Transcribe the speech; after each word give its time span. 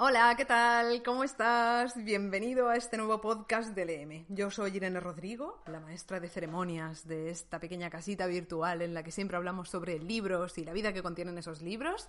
Hola, 0.00 0.32
¿qué 0.36 0.44
tal? 0.44 1.02
¿Cómo 1.02 1.24
estás? 1.24 2.04
Bienvenido 2.04 2.68
a 2.68 2.76
este 2.76 2.96
nuevo 2.96 3.20
podcast 3.20 3.74
de 3.74 3.84
LM. 3.84 4.26
Yo 4.28 4.48
soy 4.48 4.76
Irene 4.76 5.00
Rodrigo, 5.00 5.60
la 5.66 5.80
maestra 5.80 6.20
de 6.20 6.28
ceremonias 6.28 7.08
de 7.08 7.30
esta 7.30 7.58
pequeña 7.58 7.90
casita 7.90 8.28
virtual 8.28 8.82
en 8.82 8.94
la 8.94 9.02
que 9.02 9.10
siempre 9.10 9.36
hablamos 9.36 9.70
sobre 9.70 9.98
libros 9.98 10.56
y 10.56 10.64
la 10.64 10.72
vida 10.72 10.92
que 10.92 11.02
contienen 11.02 11.36
esos 11.36 11.62
libros. 11.62 12.06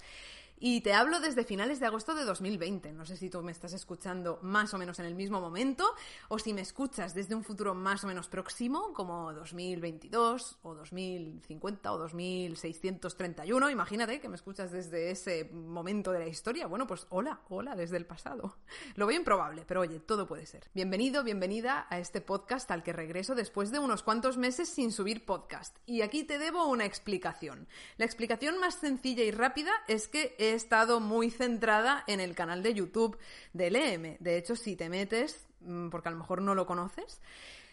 Y 0.62 0.82
te 0.82 0.94
hablo 0.94 1.22
desde 1.22 1.46
finales 1.46 1.80
de 1.80 1.86
agosto 1.86 2.14
de 2.14 2.26
2020. 2.26 2.92
No 2.92 3.06
sé 3.06 3.16
si 3.16 3.30
tú 3.30 3.42
me 3.42 3.54
estás 3.54 3.72
escuchando 3.72 4.40
más 4.42 4.74
o 4.74 4.78
menos 4.78 5.00
en 5.00 5.06
el 5.06 5.16
mismo 5.16 5.40
momento 5.40 5.86
o 6.28 6.38
si 6.38 6.54
me 6.54 6.60
escuchas 6.60 7.14
desde 7.14 7.34
un 7.34 7.46
futuro 7.46 7.74
más 7.74 8.04
o 8.04 8.08
menos 8.08 8.28
próximo, 8.28 8.92
como 8.94 9.32
2022 9.34 10.60
o 10.64 10.76
2050 10.76 11.94
o 11.94 11.98
2631. 11.98 13.70
Imagínate 13.70 14.20
que 14.20 14.28
me 14.28 14.36
escuchas 14.36 14.70
desde 14.72 15.12
ese 15.12 15.46
momento 15.46 16.12
de 16.12 16.20
la 16.20 16.28
historia. 16.28 16.68
Bueno, 16.68 16.86
pues 16.86 17.08
hola, 17.10 17.40
hola 17.48 17.78
desde 17.80 17.98
el 17.98 18.06
pasado. 18.06 18.58
Lo 18.96 19.08
veo 19.08 19.18
improbable, 19.18 19.64
pero 19.66 19.82
oye, 19.82 20.00
todo 20.00 20.28
puede 20.28 20.46
ser. 20.46 20.70
Bienvenido, 20.74 21.24
bienvenida 21.24 21.88
a 21.90 21.98
este 21.98 22.20
podcast 22.20 22.70
al 22.72 22.84
que 22.84 22.94
regreso 22.94 23.36
después 23.36 23.72
de 23.72 23.80
unos 23.80 24.04
cuantos 24.04 24.38
meses 24.38 24.68
sin 24.68 24.92
subir 24.92 25.26
podcast. 25.26 25.78
Y 25.86 26.02
aquí 26.02 26.26
te 26.26 26.38
debo 26.38 26.68
una 26.68 26.86
explicación. 26.86 27.68
La 27.98 28.06
explicación 28.06 28.60
más 28.60 28.76
sencilla 28.76 29.24
y 29.24 29.32
rápida 29.32 29.72
es 29.88 30.10
que 30.10 30.36
he 30.38 30.54
estado 30.54 31.00
muy 31.00 31.32
centrada 31.32 32.04
en 32.06 32.20
el 32.20 32.36
canal 32.36 32.62
de 32.62 32.74
YouTube 32.74 33.18
del 33.54 33.78
EM. 33.78 34.18
De 34.20 34.38
hecho, 34.38 34.58
si 34.58 34.76
te 34.76 34.90
metes, 34.90 35.48
mm, 35.62 35.88
porque 35.90 36.10
a 36.10 36.12
lo 36.12 36.18
mejor 36.18 36.42
no 36.42 36.56
lo 36.56 36.66
conoces, 36.66 37.22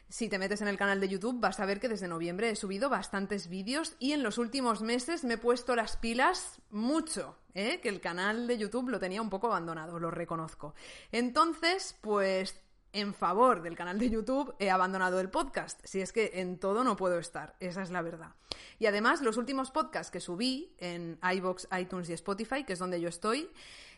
si 0.08 0.28
te 0.28 0.38
metes 0.38 0.62
en 0.62 0.68
el 0.68 0.76
canal 0.76 1.00
de 1.00 1.08
YouTube 1.08 1.40
vas 1.40 1.58
a 1.60 1.66
ver 1.66 1.80
que 1.80 1.88
desde 1.88 2.08
noviembre 2.08 2.50
he 2.50 2.56
subido 2.56 2.88
bastantes 2.88 3.48
vídeos 3.48 3.96
y 3.98 4.12
en 4.12 4.22
los 4.22 4.38
últimos 4.38 4.82
meses 4.82 5.24
me 5.24 5.34
he 5.34 5.38
puesto 5.38 5.74
las 5.74 5.96
pilas 5.96 6.60
mucho, 6.70 7.36
¿eh? 7.54 7.80
que 7.80 7.88
el 7.88 8.00
canal 8.00 8.46
de 8.46 8.58
YouTube 8.58 8.90
lo 8.90 9.00
tenía 9.00 9.22
un 9.22 9.30
poco 9.30 9.48
abandonado, 9.48 9.98
lo 9.98 10.10
reconozco. 10.10 10.74
Entonces, 11.10 11.96
pues 12.00 12.60
en 12.92 13.14
favor 13.14 13.62
del 13.62 13.76
canal 13.76 13.98
de 13.98 14.08
YouTube 14.08 14.54
he 14.58 14.70
abandonado 14.70 15.20
el 15.20 15.28
podcast. 15.28 15.80
Si 15.84 16.00
es 16.00 16.12
que 16.12 16.32
en 16.34 16.58
todo 16.58 16.82
no 16.82 16.96
puedo 16.96 17.18
estar, 17.18 17.56
esa 17.60 17.82
es 17.82 17.90
la 17.90 18.00
verdad. 18.00 18.34
Y 18.78 18.86
además, 18.86 19.20
los 19.20 19.36
últimos 19.36 19.70
podcasts 19.70 20.10
que 20.10 20.20
subí 20.20 20.74
en 20.78 21.18
iBox, 21.22 21.68
iTunes 21.78 22.08
y 22.08 22.14
Spotify, 22.14 22.64
que 22.64 22.72
es 22.72 22.78
donde 22.78 23.00
yo 23.00 23.08
estoy, 23.08 23.50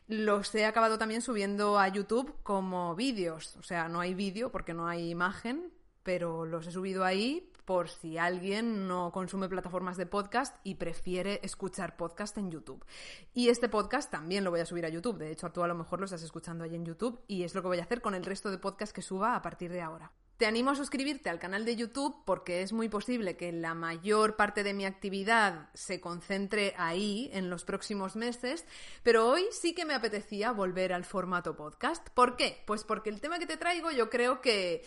los 0.08 0.54
he 0.54 0.64
acabado 0.64 0.98
también 0.98 1.22
subiendo 1.22 1.78
a 1.78 1.86
YouTube 1.88 2.34
como 2.42 2.96
vídeos. 2.96 3.56
O 3.58 3.62
sea, 3.62 3.88
no 3.88 4.00
hay 4.00 4.14
vídeo 4.14 4.50
porque 4.50 4.74
no 4.74 4.88
hay 4.88 5.10
imagen, 5.10 5.70
pero 6.08 6.46
los 6.46 6.66
he 6.66 6.72
subido 6.72 7.04
ahí 7.04 7.52
por 7.66 7.90
si 7.90 8.16
alguien 8.16 8.88
no 8.88 9.12
consume 9.12 9.46
plataformas 9.46 9.98
de 9.98 10.06
podcast 10.06 10.56
y 10.64 10.76
prefiere 10.76 11.38
escuchar 11.42 11.98
podcast 11.98 12.38
en 12.38 12.50
YouTube. 12.50 12.82
Y 13.34 13.50
este 13.50 13.68
podcast 13.68 14.10
también 14.10 14.42
lo 14.42 14.50
voy 14.50 14.60
a 14.60 14.64
subir 14.64 14.86
a 14.86 14.88
YouTube. 14.88 15.18
De 15.18 15.30
hecho, 15.30 15.52
tú 15.52 15.62
a 15.62 15.68
lo 15.68 15.74
mejor 15.74 15.98
lo 15.98 16.06
estás 16.06 16.22
escuchando 16.22 16.64
ahí 16.64 16.74
en 16.74 16.86
YouTube 16.86 17.20
y 17.28 17.42
es 17.42 17.54
lo 17.54 17.60
que 17.60 17.68
voy 17.68 17.78
a 17.78 17.82
hacer 17.82 18.00
con 18.00 18.14
el 18.14 18.24
resto 18.24 18.50
de 18.50 18.56
podcasts 18.56 18.94
que 18.94 19.02
suba 19.02 19.36
a 19.36 19.42
partir 19.42 19.70
de 19.70 19.82
ahora. 19.82 20.10
Te 20.38 20.46
animo 20.46 20.70
a 20.70 20.76
suscribirte 20.76 21.28
al 21.28 21.38
canal 21.38 21.66
de 21.66 21.76
YouTube 21.76 22.22
porque 22.24 22.62
es 22.62 22.72
muy 22.72 22.88
posible 22.88 23.36
que 23.36 23.52
la 23.52 23.74
mayor 23.74 24.36
parte 24.36 24.62
de 24.62 24.72
mi 24.72 24.86
actividad 24.86 25.68
se 25.74 26.00
concentre 26.00 26.72
ahí 26.78 27.28
en 27.34 27.50
los 27.50 27.66
próximos 27.66 28.16
meses, 28.16 28.64
pero 29.02 29.28
hoy 29.28 29.44
sí 29.50 29.74
que 29.74 29.84
me 29.84 29.92
apetecía 29.92 30.52
volver 30.52 30.94
al 30.94 31.04
formato 31.04 31.54
podcast. 31.54 32.08
¿Por 32.14 32.36
qué? 32.36 32.62
Pues 32.66 32.84
porque 32.84 33.10
el 33.10 33.20
tema 33.20 33.38
que 33.38 33.46
te 33.46 33.58
traigo 33.58 33.90
yo 33.90 34.08
creo 34.08 34.40
que 34.40 34.86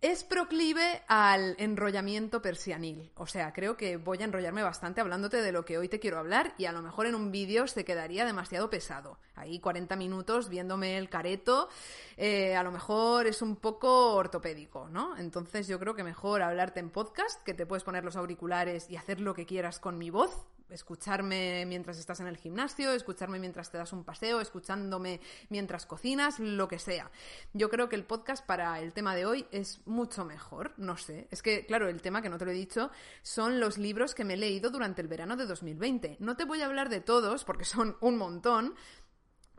es 0.00 0.24
proclive 0.24 1.02
al 1.08 1.56
enrollamiento 1.58 2.40
persianil. 2.40 3.10
O 3.16 3.26
sea, 3.26 3.52
creo 3.52 3.76
que 3.76 3.98
voy 3.98 4.18
a 4.18 4.24
enrollarme 4.24 4.62
bastante 4.62 5.02
hablándote 5.02 5.42
de 5.42 5.52
lo 5.52 5.64
que 5.66 5.76
hoy 5.76 5.88
te 5.88 6.00
quiero 6.00 6.18
hablar 6.18 6.54
y 6.56 6.64
a 6.64 6.72
lo 6.72 6.80
mejor 6.80 7.06
en 7.06 7.14
un 7.14 7.30
vídeo 7.30 7.66
se 7.66 7.84
quedaría 7.84 8.24
demasiado 8.24 8.70
pesado. 8.70 9.18
Ahí 9.34 9.60
40 9.60 9.96
minutos 9.96 10.48
viéndome 10.48 10.96
el 10.96 11.10
careto, 11.10 11.68
eh, 12.16 12.56
a 12.56 12.62
lo 12.62 12.72
mejor 12.72 13.26
es 13.26 13.42
un 13.42 13.56
poco 13.56 14.14
ortopédico, 14.14 14.88
¿no? 14.88 15.16
Entonces 15.18 15.68
yo 15.68 15.78
creo 15.78 15.94
que 15.94 16.04
mejor 16.04 16.42
hablarte 16.42 16.80
en 16.80 16.90
podcast, 16.90 17.42
que 17.42 17.52
te 17.52 17.66
puedes 17.66 17.84
poner 17.84 18.04
los 18.04 18.16
auriculares 18.16 18.88
y 18.88 18.96
hacer 18.96 19.20
lo 19.20 19.34
que 19.34 19.44
quieras 19.44 19.80
con 19.80 19.98
mi 19.98 20.08
voz, 20.08 20.46
escucharme 20.72 21.64
mientras 21.66 21.98
estás 21.98 22.20
en 22.20 22.26
el 22.26 22.36
gimnasio, 22.36 22.92
escucharme 22.92 23.38
mientras 23.38 23.70
te 23.70 23.78
das 23.78 23.92
un 23.92 24.04
paseo, 24.04 24.40
escuchándome 24.40 25.20
mientras 25.48 25.86
cocinas, 25.86 26.38
lo 26.38 26.68
que 26.68 26.78
sea. 26.78 27.10
Yo 27.52 27.68
creo 27.70 27.88
que 27.88 27.96
el 27.96 28.04
podcast 28.04 28.44
para 28.44 28.80
el 28.80 28.92
tema 28.92 29.14
de 29.14 29.26
hoy 29.26 29.46
es 29.50 29.80
mucho 29.86 30.24
mejor, 30.24 30.74
no 30.76 30.96
sé. 30.96 31.28
Es 31.30 31.42
que, 31.42 31.66
claro, 31.66 31.88
el 31.88 32.02
tema 32.02 32.22
que 32.22 32.28
no 32.28 32.38
te 32.38 32.44
lo 32.44 32.50
he 32.50 32.54
dicho 32.54 32.90
son 33.22 33.60
los 33.60 33.78
libros 33.78 34.14
que 34.14 34.24
me 34.24 34.34
he 34.34 34.36
leído 34.36 34.70
durante 34.70 35.02
el 35.02 35.08
verano 35.08 35.36
de 35.36 35.46
2020. 35.46 36.16
No 36.20 36.36
te 36.36 36.44
voy 36.44 36.62
a 36.62 36.66
hablar 36.66 36.88
de 36.88 37.00
todos 37.00 37.44
porque 37.44 37.64
son 37.64 37.96
un 38.00 38.16
montón, 38.16 38.74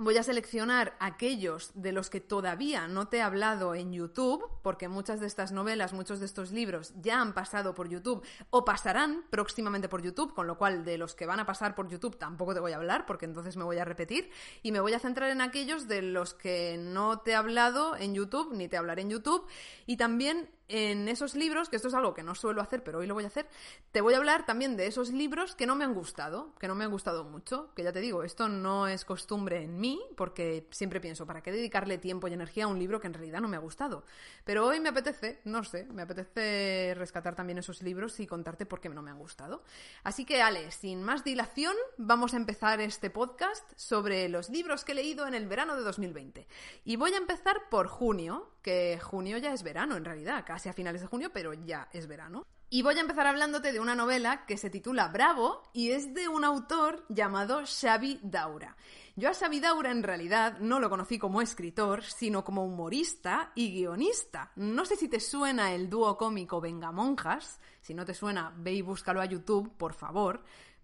Voy 0.03 0.17
a 0.17 0.23
seleccionar 0.23 0.95
aquellos 1.00 1.69
de 1.75 1.91
los 1.91 2.09
que 2.09 2.19
todavía 2.19 2.88
no 2.88 3.07
te 3.07 3.17
he 3.17 3.22
hablado 3.22 3.75
en 3.75 3.94
YouTube, 3.94 4.44
porque 4.63 4.88
muchas 4.88 5.19
de 5.19 5.28
estas 5.28 5.51
novelas, 5.51 5.94
muchos 5.94 6.19
de 6.19 6.25
estos 6.25 6.51
libros 6.51 6.91
ya 7.03 7.22
han 7.22 7.35
pasado 7.35 7.75
por 7.75 7.88
YouTube 7.88 8.25
o 8.50 8.66
pasarán 8.66 9.23
próximamente 9.29 9.90
por 9.90 10.01
YouTube, 10.01 10.34
con 10.34 10.47
lo 10.47 10.57
cual 10.57 10.85
de 10.85 10.97
los 10.97 11.13
que 11.13 11.28
van 11.28 11.40
a 11.40 11.45
pasar 11.45 11.75
por 11.75 11.88
YouTube 11.88 12.17
tampoco 12.17 12.56
te 12.56 12.59
voy 12.59 12.72
a 12.72 12.78
hablar, 12.78 13.06
porque 13.06 13.25
entonces 13.25 13.57
me 13.57 13.63
voy 13.63 13.78
a 13.78 13.85
repetir, 13.85 14.31
y 14.63 14.72
me 14.72 14.79
voy 14.79 14.94
a 14.94 15.00
centrar 15.00 15.29
en 15.29 15.40
aquellos 15.40 15.88
de 15.88 16.01
los 16.01 16.34
que 16.34 16.78
no 16.79 17.19
te 17.19 17.31
he 17.31 17.35
hablado 17.35 17.95
en 17.95 18.16
YouTube, 18.16 18.56
ni 18.56 18.67
te 18.67 18.78
hablaré 18.78 19.03
en 19.03 19.11
YouTube, 19.11 19.45
y 19.85 19.97
también 19.97 20.50
en 20.71 21.09
esos 21.09 21.35
libros, 21.35 21.67
que 21.67 21.75
esto 21.75 21.89
es 21.89 21.93
algo 21.93 22.13
que 22.13 22.23
no 22.23 22.33
suelo 22.33 22.61
hacer, 22.61 22.81
pero 22.83 22.99
hoy 22.99 23.07
lo 23.07 23.13
voy 23.13 23.25
a 23.25 23.27
hacer, 23.27 23.47
te 23.91 23.99
voy 23.99 24.13
a 24.13 24.17
hablar 24.17 24.45
también 24.45 24.77
de 24.77 24.87
esos 24.87 25.11
libros 25.11 25.53
que 25.53 25.65
no 25.65 25.75
me 25.75 25.83
han 25.83 25.93
gustado, 25.93 26.55
que 26.59 26.67
no 26.67 26.75
me 26.75 26.85
han 26.85 26.91
gustado 26.91 27.25
mucho, 27.25 27.73
que 27.75 27.83
ya 27.83 27.91
te 27.91 27.99
digo, 27.99 28.23
esto 28.23 28.47
no 28.47 28.87
es 28.87 29.03
costumbre 29.03 29.63
en 29.63 29.79
mí, 29.79 30.01
porque 30.15 30.67
siempre 30.71 31.01
pienso, 31.01 31.25
¿para 31.25 31.43
qué 31.43 31.51
dedicarle 31.51 31.97
tiempo 31.97 32.27
y 32.29 32.33
energía 32.33 32.65
a 32.65 32.67
un 32.67 32.79
libro 32.79 33.01
que 33.01 33.07
en 33.07 33.13
realidad 33.13 33.41
no 33.41 33.49
me 33.49 33.57
ha 33.57 33.59
gustado? 33.59 34.05
Pero 34.45 34.65
hoy 34.65 34.79
me 34.79 34.89
apetece, 34.89 35.41
no 35.43 35.63
sé, 35.65 35.85
me 35.91 36.03
apetece 36.03 36.93
rescatar 36.95 37.35
también 37.35 37.57
esos 37.57 37.81
libros 37.81 38.19
y 38.21 38.27
contarte 38.27 38.65
por 38.65 38.79
qué 38.79 38.87
no 38.87 39.01
me 39.01 39.11
han 39.11 39.19
gustado. 39.19 39.63
Así 40.03 40.23
que, 40.23 40.41
Ale, 40.41 40.71
sin 40.71 41.03
más 41.03 41.25
dilación, 41.25 41.75
vamos 41.97 42.33
a 42.33 42.37
empezar 42.37 42.79
este 42.79 43.09
podcast 43.09 43.69
sobre 43.75 44.29
los 44.29 44.49
libros 44.49 44.85
que 44.85 44.93
he 44.93 44.95
leído 44.95 45.27
en 45.27 45.33
el 45.33 45.47
verano 45.47 45.75
de 45.75 45.83
2020. 45.83 46.47
Y 46.85 46.95
voy 46.95 47.13
a 47.13 47.17
empezar 47.17 47.69
por 47.69 47.87
junio, 47.87 48.51
que 48.61 48.99
junio 49.01 49.37
ya 49.37 49.53
es 49.53 49.63
verano 49.63 49.97
en 49.97 50.05
realidad, 50.05 50.43
casi 50.45 50.60
a 50.69 50.73
finales 50.73 51.01
de 51.01 51.07
junio, 51.07 51.31
pero 51.33 51.53
ya 51.53 51.88
es 51.91 52.07
verano. 52.07 52.45
Y 52.69 52.83
voy 52.83 52.95
a 52.97 53.01
empezar 53.01 53.27
hablándote 53.27 53.73
de 53.73 53.81
una 53.81 53.95
novela 53.95 54.45
que 54.45 54.57
se 54.57 54.69
titula 54.69 55.09
Bravo 55.09 55.61
y 55.73 55.91
es 55.91 56.13
de 56.13 56.29
un 56.29 56.45
autor 56.45 57.05
llamado 57.09 57.63
Xavi 57.66 58.22
Daura. 58.23 58.77
Yo 59.17 59.29
a 59.29 59.33
Xavi 59.33 59.59
Daura 59.59 59.91
en 59.91 60.03
realidad 60.03 60.57
no 60.59 60.79
lo 60.79 60.89
conocí 60.89 61.19
como 61.19 61.41
escritor, 61.41 62.01
sino 62.03 62.45
como 62.45 62.63
humorista 62.63 63.51
y 63.55 63.73
guionista. 63.73 64.53
No 64.55 64.85
sé 64.85 64.95
si 64.95 65.09
te 65.09 65.19
suena 65.19 65.73
el 65.73 65.89
dúo 65.89 66.17
cómico 66.17 66.61
Venga 66.61 66.93
Monjas, 66.93 67.59
si 67.81 67.93
no 67.93 68.05
te 68.05 68.13
suena, 68.13 68.53
ve 68.55 68.72
y 68.72 68.81
búscalo 68.81 69.19
a 69.19 69.25
YouTube, 69.25 69.75
por 69.75 69.93
favor 69.93 70.41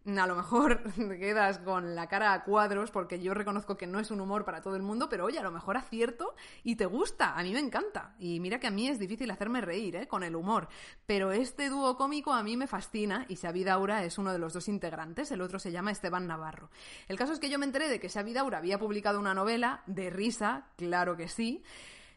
a 0.07 0.25
lo 0.25 0.35
mejor 0.35 0.81
te 0.95 1.19
quedas 1.19 1.59
con 1.59 1.94
la 1.94 2.07
cara 2.07 2.31
a 2.31 2.44
cuadros 2.44 2.91
porque 2.91 3.19
yo 3.19 3.34
reconozco 3.34 3.75
que 3.75 3.88
no 3.88 4.00
es 4.00 4.09
un 4.09 4.22
humor 4.22 4.45
para 4.45 4.62
todo 4.62 4.75
el 4.78 4.81
mundo, 4.81 5.09
pero 5.09 5.25
oye, 5.25 5.38
a 5.38 5.44
lo 5.44 5.51
mejor 5.51 5.75
acierto 5.75 6.34
y 6.63 6.75
te 6.78 6.85
gusta, 6.85 7.38
a 7.38 7.44
mí 7.44 7.51
me 7.51 7.59
encanta. 7.59 8.16
Y 8.18 8.40
mira 8.40 8.59
que 8.59 8.68
a 8.68 8.72
mí 8.72 8.88
es 8.88 9.00
difícil 9.00 9.29
hacerme 9.31 9.59
reír, 9.59 9.97
¿eh? 9.97 10.07
Con 10.07 10.23
el 10.23 10.35
humor. 10.35 10.69
Pero 11.06 11.31
este 11.31 11.69
dúo 11.69 11.97
cómico 11.97 12.34
a 12.34 12.41
mí 12.41 12.56
me 12.56 12.68
fascina 12.68 13.25
y 13.28 13.35
Xavi 13.35 13.66
Daura 13.66 14.03
es 14.06 14.18
uno 14.18 14.31
de 14.31 14.40
los 14.40 14.53
dos 14.53 14.69
integrantes, 14.69 15.31
el 15.31 15.41
otro 15.41 15.59
se 15.59 15.72
llama 15.72 15.91
Esteban 15.91 16.25
Navarro. 16.25 16.69
El 17.09 17.18
caso 17.18 17.34
es 17.34 17.39
que 17.39 17.50
yo 17.50 17.59
me 17.59 17.66
enteré 17.66 17.89
de 17.89 18.00
que 18.00 18.09
Xavi 18.09 18.31
Daura 18.31 18.59
había 18.59 18.79
publicado 18.79 19.19
una 19.19 19.34
novela 19.34 19.84
de 19.88 20.09
risa, 20.09 20.68
claro 20.78 21.18
que 21.18 21.28
sí, 21.28 21.63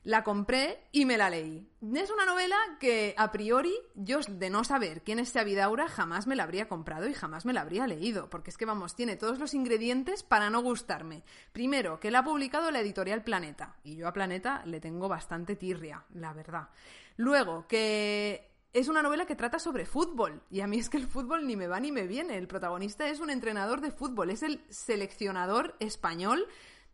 la 0.02 0.24
compré 0.24 0.78
y 0.92 1.04
me 1.04 1.18
la 1.18 1.28
leí. 1.28 1.68
Es 1.94 2.10
una 2.10 2.24
novela 2.24 2.56
que 2.78 3.14
a 3.16 3.30
priori 3.30 3.74
yo 3.94 4.20
de 4.20 4.50
no 4.50 4.64
saber 4.64 5.02
quién 5.02 5.18
es 5.18 5.32
Xavi 5.32 5.54
Daura 5.54 5.88
jamás 5.88 6.26
me 6.26 6.36
la 6.36 6.44
habría 6.44 6.68
comprado 6.68 7.08
y 7.08 7.14
jamás 7.14 7.44
me 7.44 7.52
la 7.52 7.60
habría 7.60 7.86
leído, 7.86 8.30
porque 8.30 8.50
es 8.50 8.56
que 8.56 8.64
vamos, 8.64 8.96
tiene 8.96 9.16
todos 9.16 9.38
los 9.38 9.54
ingredientes 9.54 10.22
para 10.22 10.48
no 10.50 10.62
gustarme. 10.62 11.22
Primero, 11.52 12.00
que 12.00 12.10
la 12.10 12.20
ha 12.20 12.24
publicado 12.24 12.70
la 12.70 12.80
editorial 12.80 13.22
Planeta, 13.22 13.76
y 13.84 13.96
yo 13.96 14.08
a 14.08 14.12
Planeta 14.12 14.62
le 14.64 14.80
tengo 14.80 15.08
bastante 15.08 15.56
tirria, 15.56 16.04
la 16.14 16.32
verdad. 16.32 16.68
Luego, 17.16 17.66
que 17.66 18.50
es 18.72 18.88
una 18.88 19.02
novela 19.02 19.26
que 19.26 19.34
trata 19.34 19.58
sobre 19.58 19.84
fútbol. 19.84 20.42
Y 20.50 20.60
a 20.60 20.66
mí 20.66 20.78
es 20.78 20.88
que 20.88 20.96
el 20.96 21.08
fútbol 21.08 21.46
ni 21.46 21.56
me 21.56 21.66
va 21.66 21.80
ni 21.80 21.90
me 21.90 22.06
viene. 22.06 22.36
El 22.36 22.46
protagonista 22.46 23.08
es 23.08 23.20
un 23.20 23.30
entrenador 23.30 23.80
de 23.80 23.90
fútbol, 23.90 24.30
es 24.30 24.42
el 24.42 24.64
seleccionador 24.68 25.74
español 25.80 26.46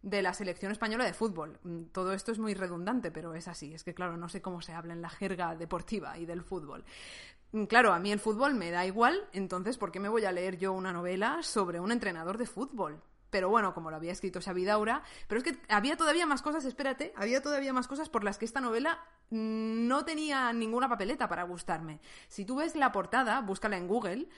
de 0.07 0.23
la 0.23 0.33
selección 0.33 0.71
española 0.71 1.05
de 1.05 1.13
fútbol. 1.13 1.59
Mm, 1.65 1.87
todo 1.87 2.13
esto 2.13 2.31
es 2.31 2.39
muy 2.39 2.55
redundante, 2.55 3.11
pero 3.11 3.35
es 3.35 3.49
así. 3.49 3.75
Es 3.75 3.83
que, 3.83 3.93
claro, 3.93 4.17
no 4.17 4.29
sé 4.29 4.41
cómo 4.41 4.63
se 4.63 4.73
habla 4.73 4.93
en 4.93 5.03
la 5.03 5.11
jerga 5.11 5.57
deportiva 5.57 6.17
y 6.17 6.27
del 6.27 6.43
fútbol. 6.43 6.85
Mm, 7.51 7.65
claro, 7.65 7.93
a 7.93 7.99
mí 7.99 8.13
el 8.13 8.21
fútbol 8.21 8.55
me 8.55 8.71
da 8.71 8.87
igual, 8.87 9.29
entonces, 9.33 9.77
¿por 9.77 9.91
qué 9.91 9.99
me 9.99 10.09
voy 10.09 10.25
a 10.25 10.31
leer 10.31 10.59
yo 10.59 10.73
una 10.73 10.93
novela 10.93 11.43
sobre 11.43 11.81
un 11.81 11.91
entrenador 11.91 12.39
de 12.39 12.47
fútbol? 12.47 13.03
Pero 13.31 13.49
bueno, 13.49 13.75
como 13.75 13.91
lo 13.91 13.97
había 13.97 14.13
escrito 14.13 14.41
Xavi 14.41 14.65
Daura, 14.65 15.03
pero 15.27 15.41
es 15.41 15.45
que 15.45 15.59
había 15.69 15.97
todavía 15.97 16.25
más 16.25 16.41
cosas, 16.41 16.65
espérate, 16.65 17.13
había 17.17 17.43
todavía 17.43 17.73
más 17.73 17.89
cosas 17.89 18.09
por 18.09 18.23
las 18.23 18.39
que 18.39 18.45
esta 18.45 18.61
novela 18.61 19.01
no 19.31 20.05
tenía 20.05 20.53
ninguna 20.53 20.89
papeleta 20.89 21.29
para 21.29 21.43
gustarme. 21.43 21.99
Si 22.29 22.45
tú 22.45 22.57
ves 22.57 22.77
la 22.77 22.93
portada, 22.93 23.41
búscala 23.41 23.77
en 23.77 23.89
Google, 23.89 24.29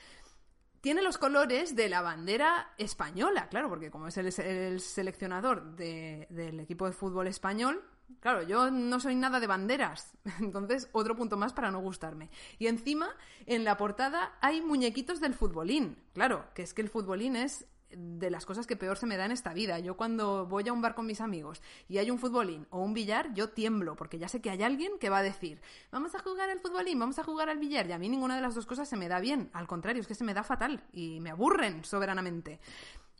tiene 0.89 1.03
los 1.03 1.19
colores 1.19 1.77
de 1.77 1.91
la 1.91 2.01
bandera 2.01 2.73
española, 2.79 3.51
claro, 3.51 3.69
porque 3.69 3.91
como 3.91 4.07
es 4.09 4.17
el, 4.17 4.81
seleccionador 4.81 5.77
del 5.77 6.61
equipo 6.61 6.87
de 6.87 6.93
fútbol 6.93 7.27
español, 7.27 7.85
Claro, 8.21 8.43
yo 8.43 8.71
no 8.71 8.99
soy 9.01 9.15
nada 9.15 9.39
de 9.39 9.47
banderas, 9.47 10.17
entonces 10.41 10.89
otro 10.93 11.15
punto 11.15 11.37
más 11.37 11.53
para 11.53 11.71
no 11.71 11.81
gustarme. 11.81 12.31
Y 12.59 12.69
encima, 12.69 13.15
en 13.45 13.65
la 13.65 13.77
portada 13.77 14.33
hay 14.41 14.63
muñequitos 14.63 15.21
del 15.21 15.35
futbolín. 15.35 15.99
Claro, 16.15 16.47
que 16.55 16.63
es 16.63 16.73
que 16.73 16.81
el 16.81 16.89
futbolín 16.89 17.37
es 17.37 17.67
de 17.91 18.31
las 18.31 18.47
cosas 18.47 18.67
que 18.67 18.77
peor 18.77 18.99
se 18.99 19.07
me 19.07 19.17
da 19.17 19.25
en 19.25 19.33
esta 19.33 19.53
vida. 19.53 19.79
Yo 19.79 19.97
cuando 19.97 20.47
voy 20.47 20.69
a 20.69 20.73
un 20.73 20.83
bar 20.83 20.95
con 20.95 21.07
mis 21.07 21.21
amigos 21.21 21.63
y 21.89 21.99
hay 21.99 22.11
un 22.11 22.19
futbolín 22.19 22.67
o 22.71 22.81
un 22.81 22.95
billar, 22.95 23.33
yo 23.35 23.51
tiemblo, 23.51 23.97
porque 23.97 24.19
ya 24.19 24.29
sé 24.29 24.41
que 24.41 24.51
hay 24.51 24.63
alguien 24.63 24.99
que 24.99 25.11
va 25.11 25.19
a 25.19 25.23
decir, 25.23 25.61
vamos 25.91 26.15
a 26.15 26.19
jugar 26.19 26.51
al 26.51 26.61
futbolín, 26.61 26.99
vamos 26.99 27.19
a 27.19 27.25
jugar 27.25 27.49
al 27.49 27.59
billar, 27.59 27.87
y 27.87 27.93
a 27.93 27.99
mí 27.99 28.09
ninguna 28.09 28.37
de 28.37 28.43
las 28.43 28.55
dos 28.55 28.67
cosas 28.67 28.89
se 28.89 28.97
me 28.97 29.09
da 29.09 29.21
bien. 29.21 29.51
Al 29.53 29.67
contrario, 29.67 30.01
es 30.01 30.09
que 30.09 30.15
se 30.15 30.25
me 30.25 30.35
da 30.35 30.43
fatal 30.43 30.85
y 30.93 31.21
me 31.21 31.31
aburren 31.31 31.85
soberanamente. 31.85 32.61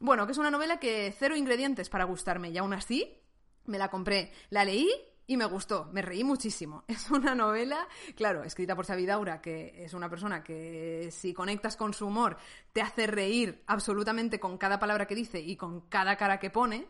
Bueno, 0.01 0.27
que 0.27 0.33
es 0.33 0.39
una 0.39 0.51
novela 0.51 0.79
que 0.79 1.15
cero 1.19 1.37
ingredientes 1.37 1.89
para 1.89 2.05
gustarme 2.05 2.51
y 2.51 2.59
aún 2.59 2.73
así 2.73 3.19
me 3.67 3.79
la 3.79 3.89
compré, 3.89 4.33
la 4.51 4.65
leí 4.65 4.91
y 5.29 5.37
me 5.37 5.45
gustó, 5.45 5.89
me 5.93 6.03
reí 6.03 6.25
muchísimo. 6.25 6.85
Es 6.89 7.11
una 7.11 7.35
novela, 7.35 7.87
claro, 8.17 8.43
escrita 8.43 8.75
por 8.75 8.87
Sabidaura, 8.87 9.41
que 9.41 9.85
es 9.85 9.93
una 9.93 10.09
persona 10.09 10.43
que 10.43 11.11
si 11.13 11.35
conectas 11.35 11.77
con 11.77 11.93
su 11.95 12.07
humor 12.07 12.39
te 12.73 12.81
hace 12.81 13.07
reír 13.07 13.63
absolutamente 13.67 14.41
con 14.41 14.57
cada 14.57 14.79
palabra 14.79 15.07
que 15.07 15.15
dice 15.15 15.39
y 15.39 15.55
con 15.55 15.83
cada 15.83 16.17
cara 16.17 16.41
que 16.41 16.51
pone. 16.51 16.87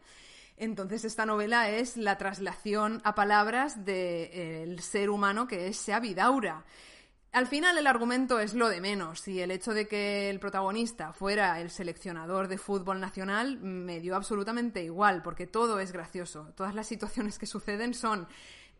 Entonces 0.56 1.04
esta 1.04 1.26
novela 1.26 1.68
es 1.68 1.96
la 1.96 2.16
traslación 2.16 3.00
a 3.04 3.14
palabras 3.14 3.84
del 3.84 4.80
ser 4.80 5.10
humano 5.10 5.48
que 5.48 5.66
es 5.66 5.76
Sabidaura. 5.76 6.64
Al 7.32 7.46
final 7.46 7.76
el 7.76 7.86
argumento 7.86 8.40
es 8.40 8.54
lo 8.54 8.68
de 8.68 8.80
menos 8.80 9.28
y 9.28 9.40
el 9.40 9.50
hecho 9.50 9.74
de 9.74 9.86
que 9.86 10.30
el 10.30 10.40
protagonista 10.40 11.12
fuera 11.12 11.60
el 11.60 11.70
seleccionador 11.70 12.48
de 12.48 12.56
fútbol 12.56 13.00
nacional 13.00 13.58
me 13.58 14.00
dio 14.00 14.16
absolutamente 14.16 14.82
igual 14.82 15.22
porque 15.22 15.46
todo 15.46 15.78
es 15.78 15.92
gracioso. 15.92 16.52
Todas 16.56 16.74
las 16.74 16.86
situaciones 16.86 17.38
que 17.38 17.46
suceden 17.46 17.92
son 17.92 18.26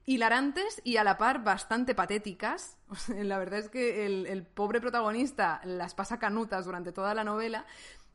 hilarantes 0.06 0.80
y 0.82 0.96
a 0.96 1.04
la 1.04 1.18
par 1.18 1.44
bastante 1.44 1.94
patéticas. 1.94 2.78
la 3.08 3.38
verdad 3.38 3.60
es 3.60 3.68
que 3.68 4.06
el, 4.06 4.26
el 4.26 4.44
pobre 4.44 4.80
protagonista 4.80 5.60
las 5.64 5.94
pasa 5.94 6.18
canutas 6.18 6.64
durante 6.64 6.90
toda 6.90 7.12
la 7.12 7.24
novela 7.24 7.66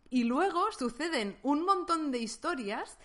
y 0.10 0.24
luego 0.24 0.72
suceden 0.72 1.38
un 1.44 1.64
montón 1.64 2.12
de 2.12 2.18
historias 2.18 2.98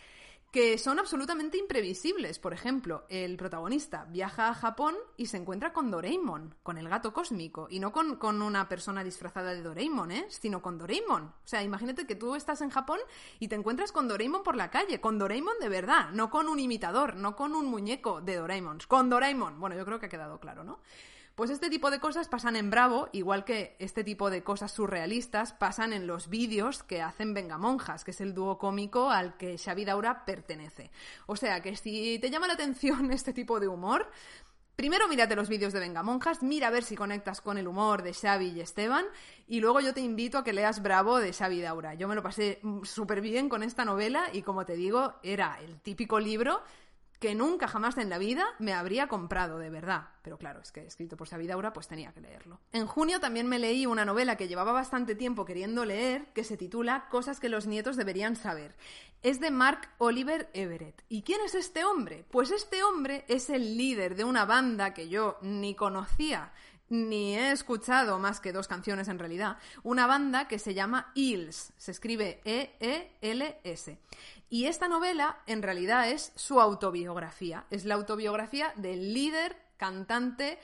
que 0.51 0.79
son 0.79 0.99
absolutamente 0.99 1.59
imprevisibles. 1.59 2.39
Por 2.39 2.55
ejemplo, 2.55 3.05
el 3.09 3.37
protagonista 3.37 4.07
viaja 4.09 4.49
a 4.49 4.55
Japón 4.55 4.95
y 5.17 5.27
se 5.27 5.37
encuentra 5.37 5.73
con 5.73 5.91
Doraemon, 5.91 6.55
con 6.63 6.79
el 6.79 6.89
gato 6.89 7.13
cósmico, 7.13 7.67
y 7.71 7.81
no 7.81 7.93
con, 7.93 8.17
con, 8.17 8.41
una 8.41 8.69
persona 8.69 9.05
disfrazada 9.05 9.55
de 9.55 9.63
Doraemon, 9.63 10.11
¿eh? 10.11 10.27
sino 10.29 10.63
con 10.63 10.79
Doraemon. 10.79 11.23
O 11.25 11.47
sea, 11.47 11.63
imagínate 11.63 12.07
que 12.07 12.15
tú 12.15 12.35
estás 12.35 12.63
en 12.63 12.71
Japón 12.71 12.99
y 13.39 13.49
te 13.49 13.57
encuentras 13.57 13.93
con 13.93 14.09
Doraemon 14.09 14.43
por 14.43 14.57
la 14.57 14.71
calle, 14.71 15.01
con 15.01 15.19
Doraemon 15.19 15.59
de 15.61 15.69
verdad, 15.69 16.11
no 16.13 16.31
con 16.31 16.49
un 16.49 16.59
imitador, 16.61 17.17
no 17.17 17.37
con 17.37 17.55
un 17.55 17.67
muñeco 17.67 18.21
de 18.21 18.37
Doraemon, 18.37 18.79
con 18.89 19.11
Doraemon. 19.11 19.61
Bueno, 19.61 19.77
yo 19.77 19.85
creo 19.85 20.01
que 20.01 20.07
ha 20.07 20.11
quedado 20.11 20.41
claro, 20.41 20.65
¿no? 20.65 20.81
Pues 21.39 21.51
este 21.51 21.71
tipo 21.71 21.93
de 21.93 22.01
cosas 22.01 22.27
pasan 22.27 22.57
en 22.57 22.69
Bravo, 22.69 23.11
igual 23.13 23.45
que 23.45 23.77
este 23.79 24.03
tipo 24.03 24.29
de 24.29 24.43
cosas 24.43 24.73
surrealistas 24.73 25.53
pasan 25.53 25.93
en 25.93 26.09
los 26.09 26.29
vídeos 26.29 26.83
que 26.83 27.01
hacen 27.01 27.33
Vengamonjas, 27.33 28.03
que 28.03 28.11
es 28.11 28.21
el 28.21 28.35
dúo 28.35 28.59
cómico 28.59 29.13
al 29.13 29.37
que 29.37 29.57
Xavi 29.57 29.85
Daura 29.85 30.25
pertenece. 30.25 30.91
O 31.27 31.37
sea 31.37 31.63
que 31.63 31.77
si 31.77 32.19
te 32.19 32.31
llama 32.31 32.49
la 32.49 32.55
atención 32.55 33.13
este 33.13 33.33
tipo 33.33 33.61
de 33.61 33.69
humor, 33.69 34.11
Primero 34.75 35.09
mírate 35.09 35.35
los 35.35 35.49
vídeos 35.49 35.73
de 35.73 35.81
Vengamonjas, 35.81 36.41
mira 36.41 36.69
a 36.69 36.71
ver 36.71 36.85
si 36.85 36.95
conectas 36.95 37.41
con 37.41 37.59
el 37.59 37.67
humor 37.67 38.05
de 38.05 38.15
Xavi 38.15 38.51
y 38.51 38.61
Esteban, 38.61 39.07
y 39.49 39.59
luego 39.59 39.81
yo 39.81 39.93
te 39.93 40.01
invito 40.01 40.39
a 40.39 40.45
que 40.45 40.53
leas 40.53 40.83
Bravo 40.83 41.19
de 41.19 41.33
Xavi 41.33 41.61
Daura. 41.61 41.95
Yo 41.95 42.07
me 42.07 42.15
lo 42.15 42.23
pasé 42.23 42.61
súper 42.85 43.21
bien 43.21 43.49
con 43.49 43.65
esta 43.65 43.85
novela 43.85 44.29
y 44.33 44.43
como 44.43 44.65
te 44.65 44.77
digo, 44.77 45.15
era 45.25 45.59
el 45.61 45.81
típico 45.81 46.21
libro 46.21 46.63
que 47.19 47.35
nunca 47.35 47.67
jamás 47.67 47.99
en 47.99 48.11
la 48.11 48.19
vida 48.19 48.47
me 48.59 48.73
habría 48.73 49.09
comprado, 49.09 49.59
de 49.59 49.71
verdad. 49.71 50.09
Pero 50.23 50.39
claro, 50.39 50.61
es 50.61 50.73
que 50.73 50.87
escrito 50.87 51.17
por 51.17 51.29
Sabidaura, 51.29 51.73
pues 51.73 51.89
tenía 51.89 52.13
que 52.13 52.21
leerlo. 52.21 52.61
En 52.73 52.87
junio 52.87 53.21
también 53.21 53.49
me 53.49 53.59
leí 53.59 53.87
una 53.87 54.05
novela 54.05 54.37
que 54.37 54.49
llevaba 54.49 54.73
bastante 54.73 55.15
tiempo 55.15 55.45
queriendo 55.45 55.85
leer, 55.85 56.27
que 56.35 56.45
se 56.45 56.57
titula 56.57 57.09
Cosas 57.11 57.41
que 57.41 57.49
los 57.49 57.67
nietos 57.67 57.97
deberían 57.97 58.37
saber. 58.37 58.77
Es 59.23 59.41
de 59.41 59.51
Mark 59.51 59.89
Oliver 59.99 60.49
Everett. 60.55 61.03
¿Y 61.09 61.23
quién 61.23 61.41
es 61.45 61.55
este 61.55 61.85
hombre? 61.85 62.25
Pues 62.31 62.51
este 62.51 62.85
hombre 62.85 63.25
es 63.29 63.51
el 63.51 63.77
líder 63.77 64.15
de 64.15 64.25
una 64.25 64.45
banda 64.45 64.95
que 64.95 65.09
yo 65.09 65.39
ni 65.43 65.75
conocía 65.75 66.53
ni 66.91 67.37
he 67.37 67.53
escuchado 67.53 68.19
más 68.19 68.41
que 68.41 68.53
dos 68.53 68.69
canciones 68.69 69.09
en 69.09 69.19
realidad, 69.19 69.59
una 69.83 70.07
banda 70.07 70.49
que 70.49 70.59
se 70.59 70.75
llama 70.75 71.13
Eels, 71.15 71.73
se 71.77 71.91
escribe 71.91 72.41
E-E-L-S. 72.45 73.99
Y 74.51 74.67
esta 74.67 74.89
novela 74.89 75.39
en 75.47 75.63
realidad 75.63 76.11
es 76.11 76.33
su 76.35 76.61
autobiografía, 76.61 77.67
es 77.71 77.85
la 77.85 77.95
autobiografía 77.95 78.73
del 78.77 79.13
líder, 79.13 79.57
cantante, 79.77 80.59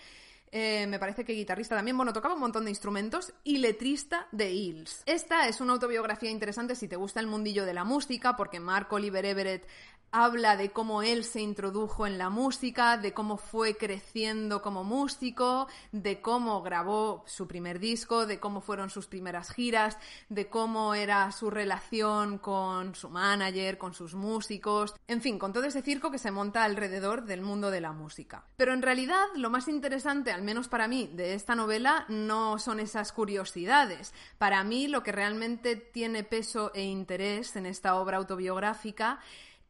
eh, 0.57 0.87
me 0.87 1.01
parece 1.01 1.25
que 1.25 1.33
guitarrista 1.33 1.75
también, 1.75 1.97
bueno, 1.97 2.13
tocaba 2.13 2.35
un 2.35 2.41
montón 2.41 2.63
de 2.63 2.71
instrumentos 2.71 3.35
y 3.43 3.59
letrista 3.59 4.29
de 4.31 4.51
Eels. 4.53 5.03
Esta 5.05 5.49
es 5.49 5.61
una 5.61 5.73
autobiografía 5.73 6.31
interesante 6.31 6.77
si 6.77 6.87
te 6.87 6.95
gusta 6.95 7.19
el 7.19 7.27
mundillo 7.27 7.65
de 7.65 7.75
la 7.75 7.83
música, 7.83 8.37
porque 8.37 8.61
Mark 8.61 8.87
Oliver 8.93 9.27
Everett 9.27 9.67
habla 10.15 10.57
de 10.57 10.71
cómo 10.71 11.03
él 11.03 11.25
se 11.25 11.41
introdujo 11.41 12.07
en 12.07 12.19
la 12.19 12.31
música, 12.31 12.97
de 12.97 13.13
cómo 13.13 13.37
fue 13.37 13.77
creciendo 13.77 14.63
como 14.63 14.85
músico, 14.85 15.67
de 15.91 16.21
cómo 16.21 16.63
grabó 16.63 17.25
su 17.27 17.49
primer 17.49 17.81
disco, 17.81 18.25
de 18.25 18.39
cómo 18.39 18.61
fueron 18.61 18.91
sus 18.91 19.09
primeras 19.09 19.51
giras, 19.51 19.99
de 20.29 20.49
cómo 20.49 20.95
era 20.95 21.33
su 21.33 21.51
relación 21.51 22.39
con 22.39 22.95
su 22.95 23.11
manager, 23.11 23.77
con 23.77 23.93
sus 23.93 24.15
músicos, 24.15 24.95
en 25.09 25.21
fin, 25.21 25.37
con 25.37 25.53
todo 25.53 25.65
ese 25.65 25.83
circo 25.83 26.13
que 26.13 26.19
se 26.19 26.31
monta 26.31 26.63
alrededor 26.63 27.25
del 27.25 27.43
mundo 27.43 27.73
de 27.73 27.81
la 27.81 27.91
música. 27.91 28.45
Pero 28.57 28.73
en 28.73 28.83
realidad 28.83 29.25
lo 29.35 29.51
más 29.51 29.67
interesante, 29.67 30.31
al 30.31 30.43
menos 30.43 30.69
para 30.69 30.87
mí, 30.87 31.11
de 31.13 31.35
esta 31.35 31.57
novela 31.57 32.07
no 32.09 32.61
son 32.61 32.79
esas 32.79 33.11
curiosidades. 33.11 34.15
Para 34.39 34.63
mí 34.63 34.87
lo 34.87 35.03
que 35.03 35.11
realmente 35.11 35.75
tiene 35.75 36.23
peso 36.23 36.71
e 36.73 36.85
interés 36.85 37.57
en 37.57 37.67
esta 37.67 37.97
obra 37.97 38.19
autobiográfica 38.19 39.19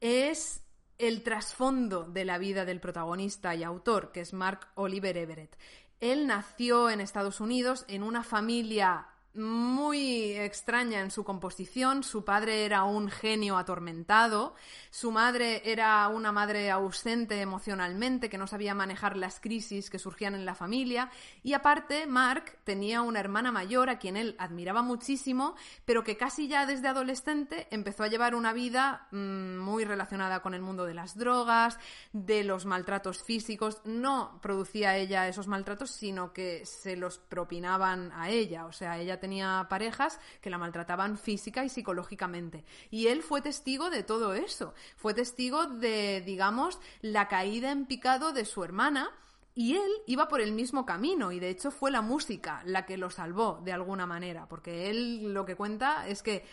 es 0.04 0.62
el 0.98 1.22
trasfondo 1.22 2.04
de 2.04 2.26
la 2.26 2.36
vida 2.36 2.66
del 2.66 2.78
protagonista 2.78 3.54
y 3.54 3.62
autor, 3.62 4.12
que 4.12 4.20
es 4.20 4.34
Mark 4.34 4.68
Oliver 4.74 5.16
Everett. 5.16 5.56
Él 5.98 6.26
nació 6.26 6.90
en 6.90 7.00
Estados 7.00 7.40
Unidos 7.40 7.86
en 7.88 8.02
una 8.02 8.22
familia 8.22 9.06
muy 9.34 10.32
extraña 10.34 11.00
en 11.00 11.10
su 11.10 11.24
composición. 11.24 12.02
Su 12.02 12.24
padre 12.24 12.64
era 12.64 12.84
un 12.84 13.10
genio 13.10 13.56
atormentado, 13.56 14.54
su 14.90 15.10
madre 15.10 15.62
era 15.64 16.06
una 16.08 16.32
madre 16.32 16.70
ausente 16.70 17.40
emocionalmente 17.40 18.30
que 18.30 18.38
no 18.38 18.46
sabía 18.46 18.74
manejar 18.74 19.16
las 19.16 19.40
crisis 19.40 19.90
que 19.90 19.98
surgían 19.98 20.34
en 20.34 20.44
la 20.44 20.54
familia 20.54 21.10
y 21.42 21.52
aparte 21.52 22.06
Mark 22.06 22.58
tenía 22.64 23.02
una 23.02 23.20
hermana 23.20 23.52
mayor 23.52 23.90
a 23.90 23.98
quien 23.98 24.16
él 24.16 24.36
admiraba 24.38 24.82
muchísimo, 24.82 25.56
pero 25.84 26.04
que 26.04 26.16
casi 26.16 26.48
ya 26.48 26.66
desde 26.66 26.88
adolescente 26.88 27.66
empezó 27.70 28.04
a 28.04 28.08
llevar 28.08 28.34
una 28.34 28.52
vida 28.52 29.08
mmm, 29.10 29.56
muy 29.58 29.84
relacionada 29.84 30.40
con 30.40 30.54
el 30.54 30.62
mundo 30.62 30.84
de 30.84 30.94
las 30.94 31.16
drogas, 31.16 31.78
de 32.12 32.44
los 32.44 32.66
maltratos 32.66 33.22
físicos. 33.22 33.80
No 33.84 34.38
producía 34.42 34.96
ella 34.96 35.28
esos 35.28 35.48
maltratos, 35.48 35.90
sino 35.90 36.32
que 36.32 36.64
se 36.66 36.96
los 36.96 37.18
propinaban 37.18 38.12
a 38.12 38.30
ella, 38.30 38.66
o 38.66 38.72
sea, 38.72 38.98
ella 38.98 39.20
tenía 39.24 39.66
parejas 39.70 40.20
que 40.42 40.50
la 40.50 40.58
maltrataban 40.58 41.16
física 41.16 41.64
y 41.64 41.70
psicológicamente. 41.70 42.62
Y 42.90 43.06
él 43.06 43.22
fue 43.22 43.40
testigo 43.40 43.88
de 43.88 44.02
todo 44.02 44.34
eso. 44.34 44.74
Fue 44.96 45.14
testigo 45.14 45.64
de, 45.64 46.22
digamos, 46.26 46.78
la 47.00 47.26
caída 47.28 47.72
en 47.72 47.86
picado 47.86 48.34
de 48.34 48.44
su 48.44 48.62
hermana. 48.62 49.10
Y 49.54 49.76
él 49.76 49.90
iba 50.06 50.28
por 50.28 50.42
el 50.42 50.52
mismo 50.52 50.84
camino 50.84 51.30
y 51.30 51.38
de 51.38 51.48
hecho 51.48 51.70
fue 51.70 51.90
la 51.90 52.02
música 52.02 52.60
la 52.66 52.84
que 52.84 52.98
lo 52.98 53.08
salvó 53.08 53.62
de 53.64 53.72
alguna 53.72 54.04
manera, 54.04 54.48
porque 54.48 54.90
él 54.90 55.32
lo 55.32 55.44
que 55.44 55.54
cuenta 55.54 56.08
es 56.08 56.24
que 56.24 56.44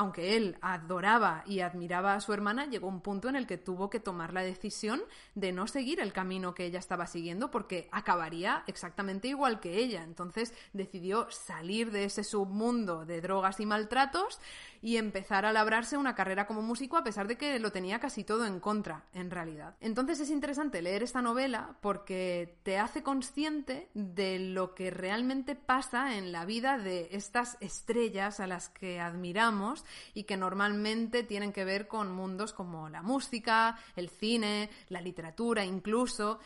aunque 0.00 0.34
él 0.34 0.56
adoraba 0.62 1.44
y 1.44 1.60
admiraba 1.60 2.14
a 2.14 2.22
su 2.22 2.32
hermana, 2.32 2.64
llegó 2.64 2.88
un 2.88 3.02
punto 3.02 3.28
en 3.28 3.36
el 3.36 3.46
que 3.46 3.58
tuvo 3.58 3.90
que 3.90 4.00
tomar 4.00 4.32
la 4.32 4.40
decisión 4.40 5.02
de 5.34 5.52
no 5.52 5.66
seguir 5.66 6.00
el 6.00 6.14
camino 6.14 6.54
que 6.54 6.64
ella 6.64 6.78
estaba 6.78 7.06
siguiendo 7.06 7.50
porque 7.50 7.86
acabaría 7.92 8.64
exactamente 8.66 9.28
igual 9.28 9.60
que 9.60 9.76
ella. 9.76 10.02
Entonces 10.02 10.54
decidió 10.72 11.30
salir 11.30 11.90
de 11.90 12.04
ese 12.04 12.24
submundo 12.24 13.04
de 13.04 13.20
drogas 13.20 13.60
y 13.60 13.66
maltratos 13.66 14.40
y 14.82 14.96
empezar 14.96 15.44
a 15.44 15.52
labrarse 15.52 15.96
una 15.96 16.14
carrera 16.14 16.46
como 16.46 16.62
músico 16.62 16.96
a 16.96 17.04
pesar 17.04 17.26
de 17.28 17.36
que 17.36 17.58
lo 17.58 17.72
tenía 17.72 18.00
casi 18.00 18.24
todo 18.24 18.46
en 18.46 18.60
contra, 18.60 19.04
en 19.12 19.30
realidad. 19.30 19.74
Entonces 19.80 20.20
es 20.20 20.30
interesante 20.30 20.82
leer 20.82 21.02
esta 21.02 21.22
novela 21.22 21.76
porque 21.80 22.58
te 22.62 22.78
hace 22.78 23.02
consciente 23.02 23.88
de 23.94 24.38
lo 24.38 24.74
que 24.74 24.90
realmente 24.90 25.54
pasa 25.54 26.16
en 26.16 26.32
la 26.32 26.44
vida 26.44 26.78
de 26.78 27.08
estas 27.12 27.56
estrellas 27.60 28.40
a 28.40 28.46
las 28.46 28.68
que 28.68 29.00
admiramos 29.00 29.84
y 30.14 30.24
que 30.24 30.36
normalmente 30.36 31.22
tienen 31.22 31.52
que 31.52 31.64
ver 31.64 31.88
con 31.88 32.12
mundos 32.12 32.52
como 32.52 32.88
la 32.88 33.02
música, 33.02 33.78
el 33.96 34.08
cine, 34.08 34.70
la 34.88 35.00
literatura 35.00 35.64
incluso, 35.64 36.40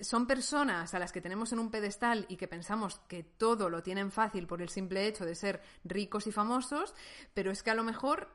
son 0.00 0.26
personas 0.26 0.94
a 0.94 0.98
las 0.98 1.12
que 1.12 1.20
tenemos 1.20 1.52
en 1.52 1.58
un 1.58 1.70
pedestal 1.70 2.26
y 2.28 2.36
que 2.36 2.48
pensamos 2.48 3.00
que 3.08 3.22
todo 3.22 3.70
lo 3.70 3.82
tienen 3.82 4.10
fácil 4.10 4.46
por 4.46 4.62
el 4.62 4.68
simple 4.68 5.06
hecho 5.06 5.24
de 5.24 5.34
ser 5.34 5.62
ricos 5.84 6.26
y 6.26 6.32
famosos, 6.32 6.94
pero 7.32 7.50
es 7.50 7.62
que 7.62 7.70
a 7.70 7.74
lo 7.74 7.84
mejor 7.84 8.28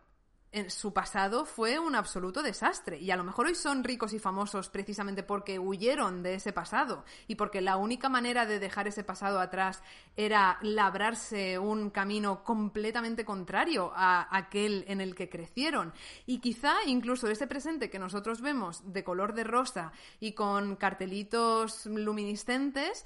en 0.51 0.71
su 0.71 0.93
pasado 0.93 1.45
fue 1.45 1.77
un 1.77 1.95
absoluto 1.95 2.41
desastre. 2.41 2.97
Y 2.97 3.11
a 3.11 3.15
lo 3.15 3.23
mejor 3.23 3.47
hoy 3.47 3.55
son 3.55 3.83
ricos 3.83 4.13
y 4.13 4.19
famosos 4.19 4.69
precisamente 4.69 5.23
porque 5.23 5.59
huyeron 5.59 6.23
de 6.23 6.35
ese 6.35 6.53
pasado 6.53 7.05
y 7.27 7.35
porque 7.35 7.61
la 7.61 7.77
única 7.77 8.09
manera 8.09 8.45
de 8.45 8.59
dejar 8.59 8.87
ese 8.87 9.03
pasado 9.03 9.39
atrás 9.39 9.83
era 10.15 10.57
labrarse 10.61 11.59
un 11.59 11.89
camino 11.91 12.43
completamente 12.43 13.25
contrario 13.25 13.91
a 13.95 14.27
aquel 14.35 14.85
en 14.87 15.01
el 15.01 15.15
que 15.15 15.29
crecieron. 15.29 15.93
Y 16.25 16.39
quizá 16.39 16.73
incluso 16.85 17.27
ese 17.27 17.47
presente 17.47 17.89
que 17.89 17.99
nosotros 17.99 18.41
vemos 18.41 18.81
de 18.91 19.03
color 19.03 19.33
de 19.33 19.43
rosa 19.43 19.91
y 20.19 20.33
con 20.33 20.75
cartelitos 20.75 21.85
luminiscentes 21.85 23.05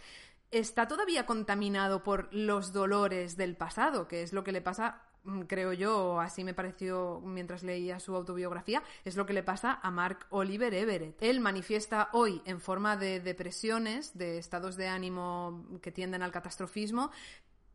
está 0.51 0.87
todavía 0.87 1.25
contaminado 1.25 2.03
por 2.03 2.29
los 2.31 2.73
dolores 2.73 3.35
del 3.37 3.57
pasado, 3.57 4.07
que 4.07 4.21
es 4.21 4.33
lo 4.33 4.43
que 4.43 4.51
le 4.51 4.61
pasa 4.61 5.01
creo 5.47 5.73
yo, 5.73 6.19
así 6.19 6.43
me 6.43 6.53
pareció 6.53 7.21
mientras 7.23 7.63
leía 7.63 7.99
su 7.99 8.15
autobiografía, 8.15 8.83
es 9.05 9.15
lo 9.15 9.25
que 9.25 9.33
le 9.33 9.43
pasa 9.43 9.79
a 9.81 9.91
Mark 9.91 10.25
Oliver 10.29 10.73
Everett. 10.73 11.21
Él 11.21 11.39
manifiesta 11.39 12.09
hoy 12.13 12.41
en 12.45 12.59
forma 12.59 12.97
de 12.97 13.19
depresiones, 13.19 14.17
de 14.17 14.37
estados 14.37 14.75
de 14.75 14.87
ánimo 14.87 15.65
que 15.81 15.91
tienden 15.91 16.23
al 16.23 16.31
catastrofismo, 16.31 17.11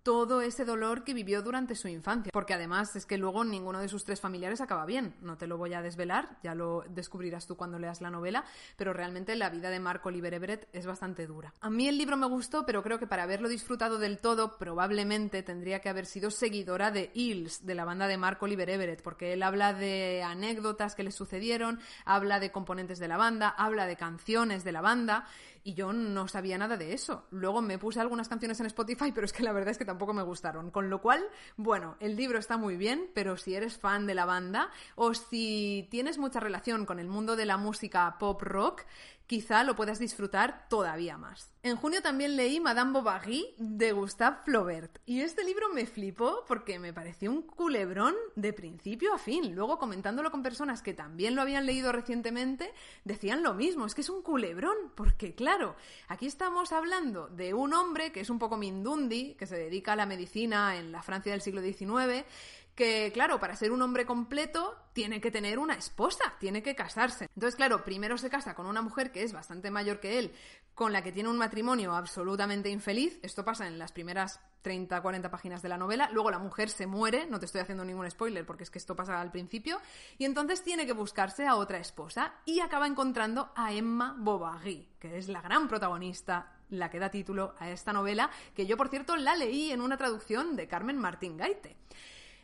todo 0.08 0.40
ese 0.40 0.64
dolor 0.64 1.04
que 1.04 1.12
vivió 1.12 1.42
durante 1.42 1.74
su 1.74 1.86
infancia. 1.86 2.30
Porque 2.32 2.54
además 2.54 2.96
es 2.96 3.04
que 3.04 3.18
luego 3.18 3.44
ninguno 3.44 3.78
de 3.78 3.90
sus 3.90 4.06
tres 4.06 4.22
familiares 4.22 4.62
acaba 4.62 4.86
bien. 4.86 5.14
No 5.20 5.36
te 5.36 5.46
lo 5.46 5.58
voy 5.58 5.74
a 5.74 5.82
desvelar, 5.82 6.38
ya 6.42 6.54
lo 6.54 6.82
descubrirás 6.88 7.46
tú 7.46 7.58
cuando 7.58 7.78
leas 7.78 8.00
la 8.00 8.08
novela, 8.08 8.46
pero 8.78 8.94
realmente 8.94 9.36
la 9.36 9.50
vida 9.50 9.68
de 9.68 9.80
Mark 9.80 10.00
Oliver 10.04 10.32
Everett 10.32 10.66
es 10.72 10.86
bastante 10.86 11.26
dura. 11.26 11.52
A 11.60 11.68
mí 11.68 11.88
el 11.88 11.98
libro 11.98 12.16
me 12.16 12.26
gustó, 12.26 12.64
pero 12.64 12.82
creo 12.82 12.98
que 12.98 13.06
para 13.06 13.24
haberlo 13.24 13.50
disfrutado 13.50 13.98
del 13.98 14.18
todo, 14.18 14.56
probablemente 14.56 15.42
tendría 15.42 15.80
que 15.80 15.90
haber 15.90 16.06
sido 16.06 16.30
seguidora 16.30 16.90
de 16.90 17.10
Hills, 17.12 17.66
de 17.66 17.74
la 17.74 17.84
banda 17.84 18.08
de 18.08 18.16
Mark 18.16 18.38
Oliver 18.40 18.70
Everett, 18.70 19.02
porque 19.02 19.34
él 19.34 19.42
habla 19.42 19.74
de 19.74 20.22
anécdotas 20.22 20.94
que 20.94 21.02
le 21.02 21.10
sucedieron, 21.10 21.80
habla 22.06 22.40
de 22.40 22.50
componentes 22.50 22.98
de 22.98 23.08
la 23.08 23.18
banda, 23.18 23.50
habla 23.50 23.84
de 23.84 23.96
canciones 23.96 24.64
de 24.64 24.72
la 24.72 24.80
banda, 24.80 25.26
y 25.64 25.74
yo 25.74 25.92
no 25.92 26.28
sabía 26.28 26.56
nada 26.56 26.78
de 26.78 26.94
eso. 26.94 27.26
Luego 27.30 27.60
me 27.60 27.78
puse 27.78 28.00
algunas 28.00 28.28
canciones 28.28 28.58
en 28.60 28.66
Spotify, 28.66 29.12
pero 29.12 29.26
es 29.26 29.34
que 29.34 29.42
la 29.42 29.52
verdad 29.52 29.72
es 29.72 29.76
que 29.76 29.84
tampoco 29.84 29.97
me 30.12 30.22
gustaron. 30.22 30.70
Con 30.70 30.90
lo 30.90 31.00
cual, 31.00 31.24
bueno, 31.56 31.96
el 32.00 32.16
libro 32.16 32.38
está 32.38 32.56
muy 32.56 32.76
bien, 32.76 33.10
pero 33.14 33.36
si 33.36 33.54
eres 33.54 33.78
fan 33.78 34.06
de 34.06 34.14
la 34.14 34.24
banda 34.24 34.70
o 34.94 35.14
si 35.14 35.88
tienes 35.90 36.18
mucha 36.18 36.40
relación 36.40 36.86
con 36.86 36.98
el 36.98 37.08
mundo 37.08 37.36
de 37.36 37.46
la 37.46 37.56
música 37.56 38.16
pop 38.18 38.42
rock, 38.42 38.82
quizá 39.28 39.62
lo 39.62 39.76
puedas 39.76 39.98
disfrutar 39.98 40.66
todavía 40.68 41.18
más. 41.18 41.52
En 41.62 41.76
junio 41.76 42.00
también 42.00 42.34
leí 42.34 42.60
Madame 42.60 42.92
Bovary 42.92 43.54
de 43.58 43.92
Gustave 43.92 44.38
Flaubert 44.44 44.98
y 45.04 45.20
este 45.20 45.44
libro 45.44 45.68
me 45.68 45.84
flipó 45.84 46.44
porque 46.48 46.78
me 46.78 46.94
pareció 46.94 47.30
un 47.30 47.42
culebrón 47.42 48.14
de 48.36 48.54
principio 48.54 49.12
a 49.12 49.18
fin. 49.18 49.54
Luego 49.54 49.78
comentándolo 49.78 50.30
con 50.30 50.42
personas 50.42 50.82
que 50.82 50.94
también 50.94 51.34
lo 51.34 51.42
habían 51.42 51.66
leído 51.66 51.92
recientemente, 51.92 52.72
decían 53.04 53.42
lo 53.42 53.52
mismo, 53.52 53.84
es 53.84 53.94
que 53.94 54.00
es 54.00 54.08
un 54.08 54.22
culebrón, 54.22 54.76
porque 54.96 55.34
claro, 55.34 55.76
aquí 56.08 56.26
estamos 56.26 56.72
hablando 56.72 57.28
de 57.28 57.52
un 57.52 57.74
hombre 57.74 58.12
que 58.12 58.20
es 58.20 58.30
un 58.30 58.38
poco 58.38 58.56
mindundi, 58.56 59.34
que 59.34 59.46
se 59.46 59.58
dedica 59.58 59.92
a 59.92 59.96
la 59.96 60.06
medicina 60.06 60.78
en 60.78 60.90
la 60.90 61.02
Francia 61.02 61.32
del 61.32 61.42
siglo 61.42 61.60
XIX, 61.60 62.24
que, 62.78 63.10
claro, 63.12 63.40
para 63.40 63.56
ser 63.56 63.72
un 63.72 63.82
hombre 63.82 64.06
completo 64.06 64.76
tiene 64.92 65.20
que 65.20 65.32
tener 65.32 65.58
una 65.58 65.74
esposa, 65.74 66.36
tiene 66.38 66.62
que 66.62 66.76
casarse. 66.76 67.26
Entonces, 67.34 67.56
claro, 67.56 67.84
primero 67.84 68.16
se 68.18 68.30
casa 68.30 68.54
con 68.54 68.66
una 68.66 68.82
mujer 68.82 69.10
que 69.10 69.24
es 69.24 69.32
bastante 69.32 69.72
mayor 69.72 69.98
que 69.98 70.20
él, 70.20 70.32
con 70.74 70.92
la 70.92 71.02
que 71.02 71.10
tiene 71.10 71.28
un 71.28 71.38
matrimonio 71.38 71.96
absolutamente 71.96 72.68
infeliz. 72.68 73.18
Esto 73.24 73.44
pasa 73.44 73.66
en 73.66 73.80
las 73.80 73.90
primeras 73.90 74.38
30, 74.62 75.02
40 75.02 75.28
páginas 75.28 75.60
de 75.60 75.70
la 75.70 75.76
novela. 75.76 76.08
Luego 76.12 76.30
la 76.30 76.38
mujer 76.38 76.70
se 76.70 76.86
muere, 76.86 77.26
no 77.26 77.40
te 77.40 77.46
estoy 77.46 77.62
haciendo 77.62 77.84
ningún 77.84 78.08
spoiler 78.08 78.46
porque 78.46 78.62
es 78.62 78.70
que 78.70 78.78
esto 78.78 78.94
pasa 78.94 79.20
al 79.20 79.32
principio. 79.32 79.80
Y 80.16 80.24
entonces 80.24 80.62
tiene 80.62 80.86
que 80.86 80.92
buscarse 80.92 81.48
a 81.48 81.56
otra 81.56 81.78
esposa 81.78 82.32
y 82.44 82.60
acaba 82.60 82.86
encontrando 82.86 83.50
a 83.56 83.72
Emma 83.72 84.14
Bovary, 84.16 84.88
que 85.00 85.18
es 85.18 85.26
la 85.26 85.42
gran 85.42 85.66
protagonista 85.66 86.52
la 86.70 86.90
que 86.90 87.00
da 87.00 87.10
título 87.10 87.56
a 87.58 87.70
esta 87.70 87.92
novela, 87.92 88.30
que 88.54 88.66
yo, 88.66 88.76
por 88.76 88.88
cierto, 88.88 89.16
la 89.16 89.34
leí 89.34 89.72
en 89.72 89.80
una 89.80 89.96
traducción 89.96 90.54
de 90.54 90.68
Carmen 90.68 90.96
Martín 90.96 91.36
Gaite. 91.36 91.76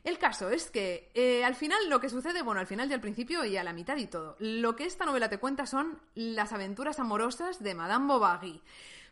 El 0.04 0.18
caso 0.18 0.50
es 0.50 0.70
que 0.70 1.10
eh, 1.14 1.42
al 1.44 1.54
final 1.54 1.88
lo 1.88 1.98
que 1.98 2.10
sucede, 2.10 2.42
bueno, 2.42 2.60
al 2.60 2.66
final 2.66 2.90
y 2.90 2.92
al 2.92 3.00
principio 3.00 3.42
y 3.46 3.56
a 3.56 3.64
la 3.64 3.72
mitad 3.72 3.96
y 3.96 4.06
todo, 4.06 4.36
lo 4.38 4.76
que 4.76 4.84
esta 4.84 5.06
novela 5.06 5.30
te 5.30 5.38
cuenta 5.38 5.64
son 5.64 5.98
las 6.14 6.52
aventuras 6.52 7.00
amorosas 7.00 7.62
de 7.62 7.74
Madame 7.74 8.06
Bovary. 8.06 8.62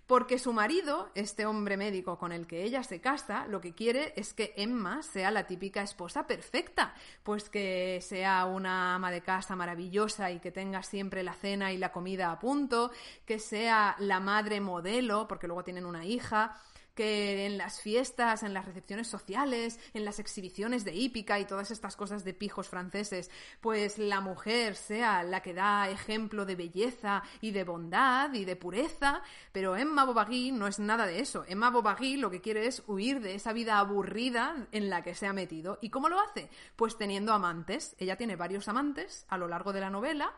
Porque 0.07 0.39
su 0.39 0.53
marido, 0.53 1.11
este 1.15 1.47
hombre 1.47 1.79
médico 1.79 2.19
con 2.19 2.33
el 2.33 2.47
que 2.47 2.65
ella 2.65 2.83
se 2.83 3.01
casa, 3.01 3.47
lo 3.47 3.63
que 3.63 3.73
quiere 3.73 4.13
es 4.17 4.35
que 4.35 4.53
Emma 4.57 5.03
sea 5.03 5.31
la 5.31 5.47
típica 5.47 5.81
esposa 5.81 6.27
perfecta, 6.27 6.93
pues 7.23 7.49
que 7.49 8.01
sea 8.03 8.45
una 8.45 8.97
ama 8.97 9.11
de 9.11 9.23
casa 9.23 9.57
maravillosa 9.57 10.31
y 10.31 10.41
que 10.41 10.51
tenga 10.51 10.83
siempre 10.83 11.23
la 11.23 11.33
cena 11.33 11.73
y 11.73 11.79
la 11.79 11.93
comida 11.93 12.31
a 12.31 12.39
punto, 12.39 12.91
que 13.25 13.39
sea 13.39 13.97
la 13.99 14.21
madre 14.21 14.61
modelo, 14.61 15.27
porque 15.27 15.47
luego 15.47 15.65
tienen 15.65 15.87
una 15.87 16.05
hija, 16.05 16.61
que 16.95 17.47
en 17.47 17.59
las 17.59 17.81
fiestas, 17.81 18.43
en 18.43 18.55
las 18.55 18.65
recepciones 18.65 19.09
sociales, 19.09 19.79
en 19.95 20.05
las 20.05 20.19
exhibiciones 20.19 20.85
de 20.85 20.95
hípica 20.95 21.39
y 21.39 21.45
todas 21.45 21.71
estas 21.71 21.97
cosas 21.97 22.25
de 22.25 22.35
pijos 22.35 22.69
franceses, 22.69 23.31
pues 23.61 23.99
la 23.99 24.21
mujer 24.21 24.77
sea 24.77 25.23
la 25.23 25.41
que 25.41 25.55
da 25.55 25.89
ejemplo 25.89 26.45
de 26.45 26.57
belleza 26.57 27.23
y 27.41 27.53
de 27.53 27.65
bondad 27.65 28.33
y 28.35 28.45
de 28.45 28.57
pureza, 28.57 29.23
pero 29.53 29.77
Emma 29.77 30.05
Bovary 30.05 30.53
no 30.53 30.67
es 30.67 30.79
nada 30.79 31.07
de 31.07 31.21
eso. 31.21 31.45
Emma 31.49 31.71
Bovary 31.71 32.17
lo 32.17 32.31
que 32.31 32.41
quiere 32.41 32.67
es 32.67 32.83
huir 32.87 33.21
de 33.21 33.35
esa 33.35 33.53
vida 33.53 33.79
aburrida 33.79 34.67
en 34.73 34.91
la 34.91 35.03
que 35.03 35.15
se 35.15 35.27
ha 35.27 35.33
metido. 35.33 35.79
¿Y 35.81 35.91
cómo 35.91 36.09
lo 36.09 36.21
hace? 36.21 36.51
Pues 36.77 36.97
teniendo 36.97 37.33
amantes. 37.33 37.97
Ella 37.99 38.17
tiene 38.17 38.37
varios 38.37 38.69
amantes 38.69 39.27
a 39.29 39.39
lo 39.39 39.49
largo 39.49 39.73
de 39.73 39.81
la 39.81 39.91
novela 39.91 40.33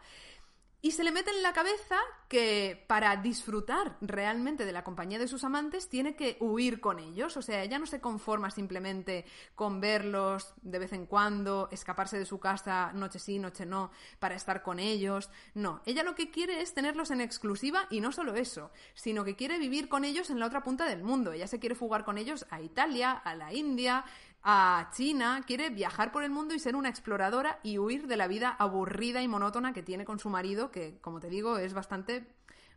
y 0.85 0.91
se 0.91 1.03
le 1.03 1.13
mete 1.13 1.31
en 1.31 1.43
la 1.43 1.55
cabeza 1.55 1.97
que 2.29 2.85
para 2.87 3.17
disfrutar 3.17 3.97
realmente 4.03 4.67
de 4.67 4.73
la 4.73 4.85
compañía 4.85 5.19
de 5.19 5.29
sus 5.29 5.43
amantes 5.43 5.89
tiene 5.89 6.15
que 6.15 6.37
huir 6.41 6.79
con 6.79 6.99
ellos. 6.99 7.39
O 7.39 7.41
sea, 7.41 7.63
ella 7.63 7.79
no 7.79 7.87
se 7.87 8.03
conforma 8.03 8.51
simplemente 8.51 9.25
con 9.55 9.81
verlos 9.81 10.53
de 10.61 10.79
vez 10.79 10.93
en 10.93 11.07
cuando, 11.07 11.71
escaparse 11.73 12.19
de 12.19 12.27
su 12.27 12.39
casa 12.39 12.93
noche 12.93 13.19
sí, 13.19 13.39
noche 13.39 13.65
no, 13.65 13.93
para 14.19 14.35
estar 14.35 14.63
con 14.63 14.79
ellos. 14.79 15.31
No, 15.55 15.81
ella 15.87 16.03
lo 16.03 16.15
que 16.15 16.31
quiere 16.31 16.61
es 16.61 16.75
tenerlos 16.75 17.11
en 17.11 17.23
exclusiva 17.23 17.87
y 17.89 18.03
no 18.03 18.13
solo 18.13 18.35
eso, 18.35 18.71
sino 18.93 19.25
que 19.25 19.37
quiere 19.37 19.59
vivir 19.59 19.89
con 19.89 20.05
ellos 20.05 20.29
en 20.29 20.39
la 20.39 20.45
otra 20.45 20.63
punta 20.63 20.87
del 20.87 21.03
mundo. 21.03 21.33
Ella 21.33 21.47
se 21.47 21.61
quiere 21.61 21.77
fugar 21.77 22.05
con 22.05 22.19
ellos 22.19 22.45
a 22.51 22.61
Italia, 22.61 23.13
a 23.13 23.35
la 23.35 23.55
India, 23.55 24.05
a 24.45 24.91
China, 24.93 25.43
quiere 25.47 25.71
viajar 25.71 26.13
por 26.13 26.23
el 26.23 26.31
mundo 26.31 26.55
y 26.55 26.59
ser 26.59 26.77
una 26.77 26.91
exploradora 26.91 27.61
y 27.63 27.79
huir 27.79 28.07
de 28.07 28.19
la 28.19 28.29
vida 28.29 28.51
aburrida 28.51 29.23
y 29.23 29.29
monótona 29.29 29.73
que 29.73 29.83
tiene 29.83 30.05
con 30.05 30.19
su 30.19 30.29
marido, 30.29 30.71
que, 30.71 30.99
como 31.01 31.19
te 31.19 31.31
digo, 31.31 31.57
es 31.57 31.73
bastante 31.73 32.27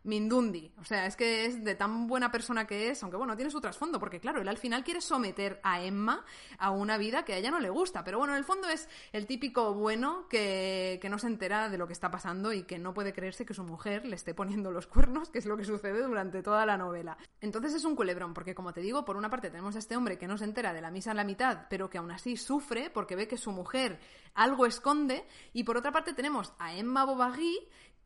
Mindundi. 0.08 0.72
O 0.78 0.84
sea, 0.84 1.06
es 1.06 1.16
que 1.16 1.44
es 1.44 1.62
de 1.62 1.74
tan 1.74 2.06
buena 2.06 2.32
persona 2.32 2.66
que 2.66 2.88
es, 2.88 3.02
aunque 3.02 3.18
bueno, 3.18 3.36
tiene 3.36 3.50
su 3.50 3.60
trasfondo, 3.60 4.00
porque 4.00 4.20
claro, 4.20 4.40
él 4.40 4.48
al 4.48 4.56
final 4.56 4.82
quiere 4.82 5.02
someter 5.02 5.60
a 5.62 5.82
Emma 5.82 6.24
a 6.58 6.70
una 6.70 6.96
vida 6.96 7.24
que 7.24 7.34
a 7.34 7.36
ella 7.36 7.50
no 7.50 7.60
le 7.60 7.68
gusta. 7.68 8.02
Pero 8.04 8.18
bueno, 8.18 8.32
en 8.32 8.38
el 8.38 8.44
fondo 8.44 8.68
es 8.68 8.88
el 9.12 9.26
típico 9.26 9.74
bueno 9.74 10.26
que, 10.28 10.98
que 11.02 11.10
no 11.10 11.18
se 11.18 11.26
entera 11.26 11.68
de 11.68 11.76
lo 11.76 11.86
que 11.86 11.92
está 11.92 12.10
pasando 12.10 12.52
y 12.54 12.62
que 12.62 12.78
no 12.78 12.94
puede 12.94 13.12
creerse 13.12 13.44
que 13.44 13.52
su 13.52 13.62
mujer 13.64 14.06
le 14.06 14.16
esté 14.16 14.32
poniendo 14.32 14.70
los 14.70 14.86
cuernos, 14.86 15.28
que 15.28 15.38
es 15.38 15.46
lo 15.46 15.58
que 15.58 15.64
sucede 15.64 16.02
durante 16.02 16.42
toda 16.42 16.64
la 16.64 16.78
novela. 16.78 17.18
Entonces 17.42 17.74
es 17.74 17.84
un 17.84 17.94
culebrón, 17.94 18.32
porque 18.32 18.54
como 18.54 18.72
te 18.72 18.80
digo, 18.80 19.04
por 19.04 19.16
una 19.16 19.28
parte 19.28 19.50
tenemos 19.50 19.76
a 19.76 19.78
este 19.78 19.94
hombre 19.94 20.16
que 20.16 20.26
no 20.26 20.38
se 20.38 20.44
entera 20.44 20.72
de 20.72 20.80
la 20.80 20.90
misa 20.90 21.10
en 21.10 21.18
la 21.18 21.24
mitad, 21.24 21.66
pero 21.68 21.90
que 21.90 21.98
aún 21.98 22.10
así 22.10 22.38
sufre 22.38 22.88
porque 22.88 23.14
ve 23.14 23.28
que 23.28 23.36
su 23.36 23.52
mujer 23.52 24.00
algo 24.34 24.66
esconde, 24.66 25.26
y 25.52 25.64
por 25.64 25.76
otra 25.76 25.92
parte 25.92 26.14
tenemos 26.14 26.52
a 26.58 26.74
Emma 26.74 27.04
Bovary 27.04 27.58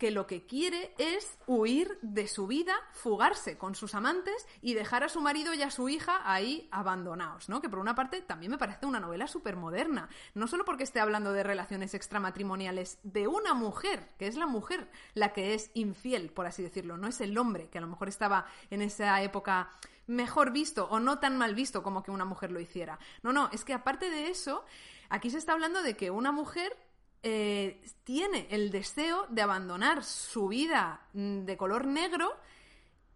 que 0.02 0.10
lo 0.10 0.26
que 0.26 0.44
quiere 0.44 0.92
es 0.98 1.38
huir 1.46 1.96
de 2.02 2.26
su 2.26 2.48
vida, 2.48 2.74
fugarse 2.90 3.56
con 3.56 3.76
sus 3.76 3.94
amantes 3.94 4.48
y 4.60 4.74
dejar 4.74 5.04
a 5.04 5.08
su 5.08 5.20
marido 5.20 5.54
y 5.54 5.62
a 5.62 5.70
su 5.70 5.88
hija 5.88 6.22
ahí 6.24 6.68
abandonados, 6.72 7.48
¿no? 7.48 7.62
Que 7.62 7.68
por 7.68 7.78
una 7.78 7.94
parte 7.94 8.20
también 8.20 8.50
me 8.50 8.58
parece 8.58 8.84
una 8.84 8.98
novela 8.98 9.28
súper 9.28 9.54
moderna, 9.54 10.08
no 10.34 10.48
solo 10.48 10.64
porque 10.64 10.82
esté 10.82 10.98
hablando 10.98 11.32
de 11.32 11.44
relaciones 11.44 11.94
extramatrimoniales 11.94 12.98
de 13.04 13.28
una 13.28 13.54
mujer, 13.54 14.08
que 14.18 14.26
es 14.26 14.34
la 14.34 14.48
mujer 14.48 14.90
la 15.14 15.32
que 15.32 15.54
es 15.54 15.70
infiel, 15.74 16.32
por 16.32 16.46
así 16.46 16.64
decirlo, 16.64 16.96
no 16.96 17.06
es 17.06 17.20
el 17.20 17.38
hombre 17.38 17.68
que 17.68 17.78
a 17.78 17.82
lo 17.82 17.86
mejor 17.86 18.08
estaba 18.08 18.46
en 18.70 18.82
esa 18.82 19.22
época 19.22 19.70
mejor 20.08 20.50
visto 20.50 20.88
o 20.90 20.98
no 20.98 21.20
tan 21.20 21.38
mal 21.38 21.54
visto 21.54 21.84
como 21.84 22.02
que 22.02 22.10
una 22.10 22.24
mujer 22.24 22.50
lo 22.50 22.58
hiciera. 22.58 22.98
No, 23.22 23.32
no, 23.32 23.50
es 23.52 23.64
que 23.64 23.72
aparte 23.72 24.10
de 24.10 24.30
eso, 24.30 24.64
aquí 25.10 25.30
se 25.30 25.38
está 25.38 25.52
hablando 25.52 25.80
de 25.80 25.96
que 25.96 26.10
una 26.10 26.32
mujer 26.32 26.76
eh, 27.22 27.80
tiene 28.04 28.48
el 28.50 28.70
deseo 28.70 29.26
de 29.28 29.42
abandonar 29.42 30.04
su 30.04 30.48
vida 30.48 31.00
mm, 31.12 31.44
de 31.44 31.56
color 31.56 31.86
negro 31.86 32.36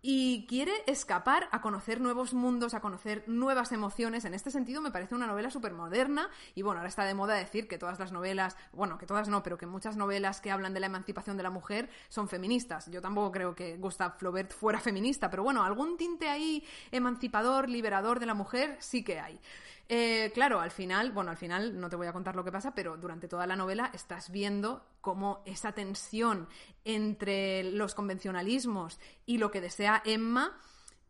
y 0.08 0.46
quiere 0.46 0.72
escapar 0.86 1.48
a 1.50 1.60
conocer 1.60 2.00
nuevos 2.00 2.32
mundos, 2.32 2.74
a 2.74 2.80
conocer 2.80 3.24
nuevas 3.26 3.72
emociones. 3.72 4.24
En 4.24 4.34
este 4.34 4.52
sentido 4.52 4.80
me 4.80 4.92
parece 4.92 5.16
una 5.16 5.26
novela 5.26 5.50
súper 5.50 5.72
moderna 5.72 6.30
y 6.54 6.62
bueno, 6.62 6.78
ahora 6.78 6.88
está 6.88 7.04
de 7.04 7.14
moda 7.14 7.34
decir 7.34 7.66
que 7.66 7.76
todas 7.76 7.98
las 7.98 8.12
novelas, 8.12 8.56
bueno, 8.72 8.98
que 8.98 9.06
todas 9.06 9.28
no, 9.28 9.42
pero 9.42 9.58
que 9.58 9.66
muchas 9.66 9.96
novelas 9.96 10.40
que 10.40 10.52
hablan 10.52 10.74
de 10.74 10.78
la 10.78 10.86
emancipación 10.86 11.36
de 11.36 11.42
la 11.42 11.50
mujer 11.50 11.90
son 12.08 12.28
feministas. 12.28 12.88
Yo 12.88 13.02
tampoco 13.02 13.32
creo 13.32 13.56
que 13.56 13.78
Gustave 13.78 14.14
Flaubert 14.16 14.52
fuera 14.52 14.78
feminista, 14.78 15.28
pero 15.28 15.42
bueno, 15.42 15.64
algún 15.64 15.96
tinte 15.96 16.28
ahí 16.28 16.64
emancipador, 16.92 17.68
liberador 17.68 18.20
de 18.20 18.26
la 18.26 18.34
mujer 18.34 18.76
sí 18.78 19.02
que 19.02 19.18
hay. 19.18 19.40
Eh, 19.88 20.32
claro, 20.34 20.60
al 20.60 20.72
final, 20.72 21.12
bueno, 21.12 21.30
al 21.30 21.36
final 21.36 21.78
no 21.78 21.88
te 21.88 21.96
voy 21.96 22.08
a 22.08 22.12
contar 22.12 22.34
lo 22.34 22.44
que 22.44 22.50
pasa, 22.50 22.74
pero 22.74 22.96
durante 22.96 23.28
toda 23.28 23.46
la 23.46 23.54
novela 23.54 23.90
estás 23.94 24.30
viendo 24.30 24.84
cómo 25.00 25.42
esa 25.46 25.72
tensión 25.72 26.48
entre 26.84 27.62
los 27.62 27.94
convencionalismos 27.94 28.98
y 29.26 29.38
lo 29.38 29.52
que 29.52 29.60
desea 29.60 30.02
Emma 30.04 30.58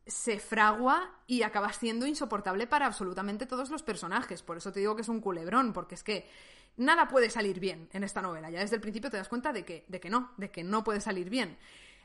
se 0.07 0.39
fragua 0.39 1.11
y 1.27 1.43
acaba 1.43 1.73
siendo 1.73 2.07
insoportable 2.07 2.67
para 2.67 2.87
absolutamente 2.87 3.47
todos 3.47 3.71
los 3.71 3.83
personajes. 3.83 4.43
Por 4.43 4.59
eso 4.59 4.73
te 4.73 4.81
digo 4.81 4.95
que 4.95 5.03
es 5.03 5.09
un 5.09 5.21
culebrón, 5.21 5.73
porque 5.73 5.95
es 5.95 6.05
que 6.05 6.29
nada 6.77 7.09
puede 7.09 7.31
salir 7.31 7.59
bien 7.59 7.89
en 7.93 8.05
esta 8.05 8.23
novela. 8.23 8.51
Ya 8.51 8.61
desde 8.61 8.77
el 8.77 8.83
principio 8.83 9.11
te 9.11 9.17
das 9.17 9.29
cuenta 9.29 9.53
de 9.53 9.65
que, 9.65 9.85
de 9.89 10.01
que 10.01 10.11
no, 10.11 10.33
de 10.37 10.51
que 10.51 10.63
no 10.63 10.85
puede 10.85 11.01
salir 11.01 11.31
bien. 11.31 11.57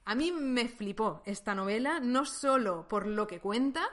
A 0.06 0.16
mí 0.16 0.32
me 0.32 0.68
flipó 0.68 1.22
esta 1.26 1.54
novela, 1.54 2.00
no 2.00 2.26
solo 2.26 2.88
por 2.88 3.06
lo 3.06 3.28
que 3.28 3.40
cuenta, 3.40 3.88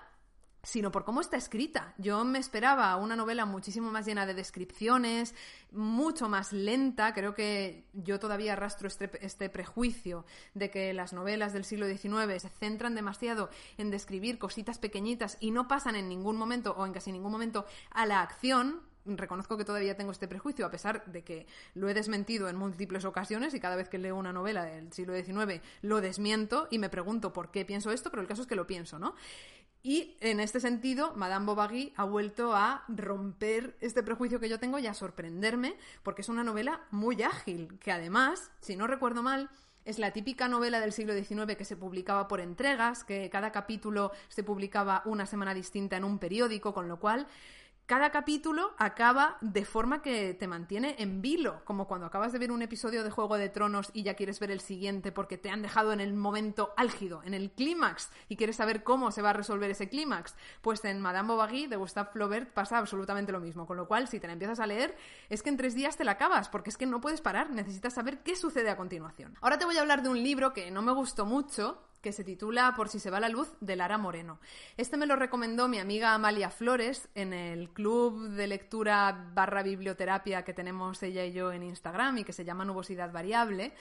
sino 0.68 0.92
por 0.92 1.04
cómo 1.04 1.22
está 1.22 1.38
escrita. 1.38 1.94
Yo 1.96 2.22
me 2.26 2.38
esperaba 2.38 2.94
una 2.96 3.16
novela 3.16 3.46
muchísimo 3.46 3.90
más 3.90 4.04
llena 4.04 4.26
de 4.26 4.34
descripciones, 4.34 5.34
mucho 5.72 6.28
más 6.28 6.52
lenta. 6.52 7.14
Creo 7.14 7.34
que 7.34 7.87
yo 7.94 8.20
todavía 8.20 8.52
arrastro 8.52 8.87
este, 8.87 9.10
este, 9.25 9.48
prejuicio 9.48 10.26
de 10.52 10.70
que 10.70 10.92
las 10.92 11.14
novelas 11.14 11.54
del 11.54 11.64
siglo 11.64 11.87
XIX 11.87 12.42
se 12.42 12.50
centran 12.50 12.94
demasiado 12.94 13.48
en 13.78 13.90
describir 13.90 14.38
cositas 14.38 14.78
pequeñitas 14.78 15.38
y 15.40 15.52
no 15.52 15.68
pasan 15.68 15.96
en 15.96 16.06
ningún 16.06 16.37
momento 16.37 16.75
o 16.76 16.84
en 16.84 16.92
casi 16.92 17.12
ningún 17.12 17.32
momento 17.32 17.64
a 17.90 18.04
la 18.04 18.20
acción 18.20 18.82
reconozco 19.16 19.56
que 19.56 19.64
todavía 19.64 19.96
tengo 19.96 20.12
este 20.12 20.28
prejuicio, 20.28 20.66
a 20.66 20.70
pesar 20.70 21.04
de 21.06 21.24
que 21.24 21.46
lo 21.74 21.88
he 21.88 21.94
desmentido 21.94 22.48
en 22.48 22.56
múltiples 22.56 23.04
ocasiones 23.04 23.54
y 23.54 23.60
cada 23.60 23.76
vez 23.76 23.88
que 23.88 23.98
leo 23.98 24.16
una 24.16 24.32
novela 24.32 24.64
del 24.64 24.92
siglo 24.92 25.14
XIX 25.14 25.62
lo 25.82 26.00
desmiento 26.00 26.68
y 26.70 26.78
me 26.78 26.88
pregunto 26.88 27.32
por 27.32 27.50
qué 27.50 27.64
pienso 27.64 27.90
esto, 27.90 28.10
pero 28.10 28.22
el 28.22 28.28
caso 28.28 28.42
es 28.42 28.48
que 28.48 28.56
lo 28.56 28.66
pienso, 28.66 28.98
¿no? 28.98 29.14
Y 29.82 30.16
en 30.20 30.40
este 30.40 30.60
sentido, 30.60 31.14
Madame 31.14 31.46
Bovary 31.46 31.92
ha 31.96 32.04
vuelto 32.04 32.54
a 32.54 32.84
romper 32.88 33.76
este 33.80 34.02
prejuicio 34.02 34.40
que 34.40 34.48
yo 34.48 34.58
tengo 34.58 34.78
y 34.78 34.86
a 34.86 34.94
sorprenderme, 34.94 35.76
porque 36.02 36.22
es 36.22 36.28
una 36.28 36.42
novela 36.42 36.80
muy 36.90 37.22
ágil, 37.22 37.78
que 37.78 37.92
además, 37.92 38.50
si 38.60 38.74
no 38.74 38.86
recuerdo 38.86 39.22
mal, 39.22 39.48
es 39.84 39.98
la 39.98 40.12
típica 40.12 40.48
novela 40.48 40.80
del 40.80 40.92
siglo 40.92 41.14
XIX 41.14 41.56
que 41.56 41.64
se 41.64 41.76
publicaba 41.76 42.28
por 42.28 42.40
entregas, 42.40 43.04
que 43.04 43.30
cada 43.30 43.52
capítulo 43.52 44.12
se 44.28 44.42
publicaba 44.42 45.00
una 45.06 45.24
semana 45.24 45.54
distinta 45.54 45.96
en 45.96 46.04
un 46.04 46.18
periódico, 46.18 46.74
con 46.74 46.88
lo 46.88 46.98
cual 46.98 47.26
cada 47.88 48.11
capítulo 48.11 48.75
acaba 48.76 49.38
de 49.40 49.64
forma 49.64 50.02
que 50.02 50.35
te 50.35 50.47
mantiene 50.47 50.97
en 50.99 51.23
vilo, 51.23 51.64
como 51.64 51.88
cuando 51.88 52.04
acabas 52.04 52.35
de 52.35 52.38
ver 52.38 52.52
un 52.52 52.61
episodio 52.61 53.02
de 53.02 53.11
Juego 53.11 53.38
de 53.38 53.49
Tronos 53.49 53.88
y 53.95 54.02
ya 54.02 54.12
quieres 54.12 54.40
ver 54.40 54.50
el 54.50 54.61
siguiente 54.61 55.11
porque 55.11 55.38
te 55.38 55.49
han 55.49 55.62
dejado 55.62 55.95
en 55.95 56.00
el 56.00 56.12
momento 56.12 56.75
álgido, 56.76 57.23
en 57.25 57.33
el 57.33 57.50
clímax, 57.50 58.11
y 58.28 58.37
quieres 58.37 58.57
saber 58.57 58.85
cómo 58.85 59.11
se 59.11 59.23
va 59.23 59.30
a 59.30 59.33
resolver 59.33 59.71
ese 59.71 59.88
clímax. 59.88 60.35
Pues 60.61 60.85
en 60.85 61.00
Madame 61.00 61.28
Bovary 61.28 61.66
de 61.66 61.76
Gustave 61.76 62.11
Flaubert 62.12 62.52
pasa 62.52 62.76
absolutamente 62.76 63.33
lo 63.33 63.40
mismo, 63.40 63.66
con 63.66 63.78
lo 63.78 63.88
cual 63.88 64.07
si 64.07 64.21
te 64.21 64.26
la 64.26 64.35
empiezas 64.35 64.61
a 64.61 64.66
leer 64.66 64.95
es 65.30 65.42
que 65.42 65.49
en 65.49 65.57
tres 65.57 65.75
días 65.75 65.97
te 65.97 66.04
la 66.04 66.12
acabas, 66.12 66.50
porque 66.50 66.68
es 66.68 66.76
que 66.76 66.85
no 66.85 67.00
puedes 67.00 67.23
parar, 67.23 67.49
necesitas 67.49 67.95
saber 67.95 68.18
qué 68.18 68.37
sucede 68.37 68.68
a 68.68 68.76
continuación. 68.76 69.35
Ahora 69.40 69.57
te 69.57 69.64
voy 69.64 69.78
a 69.78 69.80
hablar 69.80 70.02
de 70.02 70.11
un 70.11 70.23
libro 70.23 70.52
que 70.52 70.71
no 70.71 70.83
me 70.83 70.92
gustó 70.92 71.25
mucho, 71.25 71.88
que 72.00 72.12
se 72.12 72.24
titula 72.24 72.74
Por 72.76 72.88
si 72.88 72.98
se 72.98 73.10
va 73.10 73.20
la 73.20 73.28
luz 73.28 73.48
de 73.60 73.76
Lara 73.76 73.98
Moreno. 73.98 74.40
Este 74.76 74.96
me 74.96 75.06
lo 75.06 75.16
recomendó 75.16 75.68
mi 75.68 75.78
amiga 75.78 76.14
Amalia 76.14 76.50
Flores 76.50 77.08
en 77.14 77.32
el 77.32 77.70
club 77.70 78.30
de 78.30 78.46
lectura 78.46 79.30
barra 79.34 79.62
biblioterapia 79.62 80.44
que 80.44 80.54
tenemos 80.54 81.02
ella 81.02 81.24
y 81.24 81.32
yo 81.32 81.52
en 81.52 81.62
Instagram 81.62 82.18
y 82.18 82.24
que 82.24 82.32
se 82.32 82.44
llama 82.44 82.64
Nubosidad 82.64 83.12
Variable. 83.12 83.74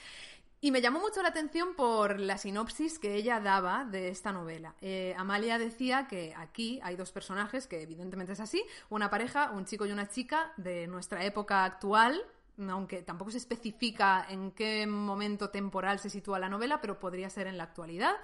Y 0.60 0.72
me 0.72 0.80
llamó 0.80 0.98
mucho 0.98 1.22
la 1.22 1.28
atención 1.28 1.76
por 1.76 2.18
la 2.18 2.36
sinopsis 2.36 2.98
que 2.98 3.14
ella 3.14 3.38
daba 3.38 3.84
de 3.84 4.08
esta 4.08 4.32
novela. 4.32 4.74
Eh, 4.80 5.14
Amalia 5.16 5.56
decía 5.56 6.08
que 6.08 6.34
aquí 6.36 6.80
hay 6.82 6.96
dos 6.96 7.12
personajes, 7.12 7.68
que 7.68 7.80
evidentemente 7.80 8.32
es 8.32 8.40
así, 8.40 8.64
una 8.90 9.08
pareja, 9.08 9.52
un 9.52 9.66
chico 9.66 9.86
y 9.86 9.92
una 9.92 10.08
chica 10.08 10.52
de 10.56 10.88
nuestra 10.88 11.24
época 11.24 11.64
actual, 11.64 12.20
aunque 12.68 13.02
tampoco 13.02 13.30
se 13.30 13.38
especifica 13.38 14.26
en 14.28 14.50
qué 14.52 14.86
momento 14.86 15.50
temporal 15.50 15.98
se 15.98 16.10
sitúa 16.10 16.38
la 16.38 16.48
novela, 16.48 16.80
pero 16.80 16.98
podría 16.98 17.30
ser 17.30 17.46
en 17.46 17.58
la 17.58 17.64
actualidad, 17.64 18.14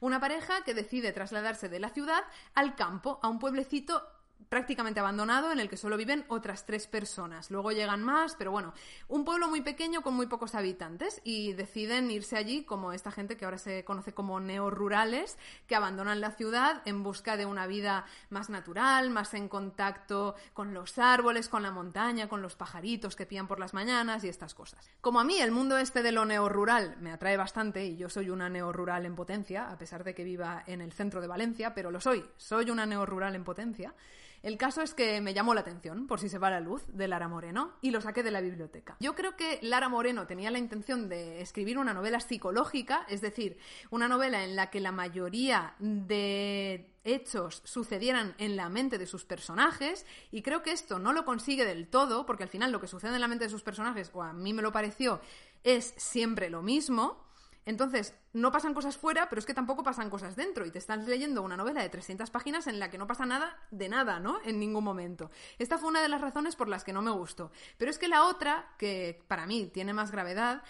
una 0.00 0.20
pareja 0.20 0.62
que 0.64 0.74
decide 0.74 1.12
trasladarse 1.12 1.68
de 1.68 1.80
la 1.80 1.90
ciudad 1.90 2.22
al 2.54 2.76
campo, 2.76 3.18
a 3.22 3.28
un 3.28 3.38
pueblecito 3.38 4.02
prácticamente 4.48 5.00
abandonado 5.00 5.52
en 5.52 5.60
el 5.60 5.68
que 5.68 5.76
solo 5.76 5.96
viven 5.96 6.24
otras 6.28 6.66
tres 6.66 6.86
personas. 6.86 7.50
Luego 7.50 7.72
llegan 7.72 8.02
más, 8.02 8.34
pero 8.36 8.50
bueno, 8.50 8.72
un 9.08 9.24
pueblo 9.24 9.48
muy 9.48 9.60
pequeño 9.60 10.02
con 10.02 10.14
muy 10.14 10.26
pocos 10.26 10.54
habitantes 10.54 11.20
y 11.24 11.52
deciden 11.52 12.10
irse 12.10 12.36
allí 12.36 12.64
como 12.64 12.92
esta 12.92 13.10
gente 13.10 13.36
que 13.36 13.44
ahora 13.44 13.58
se 13.58 13.84
conoce 13.84 14.12
como 14.12 14.40
neorurales, 14.40 15.38
que 15.66 15.76
abandonan 15.76 16.20
la 16.20 16.32
ciudad 16.32 16.82
en 16.84 17.02
busca 17.02 17.36
de 17.36 17.46
una 17.46 17.66
vida 17.66 18.06
más 18.28 18.50
natural, 18.50 19.10
más 19.10 19.34
en 19.34 19.48
contacto 19.48 20.34
con 20.54 20.74
los 20.74 20.98
árboles, 20.98 21.48
con 21.48 21.62
la 21.62 21.70
montaña, 21.70 22.28
con 22.28 22.42
los 22.42 22.56
pajaritos 22.56 23.16
que 23.16 23.26
pían 23.26 23.46
por 23.46 23.60
las 23.60 23.74
mañanas 23.74 24.24
y 24.24 24.28
estas 24.28 24.54
cosas. 24.54 24.88
Como 25.00 25.20
a 25.20 25.24
mí 25.24 25.38
el 25.38 25.52
mundo 25.52 25.78
este 25.78 26.02
de 26.02 26.12
lo 26.12 26.24
neorrural 26.24 26.96
me 27.00 27.12
atrae 27.12 27.36
bastante 27.36 27.84
y 27.84 27.96
yo 27.96 28.08
soy 28.08 28.30
una 28.30 28.48
neorrural 28.48 29.06
en 29.06 29.16
potencia, 29.16 29.70
a 29.70 29.78
pesar 29.78 30.04
de 30.04 30.14
que 30.14 30.24
viva 30.24 30.62
en 30.66 30.80
el 30.80 30.92
centro 30.92 31.20
de 31.20 31.26
Valencia, 31.26 31.74
pero 31.74 31.90
lo 31.90 32.00
soy, 32.00 32.24
soy 32.36 32.70
una 32.70 32.86
neorrural 32.86 33.34
en 33.34 33.44
potencia. 33.44 33.94
El 34.42 34.56
caso 34.56 34.80
es 34.80 34.94
que 34.94 35.20
me 35.20 35.34
llamó 35.34 35.52
la 35.52 35.60
atención, 35.60 36.06
por 36.06 36.18
si 36.18 36.28
se 36.28 36.38
va 36.38 36.50
la 36.50 36.60
luz, 36.60 36.82
de 36.88 37.08
Lara 37.08 37.28
Moreno 37.28 37.74
y 37.82 37.90
lo 37.90 38.00
saqué 38.00 38.22
de 38.22 38.30
la 38.30 38.40
biblioteca. 38.40 38.96
Yo 39.00 39.14
creo 39.14 39.36
que 39.36 39.58
Lara 39.62 39.88
Moreno 39.88 40.26
tenía 40.26 40.50
la 40.50 40.58
intención 40.58 41.08
de 41.08 41.42
escribir 41.42 41.78
una 41.78 41.92
novela 41.92 42.20
psicológica, 42.20 43.04
es 43.08 43.20
decir, 43.20 43.58
una 43.90 44.08
novela 44.08 44.42
en 44.44 44.56
la 44.56 44.70
que 44.70 44.80
la 44.80 44.92
mayoría 44.92 45.74
de 45.78 46.90
hechos 47.04 47.62
sucedieran 47.64 48.34
en 48.38 48.56
la 48.56 48.68
mente 48.68 48.98
de 48.98 49.06
sus 49.06 49.24
personajes 49.24 50.06
y 50.30 50.42
creo 50.42 50.62
que 50.62 50.72
esto 50.72 50.98
no 50.98 51.12
lo 51.12 51.24
consigue 51.24 51.64
del 51.64 51.88
todo 51.88 52.26
porque 52.26 52.42
al 52.42 52.48
final 52.48 52.72
lo 52.72 52.80
que 52.80 52.86
sucede 52.86 53.14
en 53.14 53.20
la 53.20 53.28
mente 53.28 53.44
de 53.44 53.50
sus 53.50 53.62
personajes, 53.62 54.10
o 54.14 54.22
a 54.22 54.32
mí 54.32 54.52
me 54.52 54.62
lo 54.62 54.72
pareció, 54.72 55.20
es 55.64 55.94
siempre 55.96 56.50
lo 56.50 56.62
mismo. 56.62 57.29
Entonces, 57.66 58.14
no 58.32 58.50
pasan 58.50 58.74
cosas 58.74 58.96
fuera, 58.96 59.28
pero 59.28 59.38
es 59.38 59.46
que 59.46 59.54
tampoco 59.54 59.82
pasan 59.82 60.10
cosas 60.10 60.36
dentro. 60.36 60.66
Y 60.66 60.70
te 60.70 60.78
estás 60.78 61.06
leyendo 61.06 61.42
una 61.42 61.56
novela 61.56 61.82
de 61.82 61.88
300 61.88 62.30
páginas 62.30 62.66
en 62.66 62.78
la 62.78 62.90
que 62.90 62.98
no 62.98 63.06
pasa 63.06 63.26
nada 63.26 63.58
de 63.70 63.88
nada, 63.88 64.18
¿no? 64.18 64.40
En 64.44 64.58
ningún 64.58 64.84
momento. 64.84 65.30
Esta 65.58 65.78
fue 65.78 65.88
una 65.88 66.02
de 66.02 66.08
las 66.08 66.20
razones 66.20 66.56
por 66.56 66.68
las 66.68 66.84
que 66.84 66.92
no 66.92 67.02
me 67.02 67.10
gustó. 67.10 67.52
Pero 67.76 67.90
es 67.90 67.98
que 67.98 68.08
la 68.08 68.24
otra, 68.24 68.74
que 68.78 69.24
para 69.28 69.46
mí 69.46 69.66
tiene 69.66 69.92
más 69.92 70.10
gravedad, 70.10 70.62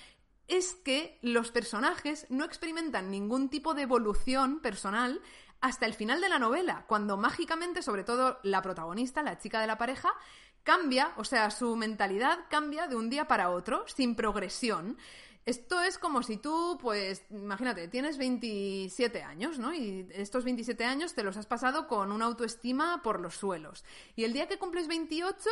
es 0.49 0.75
que 0.75 1.19
los 1.23 1.53
personajes 1.53 2.27
no 2.29 2.45
experimentan 2.45 3.11
ningún 3.11 3.51
tipo 3.51 3.73
de 3.73 3.83
evolución 3.83 4.61
personal 4.61 5.23
hasta 5.61 5.87
el 5.87 5.95
final 5.95 6.21
de 6.21 6.29
la 6.29 6.39
novela, 6.39 6.85
cuando 6.89 7.17
mágicamente, 7.17 7.83
sobre 7.83 8.03
todo 8.03 8.41
la 8.43 8.63
protagonista, 8.63 9.23
la 9.23 9.39
chica 9.39 9.61
de 9.61 9.67
la 9.67 9.79
pareja, 9.79 10.11
cambia, 10.63 11.13
o 11.17 11.25
sea, 11.25 11.51
su 11.51 11.77
mentalidad 11.77 12.47
cambia 12.49 12.87
de 12.87 12.97
un 12.97 13.11
día 13.11 13.29
para 13.29 13.51
otro, 13.51 13.85
sin 13.87 14.15
progresión. 14.15 14.99
Esto 15.51 15.81
es 15.81 15.99
como 15.99 16.23
si 16.23 16.37
tú, 16.37 16.79
pues, 16.81 17.25
imagínate, 17.29 17.89
tienes 17.89 18.19
27 18.19 19.25
años, 19.25 19.59
¿no? 19.59 19.75
Y 19.75 20.07
estos 20.13 20.45
27 20.45 20.85
años 20.85 21.13
te 21.13 21.25
los 21.25 21.37
has 21.37 21.47
pasado 21.47 21.89
con 21.89 22.13
una 22.13 22.27
autoestima 22.27 23.03
por 23.03 23.19
los 23.19 23.35
suelos. 23.35 23.85
Y 24.15 24.23
el 24.23 24.33
día 24.33 24.47
que 24.47 24.61
cumples 24.61 24.87
28, 24.87 25.51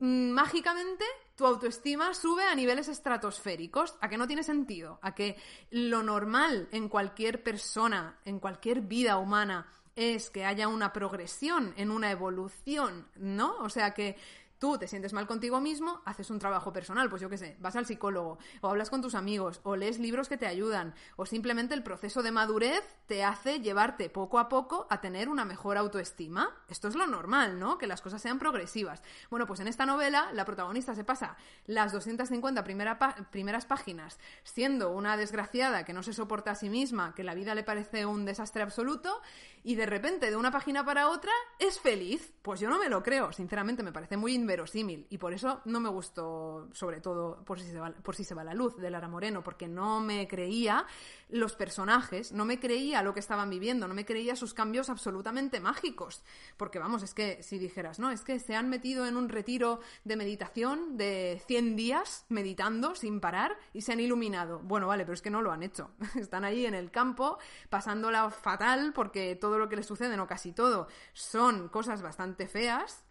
mm, 0.00 0.32
mágicamente 0.32 1.06
tu 1.34 1.46
autoestima 1.46 2.12
sube 2.12 2.44
a 2.44 2.54
niveles 2.54 2.88
estratosféricos. 2.88 3.96
¿A 4.02 4.10
que 4.10 4.18
no 4.18 4.26
tiene 4.26 4.42
sentido? 4.42 4.98
A 5.00 5.14
que 5.14 5.38
lo 5.70 6.02
normal 6.02 6.68
en 6.70 6.90
cualquier 6.90 7.42
persona, 7.42 8.20
en 8.26 8.38
cualquier 8.38 8.82
vida 8.82 9.16
humana, 9.16 9.66
es 9.94 10.28
que 10.28 10.44
haya 10.44 10.68
una 10.68 10.92
progresión, 10.92 11.72
en 11.78 11.90
una 11.90 12.10
evolución, 12.10 13.08
¿no? 13.16 13.56
O 13.60 13.70
sea 13.70 13.94
que 13.94 14.18
tú 14.58 14.78
te 14.78 14.88
sientes 14.88 15.12
mal 15.12 15.26
contigo 15.26 15.60
mismo, 15.60 16.00
haces 16.04 16.30
un 16.30 16.38
trabajo 16.38 16.72
personal, 16.72 17.08
pues 17.10 17.22
yo 17.22 17.28
qué 17.30 17.38
sé, 17.38 17.56
vas 17.60 17.76
al 17.76 17.86
psicólogo, 17.86 18.38
o 18.60 18.68
hablas 18.68 18.90
con 18.90 19.02
tus 19.02 19.14
amigos, 19.14 19.60
o 19.62 19.76
lees 19.76 19.98
libros 19.98 20.28
que 20.28 20.36
te 20.36 20.46
ayudan, 20.46 20.94
o 21.16 21.26
simplemente 21.26 21.74
el 21.74 21.82
proceso 21.82 22.22
de 22.22 22.32
madurez 22.32 22.82
te 23.06 23.24
hace 23.24 23.60
llevarte 23.60 24.10
poco 24.10 24.38
a 24.38 24.48
poco 24.48 24.86
a 24.90 25.00
tener 25.00 25.28
una 25.28 25.44
mejor 25.44 25.76
autoestima. 25.76 26.56
Esto 26.68 26.88
es 26.88 26.94
lo 26.94 27.06
normal, 27.06 27.58
¿no? 27.58 27.78
Que 27.78 27.86
las 27.86 28.02
cosas 28.02 28.22
sean 28.22 28.38
progresivas. 28.38 29.02
Bueno, 29.30 29.46
pues 29.46 29.60
en 29.60 29.68
esta 29.68 29.86
novela 29.86 30.30
la 30.32 30.44
protagonista 30.44 30.94
se 30.94 31.04
pasa 31.04 31.36
las 31.66 31.92
250 31.92 32.64
primeras 32.64 33.66
páginas 33.66 34.18
siendo 34.42 34.90
una 34.90 35.16
desgraciada 35.16 35.84
que 35.84 35.92
no 35.92 36.02
se 36.02 36.12
soporta 36.12 36.52
a 36.52 36.54
sí 36.54 36.68
misma, 36.68 37.14
que 37.14 37.24
la 37.24 37.34
vida 37.34 37.54
le 37.54 37.62
parece 37.62 38.06
un 38.06 38.24
desastre 38.24 38.62
absoluto, 38.62 39.20
y 39.66 39.74
de 39.74 39.84
repente 39.84 40.30
de 40.30 40.36
una 40.36 40.52
página 40.52 40.84
para 40.84 41.10
otra 41.10 41.32
es 41.58 41.80
feliz. 41.80 42.32
Pues 42.40 42.60
yo 42.60 42.70
no 42.70 42.78
me 42.78 42.88
lo 42.88 43.02
creo, 43.02 43.32
sinceramente 43.32 43.82
me 43.82 43.90
parece 43.90 44.16
muy 44.16 44.32
inverosímil. 44.32 45.08
Y 45.10 45.18
por 45.18 45.34
eso 45.34 45.60
no 45.64 45.80
me 45.80 45.88
gustó, 45.88 46.68
sobre 46.72 47.00
todo, 47.00 47.42
por 47.44 47.58
si 47.58 47.66
se 47.66 47.80
va, 47.80 47.90
por 47.90 48.14
si 48.14 48.22
se 48.22 48.36
va 48.36 48.44
la 48.44 48.54
luz, 48.54 48.76
de 48.76 48.90
Lara 48.90 49.08
Moreno, 49.08 49.42
porque 49.42 49.66
no 49.66 49.98
me 49.98 50.28
creía 50.28 50.86
los 51.28 51.56
personajes, 51.56 52.32
no 52.32 52.44
me 52.44 52.60
creía 52.60 53.02
lo 53.02 53.14
que 53.14 53.20
estaban 53.20 53.50
viviendo, 53.50 53.88
no 53.88 53.94
me 53.94 54.04
creía 54.04 54.36
sus 54.36 54.54
cambios 54.54 54.90
absolutamente 54.90 55.60
mágicos. 55.60 56.22
Porque 56.56 56.78
vamos, 56.78 57.02
es 57.02 57.14
que 57.14 57.42
si 57.42 57.58
dijeras, 57.58 57.98
no, 57.98 58.10
es 58.10 58.22
que 58.22 58.38
se 58.38 58.54
han 58.54 58.68
metido 58.68 59.06
en 59.06 59.16
un 59.16 59.28
retiro 59.28 59.80
de 60.04 60.16
meditación 60.16 60.96
de 60.96 61.42
100 61.46 61.76
días 61.76 62.26
meditando 62.28 62.94
sin 62.94 63.20
parar 63.20 63.56
y 63.72 63.82
se 63.82 63.92
han 63.92 64.00
iluminado. 64.00 64.60
Bueno, 64.60 64.86
vale, 64.86 65.04
pero 65.04 65.14
es 65.14 65.22
que 65.22 65.30
no 65.30 65.42
lo 65.42 65.52
han 65.52 65.62
hecho. 65.62 65.90
Están 66.14 66.44
ahí 66.44 66.66
en 66.66 66.74
el 66.74 66.90
campo 66.90 67.38
pasándola 67.70 68.30
fatal 68.30 68.92
porque 68.92 69.36
todo 69.36 69.58
lo 69.58 69.68
que 69.68 69.76
les 69.76 69.86
sucede, 69.86 70.16
no 70.16 70.26
casi 70.26 70.52
todo, 70.52 70.88
son 71.12 71.68
cosas 71.68 72.02
bastante 72.02 72.48
feas 72.48 73.05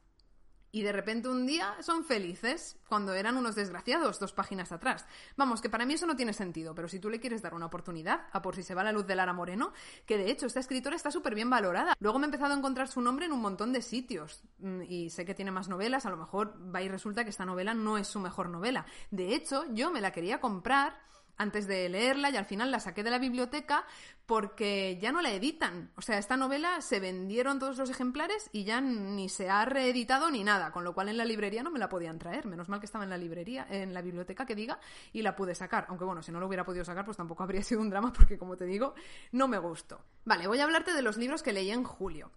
y 0.76 0.82
de 0.82 0.92
repente 0.92 1.30
un 1.30 1.46
día 1.46 1.74
son 1.80 2.04
felices 2.04 2.78
cuando 2.90 3.14
eran 3.14 3.38
unos 3.38 3.56
desgraciados 3.56 4.20
dos 4.20 4.34
páginas 4.34 4.74
atrás. 4.74 5.06
Vamos, 5.38 5.62
que 5.62 5.70
para 5.70 5.86
mí 5.86 5.94
eso 5.94 6.06
no 6.06 6.18
tiene 6.18 6.34
sentido, 6.34 6.76
pero 6.76 6.90
si 6.90 7.00
tú 7.00 7.10
le 7.10 7.22
quieres 7.22 7.42
dar 7.42 7.54
una 7.54 7.68
oportunidad 7.68 8.26
a 8.34 8.42
por 8.42 8.58
si 8.58 8.62
se 8.62 8.76
va 8.76 8.84
la 8.84 8.92
luz 8.92 9.08
de 9.08 9.16
Lara 9.16 9.32
Moreno, 9.32 9.72
que 10.06 10.18
de 10.18 10.30
hecho 10.30 10.48
esta 10.48 10.60
escritora 10.60 10.98
está 10.98 11.12
súper 11.12 11.34
bien 11.34 11.50
valorada. 11.50 11.96
Luego 12.02 12.20
me 12.20 12.26
he 12.26 12.28
empezado 12.28 12.54
a 12.54 12.58
encontrar 12.58 12.90
su 12.90 13.00
nombre 13.00 13.26
en 13.26 13.32
un 13.32 13.40
montón 13.40 13.72
de 13.72 13.82
sitios 13.82 14.44
mm, 14.60 14.82
y 14.90 15.10
sé 15.12 15.24
que 15.24 15.34
tiene 15.34 15.50
más 15.50 15.70
novelas, 15.70 16.06
a 16.06 16.10
lo 16.10 16.18
mejor 16.18 16.54
va 16.76 16.82
y 16.82 16.90
resulta 16.90 17.24
que 17.24 17.30
esta 17.30 17.46
novela 17.46 17.74
no 17.74 17.98
es 17.98 18.10
su 18.10 18.20
mejor 18.20 18.50
novela. 18.50 18.86
De 19.12 19.34
hecho, 19.34 19.64
yo 19.72 19.92
me 19.92 20.02
la 20.02 20.12
quería 20.12 20.42
comprar 20.42 21.06
antes 21.38 21.68
de 21.68 21.90
leerla 21.90 22.30
y 22.30 22.38
al 22.38 22.46
final 22.46 22.72
la 22.72 22.80
saqué 22.80 23.04
de 23.04 23.12
la 23.12 23.20
biblioteca 23.20 23.86
porque 24.26 24.98
ya 25.00 25.12
no 25.12 25.22
la 25.22 25.32
editan. 25.32 25.92
O 25.96 26.02
sea, 26.02 26.18
esta 26.18 26.36
novela 26.38 26.82
se 26.82 27.00
vendieron 27.00 27.60
todos 27.60 27.78
los 27.78 27.90
ejemplares 27.90 28.50
y 28.52 28.64
ya 28.64 28.82
ni 28.82 29.30
se 29.30 29.50
ha 29.50 29.66
reeditado 29.66 30.32
ni 30.32 30.44
nada, 30.44 30.72
con 30.72 30.84
lo 30.84 30.94
cual 30.94 31.10
en 31.10 31.18
la 31.18 31.26
librería 31.26 31.64
no 31.64 31.72
me 31.72 31.80
la 31.80 31.90
podían 31.90 32.18
traer. 32.18 32.46
Menos 32.46 32.70
mal 32.70 32.80
que 32.80 32.88
estaba 32.88 33.04
en 33.04 33.12
la 33.12 33.18
librería, 33.18 33.68
en 33.70 33.94
la 33.94 34.02
biblioteca 34.02 34.46
que 34.46 34.56
diga, 34.56 34.80
y 35.14 35.22
la 35.22 35.36
pude 35.36 35.54
sacar. 35.54 35.86
Aunque 35.90 36.06
bueno, 36.06 36.24
si 36.24 36.32
no 36.32 36.40
lo 36.40 36.48
hubiera 36.48 36.66
podido 36.66 36.84
sacar, 36.84 37.06
pues 37.06 37.18
tampoco 37.18 37.44
habría 37.44 37.62
sido 37.62 37.82
un 37.82 37.90
drama 37.90 38.12
porque 38.14 38.38
como 38.38 38.58
te 38.58 38.66
digo, 38.66 38.96
no 39.32 39.48
me 39.48 39.60
gustó. 39.60 40.02
Vale, 40.26 40.48
voy 40.48 40.60
a 40.60 40.64
hablarte 40.64 40.94
de 40.94 41.02
los 41.02 41.18
libros 41.18 41.44
que 41.44 41.54
leí 41.54 41.70
en 41.70 41.84
julio. 41.84 42.32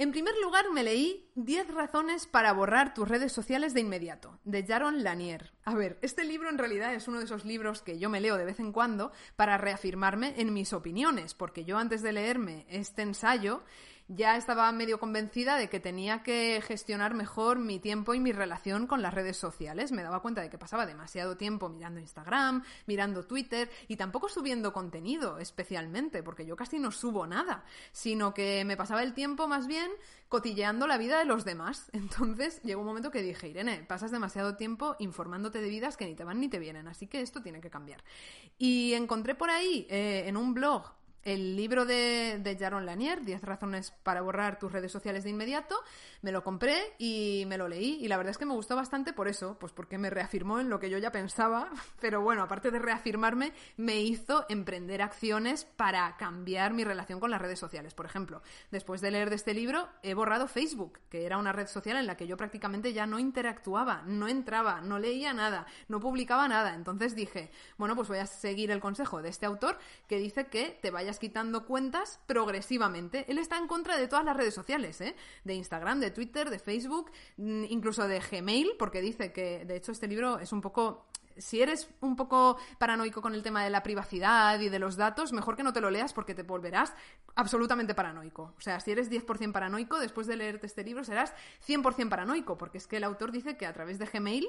En 0.00 0.12
primer 0.12 0.34
lugar, 0.40 0.70
me 0.72 0.84
leí 0.84 1.28
10 1.34 1.74
razones 1.74 2.28
para 2.28 2.52
borrar 2.52 2.94
tus 2.94 3.08
redes 3.08 3.32
sociales 3.32 3.74
de 3.74 3.80
inmediato, 3.80 4.38
de 4.44 4.64
Jaron 4.64 5.02
Lanier. 5.02 5.52
A 5.64 5.74
ver, 5.74 5.98
este 6.02 6.22
libro 6.22 6.48
en 6.48 6.56
realidad 6.56 6.94
es 6.94 7.08
uno 7.08 7.18
de 7.18 7.24
esos 7.24 7.44
libros 7.44 7.82
que 7.82 7.98
yo 7.98 8.08
me 8.08 8.20
leo 8.20 8.36
de 8.36 8.44
vez 8.44 8.60
en 8.60 8.70
cuando 8.70 9.10
para 9.34 9.58
reafirmarme 9.58 10.34
en 10.36 10.54
mis 10.54 10.72
opiniones, 10.72 11.34
porque 11.34 11.64
yo 11.64 11.78
antes 11.78 12.02
de 12.02 12.12
leerme 12.12 12.64
este 12.68 13.02
ensayo 13.02 13.64
ya 14.08 14.36
estaba 14.36 14.72
medio 14.72 14.98
convencida 14.98 15.56
de 15.56 15.68
que 15.68 15.80
tenía 15.80 16.22
que 16.22 16.62
gestionar 16.66 17.14
mejor 17.14 17.58
mi 17.58 17.78
tiempo 17.78 18.14
y 18.14 18.20
mi 18.20 18.32
relación 18.32 18.86
con 18.86 19.02
las 19.02 19.12
redes 19.12 19.36
sociales. 19.36 19.92
Me 19.92 20.02
daba 20.02 20.20
cuenta 20.20 20.40
de 20.40 20.48
que 20.48 20.58
pasaba 20.58 20.86
demasiado 20.86 21.36
tiempo 21.36 21.68
mirando 21.68 22.00
Instagram, 22.00 22.64
mirando 22.86 23.26
Twitter 23.26 23.70
y 23.86 23.96
tampoco 23.96 24.28
subiendo 24.28 24.72
contenido 24.72 25.38
especialmente, 25.38 26.22
porque 26.22 26.46
yo 26.46 26.56
casi 26.56 26.78
no 26.78 26.90
subo 26.90 27.26
nada, 27.26 27.64
sino 27.92 28.32
que 28.32 28.64
me 28.64 28.76
pasaba 28.76 29.02
el 29.02 29.12
tiempo 29.12 29.46
más 29.46 29.66
bien 29.66 29.90
cotilleando 30.28 30.86
la 30.86 30.98
vida 30.98 31.18
de 31.18 31.26
los 31.26 31.44
demás. 31.44 31.88
Entonces 31.92 32.62
llegó 32.62 32.80
un 32.80 32.86
momento 32.86 33.10
que 33.10 33.22
dije, 33.22 33.48
Irene, 33.48 33.84
pasas 33.86 34.10
demasiado 34.10 34.56
tiempo 34.56 34.96
informándote 34.98 35.60
de 35.60 35.68
vidas 35.68 35.96
que 35.96 36.06
ni 36.06 36.14
te 36.14 36.24
van 36.24 36.40
ni 36.40 36.48
te 36.48 36.58
vienen, 36.58 36.88
así 36.88 37.06
que 37.06 37.20
esto 37.20 37.42
tiene 37.42 37.60
que 37.60 37.70
cambiar. 37.70 38.02
Y 38.56 38.94
encontré 38.94 39.34
por 39.34 39.50
ahí, 39.50 39.86
eh, 39.90 40.24
en 40.26 40.36
un 40.36 40.54
blog, 40.54 40.97
el 41.24 41.56
libro 41.56 41.84
de, 41.84 42.38
de 42.42 42.56
Jaron 42.56 42.86
Lanier, 42.86 43.24
10 43.24 43.42
razones 43.42 43.90
para 44.02 44.20
borrar 44.20 44.58
tus 44.58 44.72
redes 44.72 44.92
sociales 44.92 45.24
de 45.24 45.30
inmediato, 45.30 45.76
me 46.22 46.32
lo 46.32 46.42
compré 46.42 46.94
y 46.98 47.44
me 47.46 47.58
lo 47.58 47.68
leí 47.68 47.98
y 48.00 48.08
la 48.08 48.16
verdad 48.16 48.30
es 48.30 48.38
que 48.38 48.46
me 48.46 48.54
gustó 48.54 48.76
bastante 48.76 49.12
por 49.12 49.28
eso, 49.28 49.56
pues 49.58 49.72
porque 49.72 49.98
me 49.98 50.10
reafirmó 50.10 50.60
en 50.60 50.68
lo 50.68 50.80
que 50.80 50.90
yo 50.90 50.98
ya 50.98 51.12
pensaba, 51.12 51.70
pero 52.00 52.22
bueno, 52.22 52.42
aparte 52.42 52.70
de 52.70 52.78
reafirmarme, 52.78 53.52
me 53.76 54.00
hizo 54.00 54.46
emprender 54.48 55.02
acciones 55.02 55.64
para 55.64 56.16
cambiar 56.16 56.72
mi 56.72 56.84
relación 56.84 57.20
con 57.20 57.30
las 57.30 57.40
redes 57.40 57.58
sociales. 57.58 57.94
Por 57.94 58.06
ejemplo, 58.06 58.42
después 58.70 59.00
de 59.00 59.10
leer 59.10 59.30
de 59.30 59.36
este 59.36 59.54
libro, 59.54 59.88
he 60.02 60.14
borrado 60.14 60.48
Facebook, 60.48 60.98
que 61.08 61.26
era 61.26 61.38
una 61.38 61.52
red 61.52 61.66
social 61.66 61.96
en 61.96 62.06
la 62.06 62.16
que 62.16 62.26
yo 62.26 62.36
prácticamente 62.36 62.92
ya 62.92 63.06
no 63.06 63.18
interactuaba, 63.18 64.02
no 64.06 64.28
entraba, 64.28 64.80
no 64.80 64.98
leía 64.98 65.32
nada, 65.32 65.66
no 65.88 66.00
publicaba 66.00 66.48
nada. 66.48 66.74
Entonces 66.74 67.14
dije, 67.14 67.50
bueno, 67.76 67.96
pues 67.96 68.08
voy 68.08 68.18
a 68.18 68.26
seguir 68.26 68.70
el 68.70 68.80
consejo 68.80 69.22
de 69.22 69.28
este 69.28 69.46
autor 69.46 69.78
que 70.06 70.18
dice 70.18 70.46
que 70.46 70.78
te 70.80 70.90
vayas 70.90 71.07
quitando 71.16 71.64
cuentas 71.64 72.20
progresivamente. 72.26 73.24
Él 73.30 73.38
está 73.38 73.56
en 73.56 73.66
contra 73.66 73.96
de 73.96 74.08
todas 74.08 74.24
las 74.24 74.36
redes 74.36 74.52
sociales, 74.52 75.00
¿eh? 75.00 75.16
De 75.44 75.54
Instagram, 75.54 76.00
de 76.00 76.10
Twitter, 76.10 76.50
de 76.50 76.58
Facebook, 76.58 77.10
mm, 77.38 77.64
incluso 77.70 78.06
de 78.06 78.20
Gmail, 78.20 78.72
porque 78.78 79.00
dice 79.00 79.32
que, 79.32 79.64
de 79.64 79.76
hecho, 79.76 79.92
este 79.92 80.08
libro 80.08 80.38
es 80.38 80.52
un 80.52 80.60
poco 80.60 81.06
si 81.38 81.62
eres 81.62 81.88
un 82.00 82.16
poco 82.16 82.58
paranoico 82.78 83.22
con 83.22 83.34
el 83.34 83.42
tema 83.42 83.64
de 83.64 83.70
la 83.70 83.82
privacidad 83.82 84.58
y 84.60 84.68
de 84.68 84.78
los 84.78 84.96
datos, 84.96 85.32
mejor 85.32 85.56
que 85.56 85.62
no 85.62 85.72
te 85.72 85.80
lo 85.80 85.90
leas 85.90 86.12
porque 86.12 86.34
te 86.34 86.42
volverás 86.42 86.94
absolutamente 87.34 87.94
paranoico. 87.94 88.54
O 88.56 88.60
sea, 88.60 88.80
si 88.80 88.90
eres 88.90 89.10
10% 89.10 89.52
paranoico, 89.52 89.98
después 89.98 90.26
de 90.26 90.36
leerte 90.36 90.66
este 90.66 90.84
libro 90.84 91.04
serás 91.04 91.34
100% 91.66 92.08
paranoico, 92.08 92.58
porque 92.58 92.78
es 92.78 92.86
que 92.86 92.96
el 92.96 93.04
autor 93.04 93.32
dice 93.32 93.56
que 93.56 93.66
a 93.66 93.72
través 93.72 93.98
de 93.98 94.06
Gmail 94.06 94.48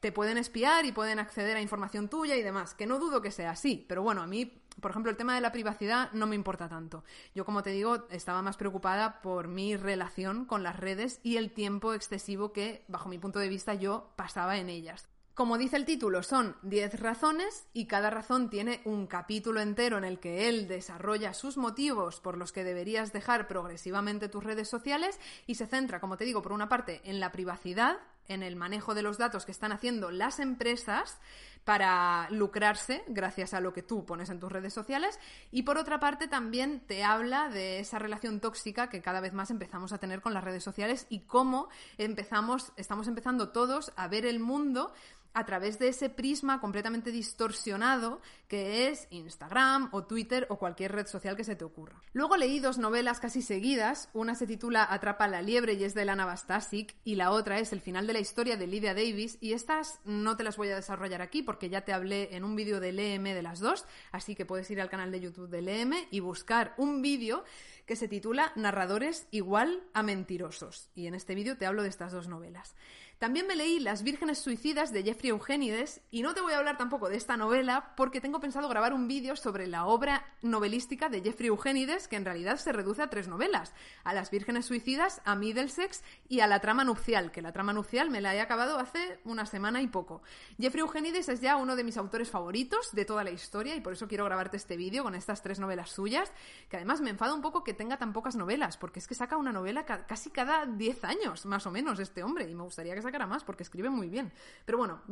te 0.00 0.12
pueden 0.12 0.38
espiar 0.38 0.84
y 0.84 0.92
pueden 0.92 1.18
acceder 1.18 1.56
a 1.56 1.62
información 1.62 2.08
tuya 2.08 2.36
y 2.36 2.42
demás, 2.42 2.74
que 2.74 2.86
no 2.86 2.98
dudo 2.98 3.22
que 3.22 3.30
sea 3.30 3.50
así, 3.50 3.84
pero 3.88 4.02
bueno, 4.02 4.22
a 4.22 4.26
mí 4.26 4.62
por 4.80 4.90
ejemplo, 4.90 5.10
el 5.10 5.16
tema 5.16 5.34
de 5.34 5.40
la 5.40 5.52
privacidad 5.52 6.12
no 6.12 6.26
me 6.26 6.34
importa 6.34 6.68
tanto. 6.68 7.02
Yo, 7.34 7.44
como 7.44 7.62
te 7.62 7.70
digo, 7.70 8.06
estaba 8.10 8.42
más 8.42 8.56
preocupada 8.56 9.22
por 9.22 9.48
mi 9.48 9.76
relación 9.76 10.44
con 10.44 10.62
las 10.62 10.76
redes 10.76 11.20
y 11.22 11.36
el 11.38 11.50
tiempo 11.50 11.94
excesivo 11.94 12.52
que, 12.52 12.84
bajo 12.88 13.08
mi 13.08 13.18
punto 13.18 13.38
de 13.38 13.48
vista, 13.48 13.74
yo 13.74 14.12
pasaba 14.16 14.58
en 14.58 14.68
ellas. 14.68 15.08
Como 15.36 15.58
dice 15.58 15.76
el 15.76 15.84
título, 15.84 16.22
son 16.22 16.56
10 16.62 16.98
razones 16.98 17.66
y 17.74 17.84
cada 17.84 18.08
razón 18.08 18.48
tiene 18.48 18.80
un 18.86 19.06
capítulo 19.06 19.60
entero 19.60 19.98
en 19.98 20.04
el 20.04 20.18
que 20.18 20.48
él 20.48 20.66
desarrolla 20.66 21.34
sus 21.34 21.58
motivos 21.58 22.20
por 22.20 22.38
los 22.38 22.52
que 22.52 22.64
deberías 22.64 23.12
dejar 23.12 23.46
progresivamente 23.46 24.30
tus 24.30 24.42
redes 24.42 24.70
sociales 24.70 25.20
y 25.46 25.56
se 25.56 25.66
centra, 25.66 26.00
como 26.00 26.16
te 26.16 26.24
digo, 26.24 26.40
por 26.40 26.52
una 26.52 26.70
parte 26.70 27.02
en 27.04 27.20
la 27.20 27.32
privacidad, 27.32 27.98
en 28.28 28.42
el 28.42 28.56
manejo 28.56 28.94
de 28.94 29.02
los 29.02 29.18
datos 29.18 29.44
que 29.44 29.52
están 29.52 29.72
haciendo 29.72 30.10
las 30.10 30.40
empresas 30.40 31.20
para 31.64 32.28
lucrarse 32.30 33.02
gracias 33.08 33.52
a 33.52 33.60
lo 33.60 33.72
que 33.72 33.82
tú 33.82 34.06
pones 34.06 34.30
en 34.30 34.38
tus 34.38 34.52
redes 34.52 34.72
sociales 34.72 35.18
y 35.50 35.64
por 35.64 35.78
otra 35.78 35.98
parte 35.98 36.28
también 36.28 36.78
te 36.86 37.02
habla 37.02 37.48
de 37.48 37.80
esa 37.80 37.98
relación 37.98 38.38
tóxica 38.38 38.88
que 38.88 39.02
cada 39.02 39.20
vez 39.20 39.32
más 39.32 39.50
empezamos 39.50 39.92
a 39.92 39.98
tener 39.98 40.20
con 40.20 40.32
las 40.32 40.44
redes 40.44 40.62
sociales 40.62 41.06
y 41.08 41.20
cómo 41.20 41.68
empezamos 41.98 42.72
estamos 42.76 43.08
empezando 43.08 43.48
todos 43.48 43.92
a 43.96 44.06
ver 44.06 44.26
el 44.26 44.38
mundo 44.38 44.92
a 45.36 45.44
través 45.44 45.78
de 45.78 45.88
ese 45.88 46.08
prisma 46.08 46.60
completamente 46.60 47.12
distorsionado 47.12 48.22
que 48.48 48.88
es 48.88 49.06
Instagram 49.10 49.90
o 49.92 50.04
Twitter 50.04 50.46
o 50.48 50.58
cualquier 50.58 50.92
red 50.92 51.06
social 51.06 51.36
que 51.36 51.44
se 51.44 51.56
te 51.56 51.64
ocurra. 51.64 52.00
Luego 52.14 52.38
leí 52.38 52.58
dos 52.58 52.78
novelas 52.78 53.20
casi 53.20 53.42
seguidas, 53.42 54.08
una 54.14 54.34
se 54.34 54.46
titula 54.46 54.86
Atrapa 54.88 55.28
la 55.28 55.42
liebre 55.42 55.74
y 55.74 55.84
es 55.84 55.92
de 55.92 56.06
Lana 56.06 56.24
Bastasic 56.24 56.94
y 57.04 57.16
la 57.16 57.32
otra 57.32 57.58
es 57.58 57.74
El 57.74 57.82
final 57.82 58.06
de 58.06 58.14
la 58.14 58.18
historia 58.18 58.56
de 58.56 58.66
Lydia 58.66 58.94
Davis 58.94 59.36
y 59.42 59.52
estas 59.52 60.00
no 60.06 60.38
te 60.38 60.44
las 60.44 60.56
voy 60.56 60.70
a 60.70 60.76
desarrollar 60.76 61.20
aquí 61.20 61.42
porque 61.42 61.68
ya 61.68 61.82
te 61.82 61.92
hablé 61.92 62.34
en 62.34 62.42
un 62.42 62.56
vídeo 62.56 62.80
del 62.80 62.98
EM 62.98 63.24
de 63.24 63.42
las 63.42 63.60
dos, 63.60 63.84
así 64.12 64.34
que 64.34 64.46
puedes 64.46 64.70
ir 64.70 64.80
al 64.80 64.88
canal 64.88 65.12
de 65.12 65.20
YouTube 65.20 65.50
del 65.50 65.68
EM 65.68 65.92
y 66.10 66.20
buscar 66.20 66.72
un 66.78 67.02
vídeo 67.02 67.44
que 67.84 67.94
se 67.94 68.08
titula 68.08 68.52
Narradores 68.56 69.28
igual 69.30 69.82
a 69.92 70.02
mentirosos 70.02 70.88
y 70.94 71.06
en 71.06 71.14
este 71.14 71.34
vídeo 71.34 71.58
te 71.58 71.66
hablo 71.66 71.82
de 71.82 71.90
estas 71.90 72.12
dos 72.12 72.26
novelas. 72.26 72.74
También 73.18 73.46
me 73.46 73.56
leí 73.56 73.80
Las 73.80 74.02
vírgenes 74.02 74.38
suicidas 74.38 74.92
de 74.92 75.02
Jeffrey 75.02 75.30
Eugenides 75.30 76.02
y 76.10 76.20
no 76.20 76.34
te 76.34 76.42
voy 76.42 76.52
a 76.52 76.58
hablar 76.58 76.76
tampoco 76.76 77.08
de 77.08 77.16
esta 77.16 77.38
novela 77.38 77.94
porque 77.96 78.20
tengo 78.20 78.40
pensado 78.40 78.68
grabar 78.68 78.92
un 78.92 79.08
vídeo 79.08 79.36
sobre 79.36 79.66
la 79.66 79.86
obra 79.86 80.26
novelística 80.42 81.08
de 81.08 81.22
Jeffrey 81.22 81.48
Eugenides 81.48 82.08
que 82.08 82.16
en 82.16 82.26
realidad 82.26 82.58
se 82.58 82.72
reduce 82.72 83.00
a 83.00 83.08
tres 83.08 83.26
novelas, 83.26 83.72
a 84.04 84.12
Las 84.12 84.30
vírgenes 84.30 84.66
suicidas, 84.66 85.22
a 85.24 85.34
Middlesex 85.34 86.04
y 86.28 86.40
a 86.40 86.46
La 86.46 86.60
trama 86.60 86.84
nupcial, 86.84 87.32
que 87.32 87.40
la 87.40 87.52
trama 87.52 87.72
nupcial 87.72 88.10
me 88.10 88.20
la 88.20 88.34
he 88.34 88.40
acabado 88.42 88.78
hace 88.78 89.18
una 89.24 89.46
semana 89.46 89.80
y 89.80 89.86
poco. 89.86 90.20
Jeffrey 90.60 90.82
Eugenides 90.82 91.30
es 91.30 91.40
ya 91.40 91.56
uno 91.56 91.74
de 91.74 91.84
mis 91.84 91.96
autores 91.96 92.28
favoritos 92.28 92.92
de 92.92 93.06
toda 93.06 93.24
la 93.24 93.30
historia 93.30 93.74
y 93.76 93.80
por 93.80 93.94
eso 93.94 94.08
quiero 94.08 94.26
grabarte 94.26 94.58
este 94.58 94.76
vídeo 94.76 95.04
con 95.04 95.14
estas 95.14 95.40
tres 95.40 95.58
novelas 95.58 95.88
suyas, 95.88 96.30
que 96.68 96.76
además 96.76 97.00
me 97.00 97.08
enfada 97.08 97.32
un 97.32 97.40
poco 97.40 97.64
que 97.64 97.72
tenga 97.72 97.96
tan 97.96 98.12
pocas 98.12 98.36
novelas, 98.36 98.76
porque 98.76 98.98
es 98.98 99.06
que 99.06 99.14
saca 99.14 99.38
una 99.38 99.52
novela 99.52 99.86
casi 99.86 100.28
cada 100.28 100.66
10 100.66 101.04
años, 101.04 101.46
más 101.46 101.66
o 101.66 101.70
menos, 101.70 101.98
este 101.98 102.22
hombre, 102.22 102.50
y 102.50 102.54
me 102.54 102.64
gustaría 102.64 102.94
que 102.94 103.05
sacara 103.06 103.26
más 103.26 103.44
porque 103.44 103.62
escribe 103.62 103.88
muy 103.88 104.08
bien. 104.08 104.32
Pero 104.64 104.78
bueno, 104.78 105.02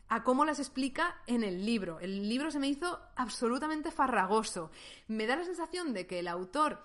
a 0.10 0.24
cómo 0.24 0.44
las 0.44 0.58
explica 0.58 1.22
en 1.28 1.44
el 1.44 1.68
libro. 1.68 2.00
El 2.00 2.28
libro 2.28 2.50
se 2.50 2.58
me 2.58 2.68
hizo 2.68 3.00
absolutamente 3.16 3.92
farragoso. 3.92 4.72
Me 5.08 5.28
da 5.28 5.36
la 5.36 5.46
sensación 5.46 5.94
de 5.94 6.08
que 6.08 6.18
el 6.18 6.28
autor 6.28 6.82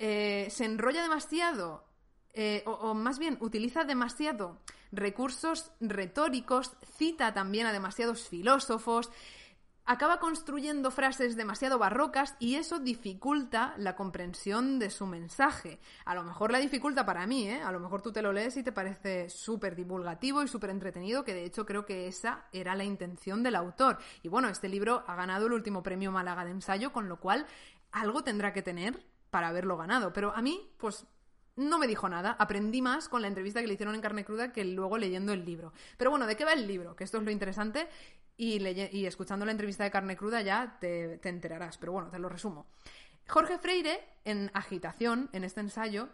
eh, 0.00 0.48
se 0.50 0.64
enrolla 0.64 1.00
demasiado 1.00 1.93
eh, 2.34 2.62
o, 2.66 2.94
más 2.94 3.18
bien 3.18 3.38
utiliza 3.40 3.84
demasiado 3.84 4.58
recursos 4.90 5.70
retóricos, 5.80 6.72
cita 6.96 7.32
también 7.32 7.66
a 7.66 7.72
demasiados 7.72 8.28
filósofos, 8.28 9.10
acaba 9.86 10.18
construyendo 10.18 10.90
frases 10.90 11.36
demasiado 11.36 11.78
barrocas 11.78 12.34
y 12.38 12.56
eso 12.56 12.78
dificulta 12.78 13.74
la 13.76 13.94
comprensión 13.96 14.78
de 14.78 14.90
su 14.90 15.06
mensaje. 15.06 15.78
A 16.04 16.14
lo 16.14 16.24
mejor 16.24 16.50
la 16.50 16.58
dificulta 16.58 17.04
para 17.04 17.26
mí, 17.26 17.48
¿eh? 17.48 17.60
A 17.62 17.70
lo 17.70 17.80
mejor 17.80 18.02
tú 18.02 18.10
te 18.10 18.22
lo 18.22 18.32
lees 18.32 18.56
y 18.56 18.62
te 18.62 18.72
parece 18.72 19.28
súper 19.28 19.76
divulgativo 19.76 20.42
y 20.42 20.48
súper 20.48 20.70
entretenido, 20.70 21.24
que 21.24 21.34
de 21.34 21.44
hecho 21.44 21.66
creo 21.66 21.84
que 21.84 22.08
esa 22.08 22.46
era 22.52 22.74
la 22.74 22.84
intención 22.84 23.42
del 23.42 23.56
autor. 23.56 23.98
Y 24.22 24.28
bueno, 24.28 24.48
este 24.48 24.68
libro 24.68 25.04
ha 25.06 25.14
ganado 25.14 25.46
el 25.46 25.52
último 25.52 25.82
premio 25.82 26.10
Málaga 26.10 26.44
de 26.44 26.52
ensayo, 26.52 26.92
con 26.92 27.08
lo 27.08 27.20
cual 27.20 27.46
algo 27.92 28.24
tendrá 28.24 28.52
que 28.52 28.62
tener 28.62 29.04
para 29.30 29.48
haberlo 29.48 29.76
ganado. 29.76 30.12
Pero 30.12 30.34
a 30.34 30.40
mí, 30.40 30.70
pues 30.78 31.06
no 31.56 31.78
me 31.78 31.86
dijo 31.86 32.08
nada. 32.08 32.36
Aprendí 32.38 32.82
más 32.82 33.08
con 33.08 33.22
la 33.22 33.28
entrevista 33.28 33.60
que 33.60 33.66
le 33.66 33.74
hicieron 33.74 33.94
en 33.94 34.00
carne 34.00 34.24
cruda 34.24 34.52
que 34.52 34.64
luego 34.64 34.98
leyendo 34.98 35.32
el 35.32 35.44
libro. 35.44 35.72
Pero 35.96 36.10
bueno, 36.10 36.26
¿de 36.26 36.36
qué 36.36 36.44
va 36.44 36.52
el 36.52 36.66
libro? 36.66 36.96
Que 36.96 37.04
esto 37.04 37.18
es 37.18 37.24
lo 37.24 37.30
interesante. 37.30 37.88
Y, 38.36 38.66
y 38.66 39.06
escuchando 39.06 39.44
la 39.44 39.52
entrevista 39.52 39.84
de 39.84 39.90
carne 39.90 40.16
cruda 40.16 40.42
ya 40.42 40.76
te, 40.80 41.20
enterarás. 41.28 41.78
Pero 41.78 41.92
bueno, 41.92 42.10
te 42.10 42.18
lo 42.18 42.28
resumo. 42.28 42.66
Jorge 43.28 43.58
Freire, 43.58 44.04
en 44.24 44.50
Agitación, 44.54 45.30
en 45.32 45.44
este 45.44 45.60
ensayo, 45.60 46.08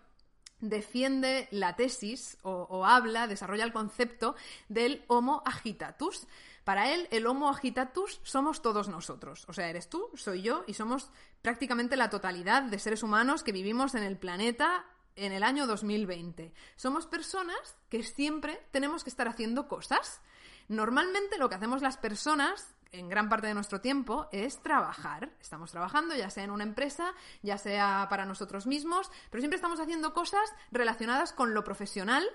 defiende 0.61 1.49
la 1.51 1.75
tesis 1.75 2.37
o, 2.43 2.85
habla, 2.85 3.27
desarrolla 3.27 3.65
el 3.65 3.73
concepto 3.73 4.37
del 4.69 5.05
Homo 5.09 5.43
agitatus. 5.47 6.27
Para 6.65 6.93
él, 6.93 7.09
el 7.11 7.27
Homo 7.27 7.49
agitatus 7.49 8.21
somos 8.23 8.61
todos 8.61 8.89
nosotros. 8.89 9.47
O 9.49 9.55
sea, 9.55 9.69
eres 9.69 9.89
tú, 9.89 10.11
soy 10.15 10.43
yo 10.43 10.65
y 10.67 10.75
somos 10.75 11.11
prácticamente 11.41 11.97
la 11.97 12.11
totalidad 12.11 12.63
de 12.63 12.79
seres 12.79 13.03
humanos 13.03 13.43
que 13.43 13.53
vivimos 13.53 13.95
en 13.95 14.03
el 14.03 14.19
planeta 14.19 14.85
en 15.21 15.33
el 15.33 15.43
año 15.43 15.67
2020. 15.67 16.53
Somos 16.77 17.07
personas 17.07 17.77
que 17.89 18.03
siempre 18.03 18.67
tenemos 18.71 19.05
que 19.05 19.11
estar 19.11 19.29
haciendo 19.29 19.69
cosas. 19.69 20.21
Normalmente 20.69 21.39
lo 21.39 21.49
que 21.49 21.57
hacemos 21.57 21.83
las 21.83 21.99
personas 21.99 22.75
en 22.93 23.09
gran 23.09 23.29
parte 23.29 23.47
de 23.47 23.55
nuestro 23.55 23.81
tiempo 23.81 24.29
es 24.33 24.63
trabajar. 24.63 25.31
Estamos 25.41 25.71
trabajando, 25.71 26.15
ya 26.17 26.31
sea 26.31 26.45
en 26.45 26.51
una 26.51 26.65
empresa, 26.65 27.13
ya 27.43 27.59
sea 27.59 28.07
para 28.09 28.25
nosotros 28.25 28.67
mismos, 28.67 29.11
pero 29.31 29.43
siempre 29.43 29.57
estamos 29.57 29.79
haciendo 29.79 30.13
cosas 30.13 30.53
relacionadas 30.73 31.33
con 31.33 31.55
lo 31.55 31.65
profesional 31.65 32.27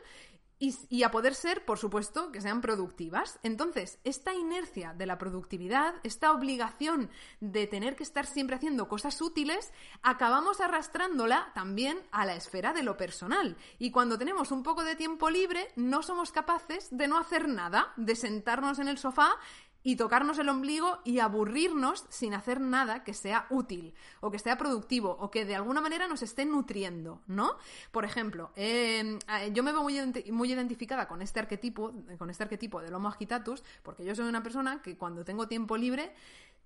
y, 0.58 1.04
a 1.04 1.12
poder 1.12 1.36
ser, 1.36 1.65
por 1.65 1.78
supuesto, 1.78 2.32
que 2.32 2.41
sean 2.41 2.62
productivas. 2.62 3.39
Entonces, 3.44 4.00
esta 4.04 4.34
inercia 4.34 4.94
de 4.94 5.06
la 5.06 5.18
productividad, 5.18 5.96
esta 6.04 6.32
obligación 6.32 7.10
de 7.41 7.68
tener 7.68 7.96
que 7.96 8.04
estar 8.04 8.26
siempre 8.26 8.56
haciendo 8.56 8.88
cosas 8.88 9.22
útiles, 9.22 9.74
acabamos 10.02 10.62
arrastrándola 10.62 11.52
también 11.54 12.00
a 12.12 12.26
la 12.26 12.36
esfera 12.36 12.74
de 12.74 12.84
lo 12.84 12.96
personal. 12.96 13.58
Y 13.80 13.91
cuando 13.91 14.18
tenemos 14.18 14.52
un 14.52 14.63
poco 14.63 14.84
de 14.84 14.96
tiempo 14.96 15.30
libre, 15.30 15.72
no 15.76 16.04
somos 16.04 16.32
capaces 16.32 16.88
de 16.89 17.08
no 17.08 17.18
hacer 17.18 17.50
nada, 17.50 17.94
de 17.98 18.15
sentarnos 18.15 18.80
en 18.80 18.88
el 18.88 18.98
sofá 18.98 19.36
y 19.86 19.98
tocarnos 19.98 20.39
el 20.39 20.50
ombligo 20.50 20.98
y 21.04 21.19
aburrirnos 21.19 22.06
sin 22.10 22.34
hacer 22.34 22.60
nada 22.60 23.04
que 23.04 23.13
sea 23.13 23.45
útil 23.52 23.93
o 24.19 24.32
que 24.32 24.39
sea 24.39 24.58
productivo 24.58 25.15
o 25.19 25.30
que 25.30 25.45
de 25.45 25.56
alguna 25.56 25.80
manera 25.80 26.08
nos 26.08 26.24
esté 26.24 26.43
nutriendo, 26.43 27.21
¿no? 27.28 27.56
Por 27.91 28.04
ejemplo, 28.04 28.50
em, 28.56 29.19
yo 29.54 29.62
me 29.62 29.71
veo 29.71 29.84
muy, 29.84 30.02
muy, 30.32 30.52
identificada 30.52 31.08
con 31.08 31.21
este 31.21 31.39
arquetipo, 31.39 31.93
con 32.17 32.32
este 32.32 32.41
arquetipo 32.41 32.82
del 32.82 32.95
Homo 32.95 33.10
agitatus, 33.10 33.63
porque 33.84 34.04
yo 34.04 34.15
soy 34.15 34.28
una 34.28 34.41
persona 34.41 34.82
que 34.82 34.98
cuando 34.98 35.24
tengo 35.24 35.48
tiempo 35.48 35.78
libre 35.78 36.13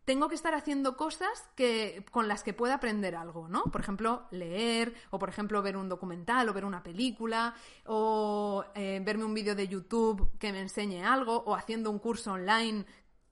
tengo 0.09 0.27
que 0.27 0.33
estar 0.33 0.55
haciendo 0.55 0.97
cosas 0.97 1.47
que, 1.55 2.03
con 2.09 2.27
las 2.27 2.41
que 2.41 2.51
pueda 2.51 2.73
aprender 2.73 3.15
algo, 3.15 3.47
¿no? 3.47 3.61
Por 3.65 3.81
ejemplo, 3.81 4.23
leer, 4.31 4.95
o 5.11 5.19
por 5.19 5.29
ejemplo, 5.29 5.61
ver 5.61 5.77
un 5.77 5.87
documental, 5.87 6.49
o 6.49 6.53
ver 6.53 6.65
una 6.65 6.81
película, 6.81 7.53
o 7.85 8.65
eh, 8.73 8.99
verme 9.05 9.25
un 9.25 9.35
vídeo 9.35 9.53
de 9.53 9.67
YouTube 9.67 10.31
que 10.39 10.51
me 10.51 10.61
enseñe 10.61 11.03
algo, 11.03 11.43
o 11.45 11.53
haciendo 11.53 11.91
un 11.91 11.99
curso 11.99 12.33
online 12.33 12.85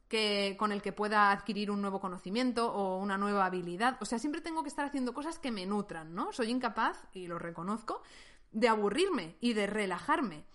que, 0.07 0.55
con 0.57 0.71
el 0.71 0.81
que 0.81 0.93
pueda 0.93 1.31
adquirir 1.31 1.71
un 1.71 1.81
nuevo 1.81 1.99
conocimiento 1.99 2.71
o 2.71 2.97
una 2.97 3.17
nueva 3.17 3.45
habilidad. 3.45 3.97
O 4.01 4.05
sea, 4.05 4.19
siempre 4.19 4.41
tengo 4.41 4.63
que 4.63 4.69
estar 4.69 4.85
haciendo 4.85 5.13
cosas 5.13 5.39
que 5.39 5.51
me 5.51 5.65
nutran, 5.65 6.13
¿no? 6.13 6.31
Soy 6.31 6.49
incapaz, 6.49 7.05
y 7.13 7.27
lo 7.27 7.39
reconozco, 7.39 8.01
de 8.51 8.67
aburrirme 8.67 9.35
y 9.41 9.53
de 9.53 9.67
relajarme. 9.67 10.45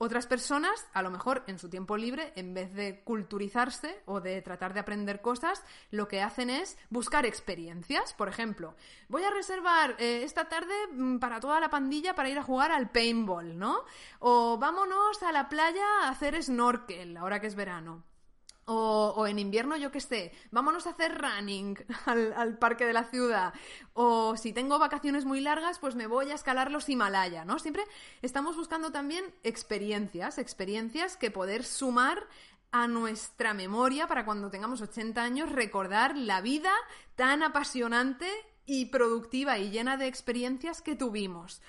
Otras 0.00 0.28
personas, 0.28 0.86
a 0.92 1.02
lo 1.02 1.10
mejor 1.10 1.42
en 1.48 1.58
su 1.58 1.68
tiempo 1.68 1.96
libre, 1.96 2.32
en 2.36 2.54
vez 2.54 2.72
de 2.72 3.02
culturizarse 3.02 4.00
o 4.06 4.20
de 4.20 4.40
tratar 4.42 4.72
de 4.72 4.78
aprender 4.78 5.20
cosas, 5.20 5.64
lo 5.90 6.06
que 6.06 6.22
hacen 6.22 6.50
es 6.50 6.78
buscar 6.88 7.26
experiencias. 7.26 8.14
Por 8.14 8.28
ejemplo, 8.28 8.76
voy 9.08 9.24
a 9.24 9.30
reservar 9.30 9.96
eh, 9.98 10.22
esta 10.22 10.48
tarde 10.48 10.72
mm, 10.92 11.18
para 11.18 11.40
toda 11.40 11.58
la 11.58 11.68
pandilla 11.68 12.14
para 12.14 12.28
ir 12.28 12.38
a 12.38 12.44
jugar 12.44 12.70
al 12.70 12.92
paintball, 12.92 13.58
¿no? 13.58 13.80
O 14.20 14.56
vámonos 14.56 15.20
a 15.24 15.32
la 15.32 15.48
playa 15.48 16.04
a 16.04 16.10
hacer 16.10 16.40
snorkel, 16.40 17.16
ahora 17.16 17.40
que 17.40 17.48
es 17.48 17.56
verano. 17.56 18.04
O, 18.70 19.26
en 19.26 19.38
invierno, 19.38 19.78
yo 19.78 19.90
qué 19.90 20.00
sé, 20.00 20.30
vámonos 20.50 20.86
a 20.86 20.90
hacer 20.90 21.16
running 21.16 21.74
al, 22.04 22.58
parque 22.58 22.84
de 22.84 22.92
la 22.92 23.04
ciudad. 23.04 23.54
O 23.94 24.36
si 24.36 24.52
tengo 24.52 24.78
vacaciones 24.78 25.24
muy 25.24 25.40
largas, 25.40 25.78
pues 25.78 25.94
me 25.94 26.06
voy 26.06 26.30
a 26.30 26.34
escalar 26.34 26.70
los 26.70 26.86
Himalaya, 26.90 27.46
¿no? 27.46 27.58
Siempre 27.58 27.84
estamos 28.20 28.56
buscando 28.56 28.92
también 28.92 29.24
experiencias, 29.42 30.36
experiencias 30.36 31.16
que 31.16 31.30
poder 31.30 31.64
sumar 31.64 32.26
a 32.70 32.86
nuestra 32.88 33.54
memoria 33.54 34.06
para 34.06 34.26
cuando 34.26 34.50
tengamos 34.50 34.82
80 34.82 35.22
años 35.22 35.50
recordar 35.50 36.14
la 36.14 36.42
vida 36.42 36.72
tan 37.16 37.42
apasionante 37.42 38.28
y 38.66 38.86
productiva 38.86 39.58
y 39.58 39.70
llena 39.70 39.96
de 39.96 40.08
experiencias 40.08 40.82
que 40.82 40.94
tuvimos. 40.94 41.62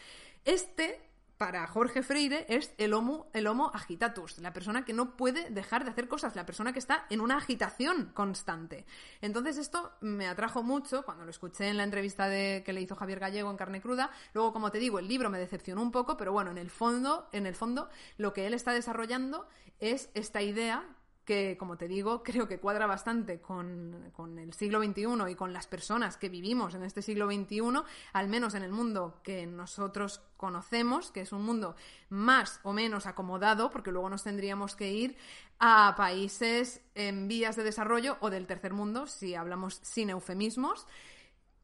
Este 0.43 1.08
para 1.39 1.65
Jorge 1.67 2.03
Freire 2.03 2.45
es 2.49 2.73
el 2.77 2.93
homo, 2.93 3.29
el 3.31 3.47
homo 3.47 3.71
agitatus, 3.73 4.39
la 4.39 4.51
persona 4.51 4.83
que 4.83 4.91
no 4.91 5.15
puede 5.15 5.49
dejar 5.49 5.85
de 5.85 5.91
hacer 5.91 6.09
cosas, 6.09 6.35
la 6.35 6.45
persona 6.45 6.73
que 6.73 6.79
está 6.79 7.05
en 7.09 7.21
una 7.21 7.37
agitación 7.37 8.11
constante. 8.13 8.85
Entonces 9.21 9.57
esto 9.57 9.93
me 10.01 10.27
atrajo 10.27 10.63
mucho 10.63 11.03
cuando 11.03 11.23
lo 11.23 11.31
escuché 11.31 11.69
en 11.69 11.77
la 11.77 11.85
entrevista 11.85 12.29
que 12.29 12.73
le 12.73 12.81
hizo 12.81 12.97
Javier 12.97 13.19
Gallego 13.19 13.49
en 13.49 13.55
Carne 13.55 13.79
Cruda. 13.79 14.11
Luego, 14.33 14.51
como 14.51 14.69
te 14.69 14.79
digo, 14.79 14.99
el 14.99 15.07
libro 15.07 15.29
me 15.29 15.39
decepcionó 15.39 15.81
un 15.81 15.93
poco, 15.93 16.17
pero 16.17 16.33
bueno, 16.33 16.51
en 16.51 16.57
el 16.57 16.69
fondo, 16.69 17.29
en 17.31 17.45
el 17.45 17.55
fondo, 17.55 17.89
lo 18.17 18.33
que 18.33 18.45
él 18.45 18.53
está 18.53 18.73
desarrollando 18.73 19.47
es 19.79 20.09
esta 20.15 20.41
idea 20.41 20.83
que, 21.29 21.57
como 21.59 21.77
te 21.77 21.87
digo, 21.87 22.23
creo 22.23 22.47
que 22.47 22.57
cuadra 22.57 22.87
bastante 22.87 23.39
con, 23.39 24.11
el 24.39 24.51
siglo 24.51 24.83
XXI 24.83 25.29
y 25.29 25.35
con 25.35 25.53
las 25.53 25.67
personas 25.67 26.17
que 26.17 26.27
vivimos 26.27 26.73
en 26.73 26.81
este 26.81 27.03
siglo 27.03 27.27
XXI, 27.27 27.83
al 28.13 28.27
menos 28.27 28.55
en 28.55 28.63
el 28.63 28.71
mundo 28.71 29.19
que 29.21 29.45
nosotros 29.45 30.23
conocemos, 30.37 31.11
que 31.11 31.21
es 31.21 31.31
un 31.31 31.43
mundo 31.43 31.75
más 32.09 32.59
o 32.63 32.73
menos 32.73 33.05
acomodado, 33.05 33.69
porque 33.69 33.91
luego 33.91 34.09
nos 34.09 34.23
tendríamos 34.23 34.75
que 34.75 34.91
ir 34.91 35.17
a 35.59 35.93
países 35.95 36.81
en 36.95 37.27
vías 37.27 37.55
de 37.55 37.63
desarrollo 37.63 38.17
o 38.21 38.31
del 38.31 38.47
tercer 38.47 38.73
mundo, 38.73 39.05
si 39.05 39.35
hablamos 39.35 39.79
sin 39.83 40.09
eufemismos. 40.09 40.87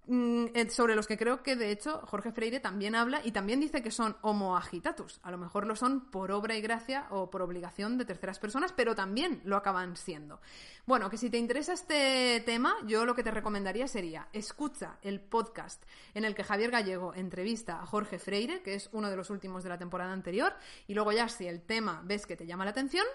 Mm, 0.07 0.69
sobre 0.69 0.95
los 0.95 1.07
que 1.07 1.17
creo 1.17 1.43
que 1.43 1.55
de 1.55 1.71
hecho 1.71 2.01
Jorge 2.05 2.31
Freire 2.31 2.59
también 2.59 2.95
habla 2.95 3.21
y 3.23 3.31
también 3.31 3.59
dice 3.59 3.81
que 3.81 3.91
son 3.91 4.15
homo 4.21 4.57
agitatus. 4.57 5.19
A 5.23 5.31
lo 5.31 5.37
mejor 5.37 5.67
lo 5.67 5.75
son 5.75 6.09
por 6.11 6.31
obra 6.31 6.55
y 6.55 6.61
gracia 6.61 7.07
o 7.09 7.29
por 7.29 7.41
obligación 7.41 7.97
de 7.97 8.05
terceras 8.05 8.39
personas, 8.39 8.73
pero 8.73 8.95
también 8.95 9.41
lo 9.45 9.57
acaban 9.57 9.95
siendo. 9.95 10.39
Bueno, 10.85 11.09
que 11.09 11.17
si 11.17 11.29
te 11.29 11.37
interesa 11.37 11.73
este 11.73 12.41
tema, 12.45 12.75
yo 12.85 13.05
lo 13.05 13.15
que 13.15 13.23
te 13.23 13.31
recomendaría 13.31 13.87
sería 13.87 14.27
escucha 14.33 14.97
el 15.01 15.19
podcast 15.19 15.83
en 16.13 16.25
el 16.25 16.35
que 16.35 16.43
Javier 16.43 16.71
Gallego 16.71 17.13
entrevista 17.13 17.81
a 17.81 17.85
Jorge 17.85 18.19
Freire, 18.19 18.61
que 18.61 18.75
es 18.75 18.89
uno 18.93 19.09
de 19.09 19.15
los 19.15 19.29
últimos 19.29 19.63
de 19.63 19.69
la 19.69 19.77
temporada 19.77 20.13
anterior, 20.13 20.53
y 20.87 20.93
luego 20.93 21.11
ya 21.11 21.27
si 21.27 21.47
el 21.47 21.61
tema 21.61 22.01
ves 22.05 22.25
que 22.25 22.35
te 22.35 22.45
llama 22.45 22.65
la 22.65 22.71
atención, 22.71 23.05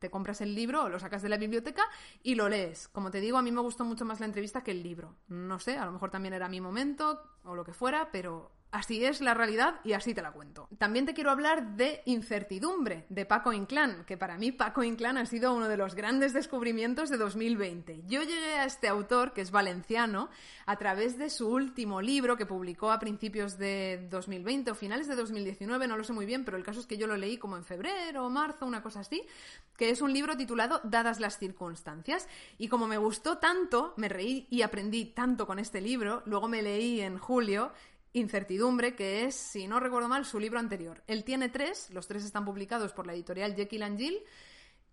te 0.00 0.10
compras 0.10 0.40
el 0.40 0.54
libro 0.54 0.88
lo 0.88 0.98
sacas 0.98 1.22
de 1.22 1.28
la 1.28 1.36
biblioteca 1.36 1.82
y 2.22 2.34
lo 2.34 2.48
lees. 2.48 2.88
Como 2.88 3.10
te 3.10 3.20
digo, 3.20 3.38
a 3.38 3.42
mí 3.42 3.52
me 3.52 3.60
gustó 3.60 3.84
mucho 3.84 4.04
más 4.04 4.20
la 4.20 4.26
entrevista 4.26 4.62
que 4.62 4.72
el 4.72 4.82
libro. 4.82 5.14
No 5.28 5.58
sé, 5.58 5.76
a 5.76 5.84
lo 5.84 5.92
mejor 5.92 6.10
también 6.10 6.34
era 6.34 6.48
mi 6.48 6.60
momento 6.60 7.22
o 7.44 7.54
lo 7.54 7.64
que 7.64 7.72
fuera, 7.72 8.10
pero 8.10 8.50
Así 8.72 9.04
es 9.04 9.20
la 9.20 9.34
realidad 9.34 9.80
y 9.82 9.94
así 9.94 10.14
te 10.14 10.22
la 10.22 10.30
cuento. 10.30 10.68
También 10.78 11.04
te 11.04 11.12
quiero 11.12 11.32
hablar 11.32 11.74
de 11.74 12.02
Incertidumbre, 12.04 13.04
de 13.08 13.26
Paco 13.26 13.52
Inclán, 13.52 14.04
que 14.04 14.16
para 14.16 14.38
mí 14.38 14.52
Paco 14.52 14.84
Inclán 14.84 15.18
ha 15.18 15.26
sido 15.26 15.52
uno 15.52 15.68
de 15.68 15.76
los 15.76 15.96
grandes 15.96 16.32
descubrimientos 16.32 17.10
de 17.10 17.16
2020. 17.16 18.04
Yo 18.06 18.22
llegué 18.22 18.54
a 18.54 18.64
este 18.64 18.86
autor, 18.86 19.32
que 19.32 19.40
es 19.40 19.50
valenciano, 19.50 20.30
a 20.66 20.76
través 20.76 21.18
de 21.18 21.30
su 21.30 21.48
último 21.48 22.00
libro 22.00 22.36
que 22.36 22.46
publicó 22.46 22.92
a 22.92 23.00
principios 23.00 23.58
de 23.58 24.06
2020 24.08 24.70
o 24.70 24.74
finales 24.76 25.08
de 25.08 25.16
2019, 25.16 25.88
no 25.88 25.96
lo 25.96 26.04
sé 26.04 26.12
muy 26.12 26.26
bien, 26.26 26.44
pero 26.44 26.56
el 26.56 26.62
caso 26.62 26.78
es 26.78 26.86
que 26.86 26.96
yo 26.96 27.08
lo 27.08 27.16
leí 27.16 27.38
como 27.38 27.56
en 27.56 27.64
febrero 27.64 28.24
o 28.24 28.30
marzo, 28.30 28.66
una 28.66 28.84
cosa 28.84 29.00
así, 29.00 29.24
que 29.76 29.90
es 29.90 30.00
un 30.00 30.12
libro 30.12 30.36
titulado 30.36 30.80
Dadas 30.84 31.18
las 31.18 31.38
circunstancias. 31.38 32.28
Y 32.56 32.68
como 32.68 32.86
me 32.86 32.98
gustó 32.98 33.38
tanto, 33.38 33.94
me 33.96 34.08
reí 34.08 34.46
y 34.48 34.62
aprendí 34.62 35.06
tanto 35.06 35.44
con 35.44 35.58
este 35.58 35.80
libro, 35.80 36.22
luego 36.24 36.46
me 36.46 36.62
leí 36.62 37.00
en 37.00 37.18
julio 37.18 37.72
Incertidumbre, 38.12 38.96
que 38.96 39.24
es, 39.24 39.34
si 39.34 39.68
no 39.68 39.78
recuerdo 39.78 40.08
mal, 40.08 40.24
su 40.24 40.40
libro 40.40 40.58
anterior. 40.58 41.02
Él 41.06 41.24
tiene 41.24 41.48
tres, 41.48 41.90
los 41.90 42.08
tres 42.08 42.24
están 42.24 42.44
publicados 42.44 42.92
por 42.92 43.06
la 43.06 43.14
editorial 43.14 43.54
Jekyll 43.54 43.82
and 43.82 44.00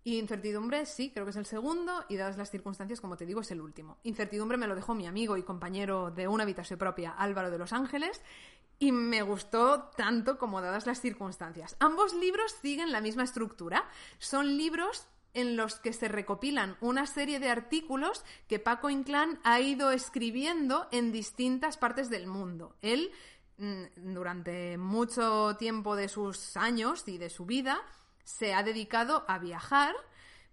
Incertidumbre, 0.04 0.86
sí, 0.86 1.10
creo 1.10 1.26
que 1.26 1.32
es 1.32 1.36
el 1.36 1.44
segundo, 1.44 2.04
y 2.08 2.16
dadas 2.16 2.38
las 2.38 2.50
circunstancias, 2.50 3.00
como 3.00 3.16
te 3.16 3.26
digo, 3.26 3.40
es 3.40 3.50
el 3.50 3.60
último. 3.60 3.98
Incertidumbre 4.04 4.56
me 4.56 4.66
lo 4.66 4.74
dejó 4.74 4.94
mi 4.94 5.06
amigo 5.06 5.36
y 5.36 5.42
compañero 5.42 6.10
de 6.10 6.28
una 6.28 6.44
habitación 6.44 6.78
propia, 6.78 7.10
Álvaro 7.10 7.50
de 7.50 7.58
Los 7.58 7.72
Ángeles, 7.72 8.22
y 8.78 8.92
me 8.92 9.22
gustó 9.22 9.90
tanto 9.96 10.38
como 10.38 10.60
dadas 10.60 10.86
las 10.86 11.00
circunstancias. 11.00 11.76
Ambos 11.80 12.14
libros 12.14 12.54
siguen 12.62 12.92
la 12.92 13.00
misma 13.00 13.24
estructura. 13.24 13.88
Son 14.18 14.56
libros 14.56 15.08
en 15.38 15.56
los 15.56 15.78
que 15.78 15.92
se 15.92 16.08
recopilan 16.08 16.76
una 16.80 17.06
serie 17.06 17.38
de 17.38 17.48
artículos 17.48 18.24
que 18.48 18.58
Paco 18.58 18.90
Inclán 18.90 19.38
ha 19.44 19.60
ido 19.60 19.92
escribiendo 19.92 20.88
en 20.90 21.12
distintas 21.12 21.76
partes 21.76 22.10
del 22.10 22.26
mundo. 22.26 22.74
Él, 22.82 23.12
mm, 23.58 23.84
durante 24.14 24.76
mucho 24.78 25.56
tiempo 25.56 25.94
de 25.94 26.08
sus 26.08 26.56
años 26.56 27.06
y 27.06 27.18
de 27.18 27.30
su 27.30 27.46
vida, 27.46 27.80
se 28.24 28.52
ha 28.52 28.64
dedicado 28.64 29.24
a 29.28 29.38
viajar 29.38 29.94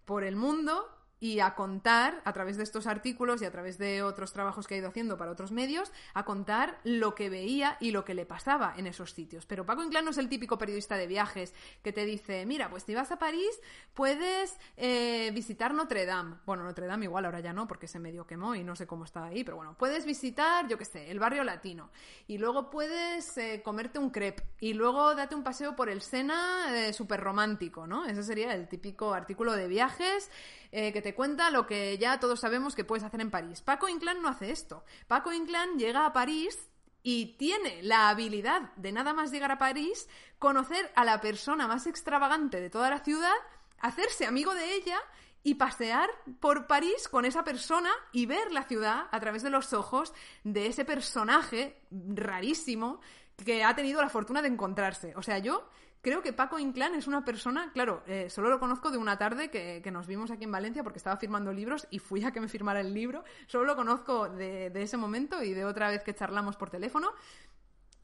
por 0.05 0.23
el 0.23 0.35
mundo 0.35 0.94
y 1.19 1.39
a 1.39 1.55
contar, 1.55 2.21
a 2.25 2.33
través 2.33 2.57
de 2.57 2.63
estos 2.63 2.87
artículos 2.87 3.41
y 3.41 3.45
a 3.45 3.51
través 3.51 3.77
de 3.77 4.03
otros 4.03 4.33
trabajos 4.33 4.67
que 4.67 4.75
ha 4.75 4.77
ido 4.77 4.89
haciendo 4.89 5.17
para 5.17 5.31
otros 5.31 5.51
medios, 5.51 5.91
a 6.13 6.25
contar 6.25 6.79
lo 6.83 7.15
que 7.15 7.29
veía 7.29 7.77
y 7.79 7.91
lo 7.91 8.05
que 8.05 8.13
le 8.13 8.25
pasaba 8.25 8.73
en 8.77 8.87
esos 8.87 9.11
sitios. 9.11 9.45
Pero 9.45 9.65
Paco 9.65 9.83
Inclán 9.83 10.05
no 10.05 10.11
es 10.11 10.17
el 10.17 10.29
típico 10.29 10.57
periodista 10.57 10.97
de 10.97 11.07
viajes 11.07 11.53
que 11.81 11.93
te 11.93 12.05
dice, 12.05 12.45
mira, 12.45 12.69
pues 12.69 12.83
si 12.83 12.93
vas 12.93 13.11
a 13.11 13.19
París 13.19 13.59
puedes 13.93 14.57
eh, 14.77 15.31
visitar 15.33 15.73
Notre 15.73 16.05
Dame. 16.05 16.35
Bueno, 16.45 16.63
Notre 16.63 16.87
Dame 16.87 17.05
igual 17.05 17.25
ahora 17.25 17.39
ya 17.39 17.53
no, 17.53 17.67
porque 17.67 17.87
se 17.87 17.99
medio 17.99 18.27
quemó 18.27 18.55
y 18.55 18.63
no 18.63 18.75
sé 18.75 18.85
cómo 18.85 19.05
está 19.05 19.25
ahí, 19.25 19.43
pero 19.43 19.57
bueno, 19.57 19.75
puedes 19.77 20.05
visitar, 20.05 20.67
yo 20.67 20.77
qué 20.77 20.85
sé, 20.85 21.11
el 21.11 21.19
barrio 21.19 21.43
latino. 21.43 21.91
Y 22.27 22.37
luego 22.37 22.69
puedes 22.69 23.37
eh, 23.37 23.61
comerte 23.63 23.99
un 23.99 24.09
crepe. 24.09 24.43
Y 24.59 24.73
luego 24.73 25.15
date 25.15 25.35
un 25.35 25.43
paseo 25.43 25.75
por 25.75 25.89
el 25.89 26.01
Sena 26.01 26.67
eh, 26.75 26.93
súper 26.93 27.21
romántico, 27.21 27.87
¿no? 27.87 28.05
Ese 28.05 28.23
sería 28.23 28.53
el 28.53 28.67
típico 28.67 29.13
artículo 29.13 29.53
de 29.53 29.67
viajes 29.67 30.29
eh, 30.71 30.91
que 30.91 31.01
te 31.05 31.13
cuenta 31.13 31.51
lo 31.51 31.67
que 31.67 31.99
ya 31.99 32.19
todos 32.19 32.39
sabemos 32.39 32.73
que 32.73 32.83
puedes 32.83 33.03
hacer 33.03 33.21
en 33.21 33.29
París. 33.29 33.61
Paco 33.61 33.87
Inclán 33.87 34.23
no 34.23 34.27
hace 34.27 34.49
esto. 34.49 34.83
Paco 35.05 35.31
Inclán 35.31 35.77
llega 35.77 36.03
a 36.03 36.13
París 36.13 36.57
y 37.03 37.37
tiene 37.37 37.83
la 37.83 38.09
habilidad 38.09 38.73
de 38.75 38.91
nada 38.91 39.13
más 39.13 39.31
llegar 39.31 39.51
a 39.51 39.59
París, 39.59 40.09
conocer 40.39 40.91
a 40.95 41.05
la 41.05 41.21
persona 41.21 41.67
más 41.67 41.85
extravagante 41.85 42.59
de 42.59 42.71
toda 42.71 42.89
la 42.89 43.01
ciudad, 43.01 43.35
hacerse 43.77 44.25
amigo 44.25 44.55
de 44.55 44.73
ella 44.73 44.97
y 45.43 45.53
pasear 45.53 46.09
por 46.39 46.65
París 46.65 47.07
con 47.07 47.23
esa 47.23 47.43
persona 47.43 47.91
y 48.11 48.25
ver 48.25 48.51
la 48.51 48.63
ciudad 48.63 49.05
a 49.11 49.19
través 49.19 49.43
de 49.43 49.51
los 49.51 49.73
ojos 49.73 50.11
de 50.43 50.65
ese 50.65 50.85
personaje 50.85 51.83
rarísimo 51.91 52.99
que 53.43 53.63
ha 53.63 53.75
tenido 53.75 54.01
la 54.01 54.09
fortuna 54.09 54.41
de 54.41 54.47
encontrarse. 54.47 55.13
O 55.15 55.21
sea, 55.21 55.39
yo 55.39 55.67
Creo 56.05 56.21
que 56.21 56.33
Paco 56.33 56.59
Inclán 56.59 56.93
es 56.93 57.07
una 57.07 57.25
persona, 57.25 57.71
claro, 57.73 58.03
eh, 58.05 58.29
solo 58.29 58.51
lo 58.51 58.59
conozco 58.59 58.91
de 58.91 58.99
una 58.99 59.17
tarde 59.17 59.49
que, 59.49 59.81
nos 59.91 60.05
vimos 60.05 60.29
aquí 60.29 60.43
en 60.43 60.51
Valencia 60.51 60.83
porque 60.83 60.99
estaba 60.99 61.17
firmando 61.17 61.51
libros 61.51 61.87
y 61.89 61.97
fui 61.97 62.23
a 62.23 62.31
que 62.31 62.39
me 62.39 62.47
firmara 62.47 62.79
el 62.79 62.93
libro. 62.93 63.23
Solo 63.47 63.65
lo 63.65 63.75
conozco 63.75 64.29
de, 64.29 64.69
de 64.69 64.83
ese 64.83 64.97
momento 64.97 65.41
y 65.41 65.55
de 65.55 65.65
otra 65.65 65.89
vez 65.89 66.03
que 66.03 66.13
charlamos 66.13 66.57
por 66.57 66.69
teléfono. 66.69 67.11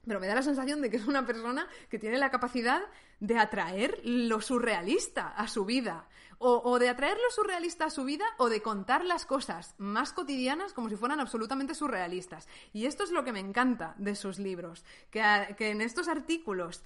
Pero 0.05 0.19
me 0.19 0.27
da 0.27 0.35
la 0.35 0.41
sensación 0.41 0.81
de 0.81 0.89
que 0.89 0.97
es 0.97 1.05
una 1.05 1.25
persona 1.25 1.67
que 1.89 1.99
tiene 1.99 2.17
la 2.17 2.31
capacidad 2.31 2.81
de 3.19 3.37
atraer 3.37 4.01
lo 4.03 4.41
surrealista 4.41 5.27
a 5.27 5.47
su 5.47 5.65
vida. 5.65 6.07
O, 6.43 6.79
de 6.79 6.89
atraer 6.89 7.17
lo 7.17 7.29
surrealista 7.29 7.85
a 7.85 7.89
su 7.91 8.03
vida 8.03 8.25
o 8.39 8.49
de 8.49 8.63
contar 8.63 9.05
las 9.05 9.27
cosas 9.27 9.75
más 9.77 10.11
cotidianas 10.11 10.73
como 10.73 10.89
si 10.89 10.95
fueran 10.95 11.19
absolutamente 11.19 11.75
surrealistas. 11.75 12.47
Y 12.73 12.87
esto 12.87 13.03
es 13.03 13.11
lo 13.11 13.23
que 13.23 13.31
me 13.31 13.39
encanta 13.39 13.93
de 13.99 14.15
sus 14.15 14.39
libros. 14.39 14.83
Que, 15.11 15.21
que 15.55 15.69
en 15.69 15.81
estos 15.81 16.07
artículos 16.07 16.81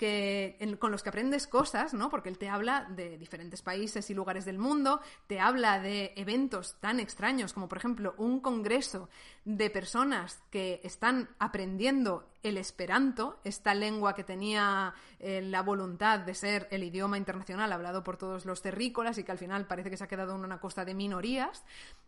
que, 0.00 0.56
con 0.78 0.92
los 0.92 1.02
que 1.02 1.10
aprendes 1.10 1.46
cosas, 1.46 1.92
¿no? 1.92 2.08
Porque 2.08 2.30
él 2.30 2.38
te 2.38 2.48
habla 2.48 2.86
de 2.88 3.18
diferentes 3.18 3.60
países 3.60 4.08
y 4.08 4.14
lugares 4.14 4.46
del 4.46 4.56
mundo, 4.56 5.02
te 5.26 5.40
habla 5.40 5.78
de 5.78 6.14
eventos 6.16 6.76
tan 6.80 7.00
extraños 7.00 7.52
como, 7.52 7.68
por 7.68 7.76
ejemplo, 7.76 8.14
un 8.16 8.40
congreso 8.40 9.10
de 9.44 9.68
personas 9.68 10.40
que 10.50 10.80
están 10.84 11.28
aprendiendo 11.38 12.30
el 12.42 12.56
esperanto, 12.56 13.40
esta 13.44 13.74
lengua 13.74 14.14
que 14.14 14.24
tenía 14.24 14.94
eh, 15.18 15.42
la 15.42 15.60
voluntad 15.60 16.20
de 16.20 16.34
ser 16.34 16.66
el 16.70 16.82
idioma 16.82 17.18
internacional 17.18 17.70
hablado 17.70 18.02
por 18.02 18.16
todos 18.16 18.46
los 18.46 18.62
terrícolas 18.62 19.18
y 19.18 19.24
que 19.24 19.32
al 19.32 19.38
final 19.38 19.66
parece 19.66 19.90
que 19.90 19.98
se 19.98 20.04
ha 20.04 20.08
quedado 20.08 20.34
en 20.34 20.44
una 20.44 20.60
costa 20.60 20.86
de 20.86 20.94
minorías, 20.94 21.62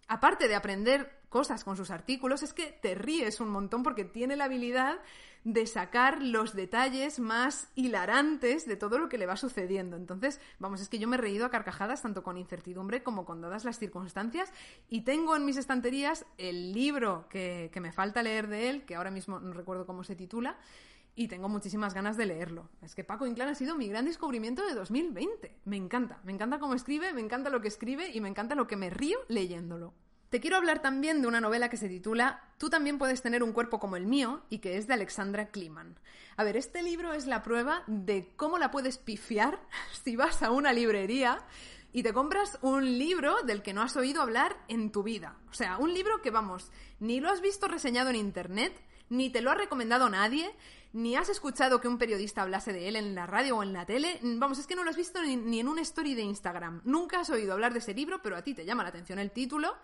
aparte 0.08 0.48
de 0.48 0.54
aprender 0.54 1.22
cosas 1.28 1.64
con 1.64 1.76
sus 1.76 1.90
artículos, 1.90 2.42
es 2.42 2.52
que 2.52 2.66
te 2.82 2.94
ríes 2.94 3.40
un 3.40 3.48
montón 3.48 3.82
porque 3.82 4.04
tiene 4.04 4.36
la 4.36 4.44
habilidad 4.44 4.98
de 5.44 5.66
sacar 5.66 6.22
los 6.22 6.54
detalles 6.54 7.18
más 7.18 7.68
hilarantes 7.74 8.66
de 8.66 8.76
todo 8.76 8.98
lo 8.98 9.08
que 9.08 9.18
le 9.18 9.26
va 9.26 9.36
sucediendo. 9.36 9.96
Entonces, 9.96 10.40
vamos, 10.58 10.80
es 10.80 10.88
que 10.88 10.98
yo 10.98 11.08
me 11.08 11.16
he 11.16 11.20
reído 11.20 11.46
a 11.46 11.50
carcajadas 11.50 12.02
tanto 12.02 12.22
con 12.22 12.36
incertidumbre 12.36 13.02
como 13.02 13.24
con 13.24 13.40
dadas 13.40 13.64
las 13.64 13.78
circunstancias 13.78 14.52
y 14.88 15.00
tengo 15.00 15.34
en 15.34 15.44
mis 15.44 15.56
estanterías 15.56 16.26
el 16.38 16.72
libro 16.72 17.26
que, 17.28 17.70
que 17.72 17.80
me 17.80 17.92
falta 17.92 18.22
leer 18.22 18.46
de 18.46 18.70
él, 18.70 18.84
que 18.84 18.94
ahora 18.94 19.10
mismo 19.10 19.40
no 19.40 19.52
recuerdo 19.52 19.86
cómo 19.86 20.04
se 20.04 20.14
titula, 20.14 20.58
y 21.14 21.28
tengo 21.28 21.48
muchísimas 21.48 21.94
ganas 21.94 22.16
de 22.16 22.26
leerlo. 22.26 22.68
Es 22.80 22.94
que 22.94 23.04
Paco 23.04 23.26
Inclán 23.26 23.48
ha 23.48 23.54
sido 23.54 23.76
mi 23.76 23.88
gran 23.88 24.06
descubrimiento 24.06 24.66
de 24.66 24.74
2020. 24.74 25.56
Me 25.64 25.76
encanta, 25.76 26.20
me 26.24 26.32
encanta 26.32 26.58
cómo 26.58 26.74
escribe, 26.74 27.12
me 27.12 27.20
encanta 27.20 27.50
lo 27.50 27.60
que 27.60 27.68
escribe 27.68 28.10
y 28.12 28.20
me 28.20 28.28
encanta 28.28 28.54
lo 28.54 28.66
que 28.66 28.76
me 28.76 28.90
río 28.90 29.18
leyéndolo. 29.28 29.94
Te 30.30 30.40
quiero 30.40 30.56
hablar 30.56 30.80
también 30.80 31.20
de 31.20 31.28
una 31.28 31.42
novela 31.42 31.68
que 31.68 31.76
se 31.76 31.90
titula 31.90 32.42
Tú 32.56 32.70
también 32.70 32.96
puedes 32.96 33.20
tener 33.20 33.42
un 33.42 33.52
cuerpo 33.52 33.78
como 33.78 33.96
el 33.96 34.06
mío 34.06 34.42
y 34.48 34.60
que 34.60 34.78
es 34.78 34.86
de 34.86 34.94
Alexandra 34.94 35.48
Kliman. 35.48 35.98
A 36.38 36.44
ver, 36.44 36.56
este 36.56 36.82
libro 36.82 37.12
es 37.12 37.26
la 37.26 37.42
prueba 37.42 37.82
de 37.86 38.32
cómo 38.36 38.56
la 38.56 38.70
puedes 38.70 38.96
pifiar 38.96 39.60
si 40.04 40.16
vas 40.16 40.42
a 40.42 40.50
una 40.50 40.72
librería 40.72 41.44
y 41.92 42.02
te 42.02 42.14
compras 42.14 42.58
un 42.62 42.98
libro 42.98 43.42
del 43.42 43.60
que 43.60 43.74
no 43.74 43.82
has 43.82 43.94
oído 43.96 44.22
hablar 44.22 44.56
en 44.68 44.90
tu 44.90 45.02
vida. 45.02 45.36
O 45.50 45.52
sea, 45.52 45.76
un 45.76 45.92
libro 45.92 46.22
que, 46.22 46.30
vamos, 46.30 46.70
ni 46.98 47.20
lo 47.20 47.28
has 47.28 47.42
visto 47.42 47.68
reseñado 47.68 48.08
en 48.08 48.16
Internet, 48.16 48.72
ni 49.10 49.28
te 49.28 49.42
lo 49.42 49.50
ha 49.50 49.54
recomendado 49.54 50.08
nadie, 50.08 50.50
ni 50.92 51.16
has 51.16 51.28
escuchado 51.28 51.80
que 51.80 51.88
un 51.88 51.98
periodista 51.98 52.42
hablase 52.42 52.72
de 52.72 52.88
él 52.88 52.96
en 52.96 53.14
la 53.14 53.26
radio 53.26 53.56
o 53.56 53.62
en 53.62 53.72
la 53.72 53.86
tele. 53.86 54.18
Vamos, 54.22 54.58
es 54.58 54.66
que 54.66 54.76
no 54.76 54.84
lo 54.84 54.90
has 54.90 54.96
visto 54.96 55.22
ni, 55.22 55.60
en 55.60 55.68
una 55.68 55.82
story 55.82 56.14
de 56.14 56.22
Instagram. 56.22 56.82
Nunca 56.84 57.20
has 57.20 57.30
oído 57.30 57.52
hablar 57.52 57.72
de 57.72 57.78
ese 57.78 57.94
libro, 57.94 58.20
pero 58.22 58.36
a 58.36 58.42
ti 58.42 58.54
te 58.54 58.64
llama 58.64 58.82
la 58.82 58.90
atención 58.90 59.18
el 59.18 59.30
título 59.30 59.74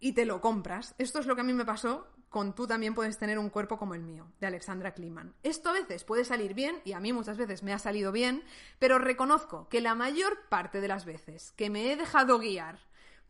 y 0.00 0.12
te 0.12 0.24
lo 0.24 0.40
compras. 0.40 0.94
Esto 0.98 1.20
es 1.20 1.26
lo 1.26 1.34
que 1.34 1.42
a 1.42 1.44
mí 1.44 1.52
me 1.52 1.64
pasó 1.64 2.08
con 2.28 2.54
Tú 2.54 2.66
también 2.66 2.94
puedes 2.94 3.18
tener 3.18 3.38
un 3.38 3.50
cuerpo 3.50 3.76
como 3.76 3.94
el 3.94 4.02
mío, 4.02 4.26
de 4.40 4.46
Alexandra 4.46 4.94
Kliman. 4.94 5.34
Esto 5.42 5.70
a 5.70 5.72
veces 5.72 6.04
puede 6.04 6.24
salir 6.24 6.54
bien, 6.54 6.80
y 6.84 6.92
a 6.92 7.00
mí 7.00 7.12
muchas 7.12 7.36
veces 7.36 7.64
me 7.64 7.72
ha 7.72 7.78
salido 7.78 8.12
bien, 8.12 8.44
pero 8.78 8.98
reconozco 9.00 9.68
que 9.68 9.80
la 9.80 9.96
mayor 9.96 10.38
parte 10.48 10.80
de 10.80 10.86
las 10.86 11.04
veces 11.04 11.52
que 11.56 11.70
me 11.70 11.92
he 11.92 11.96
dejado 11.96 12.38
guiar 12.38 12.78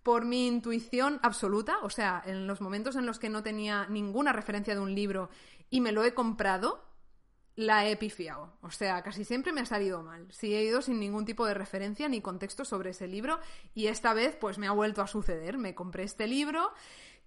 por 0.03 0.27
mi 0.27 0.47
intuición 0.47 1.19
absoluta, 1.23 1.79
o 1.83 1.91
sea, 1.91 2.23
en 2.27 2.47
los 2.47 2.61
momentos 2.61 2.95
en 2.95 3.07
los 3.07 3.19
que 3.19 3.31
no 3.31 3.43
tenía 3.43 3.87
ninguna 3.89 4.33
referencia 4.33 4.75
de 4.75 4.81
un 4.81 4.95
libro 4.95 5.31
y 5.71 5.81
me 5.81 5.93
lo 5.93 6.05
he 6.05 6.13
comprado, 6.13 6.90
la 7.61 7.87
he 7.87 7.97
pifiado. 7.97 8.53
O 8.63 8.71
sea, 8.71 9.03
casi 9.03 9.25
siempre 9.25 9.53
me 9.53 9.61
ha 9.61 9.67
salido 9.67 10.03
mal. 10.03 10.27
Si 10.31 10.55
he 10.55 10.65
ido 10.65 10.81
sin 10.81 10.99
ningún 10.99 11.27
tipo 11.27 11.47
de 11.47 11.55
referencia 11.55 12.09
ni 12.09 12.21
contexto 12.21 12.65
sobre 12.65 12.91
ese 12.91 13.07
libro 13.07 13.39
y 13.75 13.89
esta 13.89 14.15
vez 14.15 14.35
pues 14.37 14.59
me 14.59 14.67
ha 14.67 14.73
vuelto 14.73 15.03
a 15.03 15.07
suceder. 15.07 15.59
Me 15.59 15.75
compré 15.75 16.05
este 16.05 16.27
libro 16.27 16.73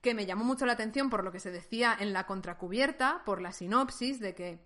que 0.01 0.13
me 0.13 0.25
llamó 0.25 0.43
mucho 0.43 0.65
la 0.65 0.73
atención 0.73 1.09
por 1.09 1.23
lo 1.23 1.31
que 1.31 1.39
se 1.39 1.51
decía 1.51 1.95
en 1.97 2.13
la 2.13 2.25
contracubierta, 2.25 3.21
por 3.25 3.41
la 3.41 3.51
sinopsis 3.51 4.19
de 4.19 4.33
que 4.33 4.59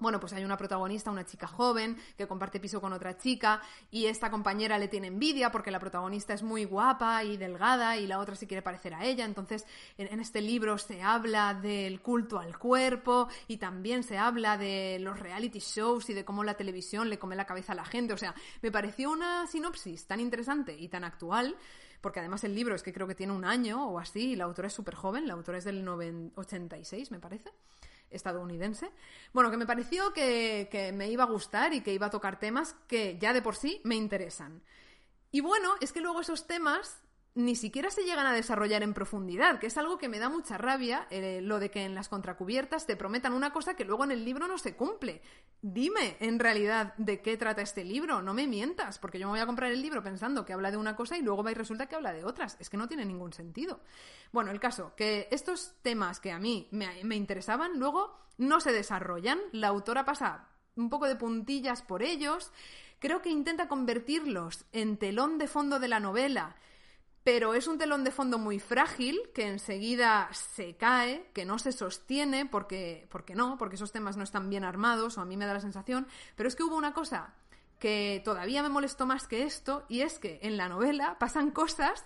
bueno, 0.00 0.18
pues 0.18 0.32
hay 0.32 0.44
una 0.44 0.56
protagonista, 0.56 1.10
una 1.10 1.24
chica 1.24 1.46
joven, 1.46 1.96
que 2.16 2.26
comparte 2.26 2.58
piso 2.58 2.80
con 2.80 2.92
otra 2.92 3.16
chica, 3.16 3.60
y 3.90 4.06
esta 4.06 4.30
compañera 4.30 4.78
le 4.78 4.88
tiene 4.88 5.08
envidia 5.08 5.50
porque 5.50 5.70
la 5.70 5.78
protagonista 5.78 6.34
es 6.34 6.42
muy 6.42 6.64
guapa 6.64 7.22
y 7.24 7.36
delgada 7.36 7.96
y 7.96 8.06
la 8.06 8.18
otra 8.18 8.34
se 8.34 8.46
quiere 8.46 8.62
parecer 8.62 8.94
a 8.94 9.04
ella. 9.04 9.24
Entonces, 9.24 9.66
en, 9.98 10.20
este 10.20 10.40
libro 10.40 10.78
se 10.78 11.02
habla 11.02 11.54
del 11.54 12.00
culto 12.00 12.38
al 12.38 12.58
cuerpo 12.58 13.28
y 13.48 13.58
también 13.58 14.02
se 14.02 14.18
habla 14.18 14.56
de 14.56 14.98
los 15.00 15.18
reality 15.20 15.60
shows 15.60 16.10
y 16.10 16.14
de 16.14 16.24
cómo 16.24 16.44
la 16.44 16.54
televisión 16.54 17.08
le 17.08 17.18
come 17.18 17.36
la 17.36 17.46
cabeza 17.46 17.72
a 17.72 17.76
la 17.76 17.84
gente. 17.84 18.14
O 18.14 18.18
sea, 18.18 18.34
me 18.62 18.70
pareció 18.70 19.10
una 19.10 19.46
sinopsis 19.46 20.06
tan 20.06 20.20
interesante 20.20 20.76
y 20.78 20.88
tan 20.88 21.04
actual 21.04 21.56
porque 22.00 22.20
además 22.20 22.44
el 22.44 22.54
libro 22.54 22.74
es 22.74 22.82
que 22.82 22.92
creo 22.92 23.06
que 23.06 23.14
tiene 23.14 23.32
un 23.32 23.44
año 23.44 23.86
o 23.88 23.98
así, 23.98 24.32
y 24.32 24.36
la 24.36 24.44
autora 24.44 24.68
es 24.68 24.74
súper 24.74 24.94
joven, 24.94 25.28
la 25.28 25.34
autora 25.34 25.58
es 25.58 25.64
del 25.64 25.86
86, 25.86 27.10
me 27.10 27.18
parece 27.18 27.50
estadounidense. 28.10 28.90
Bueno, 29.32 29.50
que 29.50 29.56
me 29.56 29.66
pareció 29.66 30.12
que, 30.12 30.68
que 30.70 30.92
me 30.92 31.10
iba 31.10 31.24
a 31.24 31.28
gustar 31.28 31.74
y 31.74 31.80
que 31.80 31.92
iba 31.92 32.06
a 32.06 32.10
tocar 32.10 32.38
temas 32.38 32.74
que 32.86 33.18
ya 33.18 33.32
de 33.32 33.42
por 33.42 33.56
sí 33.56 33.80
me 33.84 33.96
interesan. 33.96 34.62
Y 35.32 35.40
bueno, 35.40 35.74
es 35.80 35.92
que 35.92 36.00
luego 36.00 36.20
esos 36.20 36.46
temas 36.46 37.00
ni 37.44 37.56
siquiera 37.56 37.90
se 37.90 38.02
llegan 38.02 38.26
a 38.26 38.32
desarrollar 38.32 38.82
en 38.82 38.94
profundidad, 38.94 39.58
que 39.58 39.66
es 39.66 39.76
algo 39.78 39.98
que 39.98 40.08
me 40.08 40.18
da 40.18 40.28
mucha 40.28 40.58
rabia, 40.58 41.06
eh, 41.10 41.40
lo 41.42 41.58
de 41.58 41.70
que 41.70 41.84
en 41.84 41.94
las 41.94 42.08
contracubiertas 42.08 42.86
te 42.86 42.96
prometan 42.96 43.32
una 43.32 43.52
cosa 43.52 43.74
que 43.74 43.84
luego 43.84 44.04
en 44.04 44.12
el 44.12 44.24
libro 44.24 44.46
no 44.46 44.58
se 44.58 44.76
cumple. 44.76 45.22
Dime, 45.62 46.16
en 46.20 46.38
realidad, 46.38 46.94
de 46.96 47.20
qué 47.20 47.36
trata 47.36 47.62
este 47.62 47.84
libro, 47.84 48.22
no 48.22 48.34
me 48.34 48.46
mientas, 48.46 48.98
porque 48.98 49.18
yo 49.18 49.26
me 49.26 49.32
voy 49.32 49.40
a 49.40 49.46
comprar 49.46 49.70
el 49.70 49.82
libro 49.82 50.02
pensando 50.02 50.44
que 50.44 50.52
habla 50.52 50.70
de 50.70 50.76
una 50.76 50.96
cosa 50.96 51.16
y 51.16 51.22
luego 51.22 51.42
va 51.42 51.50
y 51.50 51.54
resulta 51.54 51.86
que 51.86 51.96
habla 51.96 52.12
de 52.12 52.24
otras. 52.24 52.56
Es 52.60 52.70
que 52.70 52.76
no 52.76 52.88
tiene 52.88 53.04
ningún 53.04 53.32
sentido. 53.32 53.80
Bueno, 54.32 54.50
el 54.50 54.60
caso, 54.60 54.94
que 54.96 55.28
estos 55.30 55.74
temas 55.82 56.20
que 56.20 56.32
a 56.32 56.38
mí 56.38 56.68
me, 56.70 57.04
me 57.04 57.16
interesaban, 57.16 57.78
luego 57.78 58.18
no 58.38 58.60
se 58.60 58.72
desarrollan, 58.72 59.38
la 59.52 59.68
autora 59.68 60.04
pasa 60.04 60.48
un 60.76 60.88
poco 60.88 61.06
de 61.06 61.16
puntillas 61.16 61.82
por 61.82 62.02
ellos, 62.02 62.52
creo 62.98 63.22
que 63.22 63.30
intenta 63.30 63.68
convertirlos 63.68 64.64
en 64.72 64.96
telón 64.96 65.38
de 65.38 65.48
fondo 65.48 65.78
de 65.78 65.88
la 65.88 66.00
novela, 66.00 66.56
pero 67.22 67.54
es 67.54 67.66
un 67.66 67.78
telón 67.78 68.04
de 68.04 68.10
fondo 68.10 68.38
muy 68.38 68.58
frágil 68.58 69.20
que 69.34 69.46
enseguida 69.46 70.28
se 70.32 70.76
cae, 70.76 71.30
que 71.34 71.44
no 71.44 71.58
se 71.58 71.72
sostiene 71.72 72.46
porque, 72.46 73.06
porque 73.10 73.34
no, 73.34 73.58
porque 73.58 73.76
esos 73.76 73.92
temas 73.92 74.16
no 74.16 74.24
están 74.24 74.48
bien 74.48 74.64
armados, 74.64 75.18
o 75.18 75.20
a 75.20 75.26
mí 75.26 75.36
me 75.36 75.46
da 75.46 75.54
la 75.54 75.60
sensación, 75.60 76.06
pero 76.34 76.48
es 76.48 76.56
que 76.56 76.62
hubo 76.62 76.76
una 76.76 76.94
cosa 76.94 77.34
que 77.78 78.20
todavía 78.24 78.62
me 78.62 78.68
molestó 78.68 79.06
más 79.06 79.26
que 79.26 79.42
esto, 79.42 79.84
y 79.88 80.00
es 80.00 80.18
que 80.18 80.38
en 80.42 80.56
la 80.56 80.68
novela 80.68 81.18
pasan 81.18 81.50
cosas 81.50 82.04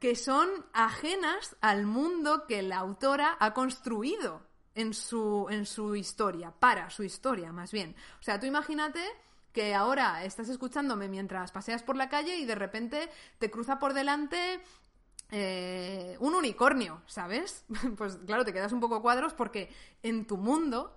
que 0.00 0.14
son 0.14 0.48
ajenas 0.72 1.56
al 1.60 1.86
mundo 1.86 2.46
que 2.46 2.62
la 2.62 2.78
autora 2.78 3.36
ha 3.40 3.54
construido 3.54 4.42
en 4.74 4.92
su, 4.92 5.46
en 5.48 5.64
su 5.64 5.96
historia, 5.96 6.52
para 6.52 6.90
su 6.90 7.02
historia 7.02 7.50
más 7.50 7.72
bien. 7.72 7.96
O 8.20 8.22
sea, 8.22 8.38
tú 8.38 8.46
imagínate 8.46 9.02
que 9.56 9.74
ahora 9.74 10.22
estás 10.26 10.50
escuchándome 10.50 11.08
mientras 11.08 11.50
paseas 11.50 11.82
por 11.82 11.96
la 11.96 12.10
calle 12.10 12.36
y 12.36 12.44
de 12.44 12.54
repente 12.54 13.08
te 13.38 13.50
cruza 13.50 13.78
por 13.78 13.94
delante 13.94 14.60
eh, 15.30 16.18
un 16.20 16.34
unicornio, 16.34 17.00
¿sabes? 17.06 17.64
Pues 17.96 18.18
claro, 18.26 18.44
te 18.44 18.52
quedas 18.52 18.72
un 18.72 18.80
poco 18.80 19.00
cuadros 19.00 19.32
porque 19.32 19.70
en 20.02 20.26
tu 20.26 20.36
mundo 20.36 20.94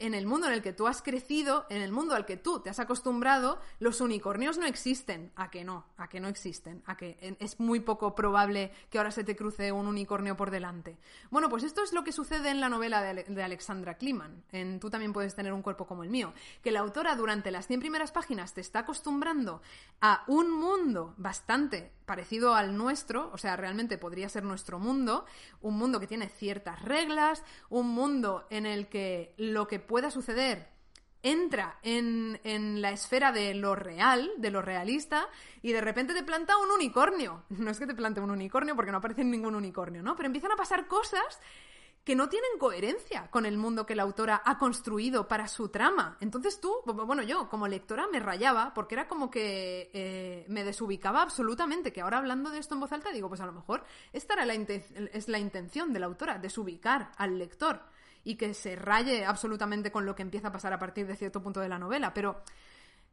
en 0.00 0.14
el 0.14 0.26
mundo 0.26 0.48
en 0.48 0.54
el 0.54 0.62
que 0.62 0.72
tú 0.72 0.86
has 0.86 1.02
crecido, 1.02 1.66
en 1.68 1.82
el 1.82 1.92
mundo 1.92 2.14
al 2.14 2.26
que 2.26 2.36
tú 2.36 2.60
te 2.60 2.70
has 2.70 2.80
acostumbrado, 2.80 3.60
los 3.78 4.00
unicornios 4.00 4.58
no 4.58 4.66
existen. 4.66 5.30
¿A 5.36 5.50
que 5.50 5.62
no? 5.62 5.84
¿A 5.96 6.08
que 6.08 6.20
no 6.20 6.28
existen? 6.28 6.82
¿A 6.86 6.96
que 6.96 7.36
es 7.38 7.60
muy 7.60 7.80
poco 7.80 8.14
probable 8.14 8.72
que 8.90 8.98
ahora 8.98 9.10
se 9.10 9.24
te 9.24 9.36
cruce 9.36 9.70
un 9.70 9.86
unicornio 9.86 10.36
por 10.36 10.50
delante? 10.50 10.96
Bueno, 11.30 11.48
pues 11.48 11.62
esto 11.62 11.84
es 11.84 11.92
lo 11.92 12.02
que 12.02 12.12
sucede 12.12 12.50
en 12.50 12.60
la 12.60 12.68
novela 12.68 13.02
de, 13.02 13.42
Alexandra 13.42 13.94
Kliman, 13.94 14.42
en 14.52 14.80
Tú 14.80 14.90
también 14.90 15.12
puedes 15.12 15.34
tener 15.34 15.52
un 15.52 15.62
cuerpo 15.62 15.86
como 15.86 16.02
el 16.02 16.10
mío, 16.10 16.32
que 16.62 16.70
la 16.70 16.80
autora 16.80 17.14
durante 17.14 17.50
las 17.50 17.66
100 17.66 17.80
primeras 17.80 18.12
páginas 18.12 18.54
te 18.54 18.62
está 18.62 18.80
acostumbrando 18.80 19.60
a 20.00 20.24
un 20.26 20.50
mundo 20.50 21.14
bastante 21.18 21.92
parecido 22.10 22.56
al 22.56 22.76
nuestro, 22.76 23.30
o 23.32 23.38
sea, 23.38 23.54
realmente 23.54 23.96
podría 23.96 24.28
ser 24.28 24.42
nuestro 24.42 24.80
mundo, 24.80 25.26
un 25.60 25.78
mundo 25.78 26.00
que 26.00 26.08
tiene 26.08 26.28
ciertas 26.28 26.82
reglas, 26.82 27.44
un 27.68 27.86
mundo 27.86 28.48
en 28.50 28.66
el 28.66 28.88
que 28.88 29.32
lo 29.36 29.68
que 29.68 29.78
pueda 29.78 30.10
suceder 30.10 30.66
entra 31.22 31.78
en, 31.84 32.40
en, 32.42 32.82
la 32.82 32.90
esfera 32.90 33.30
de 33.30 33.54
lo 33.54 33.76
real, 33.76 34.28
de 34.38 34.50
lo 34.50 34.60
realista, 34.60 35.28
y 35.62 35.70
de 35.70 35.80
repente 35.80 36.12
te 36.12 36.24
planta 36.24 36.56
un 36.56 36.72
unicornio. 36.72 37.44
No 37.50 37.70
es 37.70 37.78
que 37.78 37.86
te 37.86 37.94
plante 37.94 38.20
un 38.20 38.32
unicornio 38.32 38.74
porque 38.74 38.90
no 38.90 38.98
aparece 38.98 39.22
ningún 39.22 39.54
unicornio, 39.54 40.02
¿no? 40.02 40.16
Pero 40.16 40.26
empiezan 40.26 40.50
a 40.50 40.56
pasar 40.56 40.88
cosas 40.88 41.38
que 42.04 42.16
no 42.16 42.28
tienen 42.28 42.58
coherencia 42.58 43.30
con 43.30 43.44
el 43.44 43.58
mundo 43.58 43.86
que 43.86 43.94
la 43.94 44.02
autora 44.02 44.42
ha 44.44 44.58
construido 44.58 45.28
para 45.28 45.48
su 45.48 45.68
trama. 45.68 46.16
Entonces 46.20 46.60
tú, 46.60 46.74
bueno, 46.84 47.22
yo 47.22 47.48
como 47.48 47.68
lectora 47.68 48.06
me 48.08 48.20
rayaba 48.20 48.72
porque 48.74 48.94
era 48.94 49.06
como 49.06 49.30
que 49.30 49.90
eh, 49.92 50.44
me 50.48 50.64
desubicaba 50.64 51.22
absolutamente, 51.22 51.92
que 51.92 52.00
ahora 52.00 52.18
hablando 52.18 52.50
de 52.50 52.58
esto 52.58 52.74
en 52.74 52.80
voz 52.80 52.92
alta 52.92 53.12
digo, 53.12 53.28
pues 53.28 53.40
a 53.40 53.46
lo 53.46 53.52
mejor 53.52 53.84
esta 54.12 54.34
era 54.34 54.46
la 54.46 54.54
es 54.54 55.28
la 55.28 55.38
intención 55.38 55.92
de 55.92 56.00
la 56.00 56.06
autora, 56.06 56.38
desubicar 56.38 57.12
al 57.16 57.38
lector 57.38 57.82
y 58.24 58.36
que 58.36 58.54
se 58.54 58.76
raye 58.76 59.24
absolutamente 59.24 59.90
con 59.90 60.06
lo 60.06 60.14
que 60.14 60.22
empieza 60.22 60.48
a 60.48 60.52
pasar 60.52 60.72
a 60.72 60.78
partir 60.78 61.06
de 61.06 61.16
cierto 61.16 61.42
punto 61.42 61.60
de 61.60 61.68
la 61.68 61.78
novela, 61.78 62.12
pero 62.12 62.42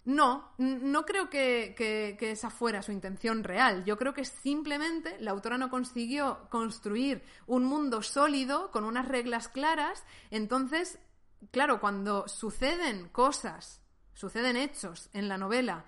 no, 0.07 0.53
no 0.57 1.05
creo 1.05 1.29
que, 1.29 2.15
esa 2.21 2.49
fuera 2.49 2.81
su 2.81 2.93
intención 2.93 3.43
real. 3.43 3.83
Yo 3.83 3.97
creo 3.97 4.13
que 4.13 4.23
simplemente 4.23 5.17
la 5.19 5.31
autora 5.31 5.57
no 5.57 5.69
consiguió 5.69 6.47
construir 6.49 7.23
un 7.45 7.65
mundo 7.65 8.01
sólido 8.01 8.71
con 8.71 8.85
unas 8.85 9.05
reglas 9.05 9.49
claras. 9.49 10.05
Entonces, 10.31 10.97
claro, 11.51 11.81
cuando 11.81 12.25
suceden 12.29 13.09
cosas, 13.09 13.81
suceden 14.13 14.55
hechos 14.55 15.09
en 15.11 15.27
la 15.27 15.37
novela 15.37 15.83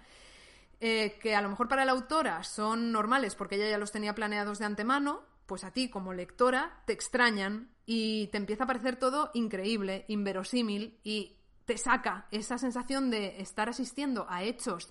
eh, 0.82 1.18
que 1.22 1.34
a 1.34 1.42
lo 1.42 1.48
mejor 1.48 1.70
para 1.70 1.86
la 1.86 1.94
autora 1.94 2.44
son 2.44 2.92
normales 2.92 3.36
porque 3.36 3.56
ella 3.56 3.70
ya 3.70 3.78
los 3.78 3.94
tenía 3.94 4.16
planeados 4.16 4.60
de 4.60 4.66
antemano, 4.66 5.24
pues 5.46 5.64
a 5.64 5.72
ti 5.72 5.90
como 5.90 6.12
lectora 6.12 6.84
te 6.86 6.92
extrañan 6.92 7.70
y 7.86 8.28
te 8.28 8.38
empieza 8.38 8.66
a 8.66 8.68
parecer 8.68 8.98
todo 8.98 9.32
increíble, 9.34 10.04
inverosímil 10.10 11.00
y 11.06 11.39
te 11.70 11.78
saca 11.78 12.26
esa 12.32 12.58
sensación 12.58 13.12
de 13.12 13.40
estar 13.42 13.70
asistiendo 13.70 14.26
a 14.28 14.42
hechos 14.42 14.90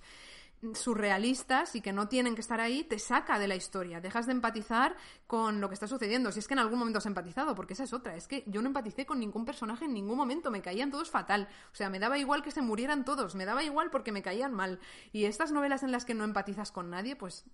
surrealistas 0.75 1.75
y 1.75 1.81
que 1.81 1.93
no 1.93 2.07
tienen 2.07 2.37
que 2.37 2.41
estar 2.41 2.61
ahí, 2.61 2.85
te 2.85 3.01
saca 3.01 3.37
de 3.41 3.49
la 3.49 3.57
historia, 3.57 4.01
dejas 4.01 4.27
de 4.27 4.33
empatizar 4.33 4.97
con 5.27 5.61
lo 5.61 5.67
que 5.67 5.75
está 5.75 5.89
sucediendo, 5.89 6.31
si 6.31 6.39
es 6.39 6.47
que 6.47 6.55
en 6.55 6.61
algún 6.61 6.79
momento 6.79 6.99
has 6.99 7.07
empatizado, 7.07 7.57
porque 7.57 7.73
esa 7.73 7.83
es 7.83 7.93
otra, 7.93 8.15
es 8.15 8.29
que 8.29 8.45
yo 8.47 8.63
no 8.63 8.69
empaticé 8.69 9.07
con 9.07 9.19
ningún 9.19 9.45
personaje 9.45 9.87
en 9.87 9.93
ningún 9.93 10.17
momento, 10.17 10.53
me 10.53 10.63
caían 10.63 10.93
todos 10.93 11.11
fatal, 11.11 11.49
o 11.73 11.75
sea, 11.75 11.91
me 11.91 11.99
daba 11.99 12.17
igual 12.17 12.45
que 12.45 12.53
se 12.53 12.63
murieran 12.63 13.05
todos, 13.05 13.35
me 13.35 13.45
daba 13.45 13.65
igual 13.65 13.91
porque 13.91 14.13
me 14.13 14.23
caían 14.23 14.55
mal, 14.55 14.79
y 15.11 15.25
estas 15.25 15.51
novelas 15.51 15.83
en 15.83 15.91
las 15.91 16.05
que 16.05 16.15
no 16.15 16.23
empatizas 16.23 16.71
con 16.71 16.91
nadie, 16.91 17.17
pues 17.17 17.45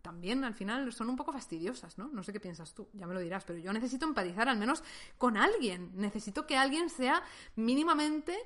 también 0.00 0.42
al 0.44 0.54
final 0.54 0.90
son 0.94 1.10
un 1.10 1.16
poco 1.16 1.34
fastidiosas, 1.34 1.98
¿no? 1.98 2.08
No 2.08 2.22
sé 2.22 2.32
qué 2.32 2.40
piensas 2.40 2.72
tú, 2.72 2.88
ya 2.94 3.06
me 3.06 3.12
lo 3.12 3.20
dirás, 3.20 3.44
pero 3.44 3.58
yo 3.58 3.74
necesito 3.74 4.06
empatizar 4.06 4.48
al 4.48 4.56
menos 4.56 4.82
con 5.18 5.36
alguien, 5.36 5.90
necesito 5.96 6.46
que 6.46 6.56
alguien 6.56 6.88
sea 6.88 7.22
mínimamente 7.56 8.38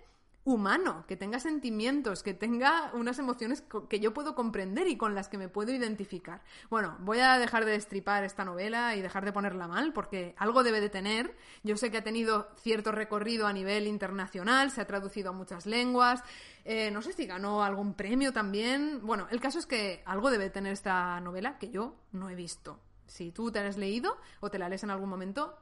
humano, 0.44 1.04
que 1.08 1.16
tenga 1.16 1.40
sentimientos, 1.40 2.22
que 2.22 2.34
tenga 2.34 2.90
unas 2.92 3.18
emociones 3.18 3.64
que 3.88 3.98
yo 3.98 4.12
puedo 4.12 4.34
comprender 4.34 4.86
y 4.88 4.96
con 4.96 5.14
las 5.14 5.28
que 5.28 5.38
me 5.38 5.48
puedo 5.48 5.72
identificar. 5.72 6.42
Bueno, 6.68 6.96
voy 7.00 7.20
a 7.20 7.38
dejar 7.38 7.64
de 7.64 7.72
destripar 7.72 8.24
esta 8.24 8.44
novela 8.44 8.94
y 8.94 9.00
dejar 9.00 9.24
de 9.24 9.32
ponerla 9.32 9.68
mal 9.68 9.94
porque 9.94 10.34
algo 10.36 10.62
debe 10.62 10.82
de 10.82 10.90
tener. 10.90 11.34
Yo 11.62 11.78
sé 11.78 11.90
que 11.90 11.98
ha 11.98 12.04
tenido 12.04 12.48
cierto 12.58 12.92
recorrido 12.92 13.46
a 13.46 13.54
nivel 13.54 13.86
internacional, 13.86 14.70
se 14.70 14.82
ha 14.82 14.86
traducido 14.86 15.30
a 15.30 15.32
muchas 15.32 15.64
lenguas, 15.64 16.22
eh, 16.66 16.90
no 16.90 17.00
sé 17.00 17.14
si 17.14 17.24
ganó 17.24 17.64
algún 17.64 17.94
premio 17.94 18.32
también. 18.32 19.00
Bueno, 19.02 19.26
el 19.30 19.40
caso 19.40 19.58
es 19.58 19.66
que 19.66 20.02
algo 20.04 20.30
debe 20.30 20.50
tener 20.50 20.74
esta 20.74 21.18
novela 21.20 21.58
que 21.58 21.70
yo 21.70 21.96
no 22.12 22.28
he 22.28 22.34
visto. 22.34 22.80
Si 23.06 23.32
tú 23.32 23.50
te 23.50 23.62
la 23.62 23.68
has 23.68 23.76
leído 23.76 24.16
o 24.40 24.50
te 24.50 24.58
la 24.58 24.68
lees 24.68 24.82
en 24.82 24.90
algún 24.90 25.08
momento, 25.08 25.58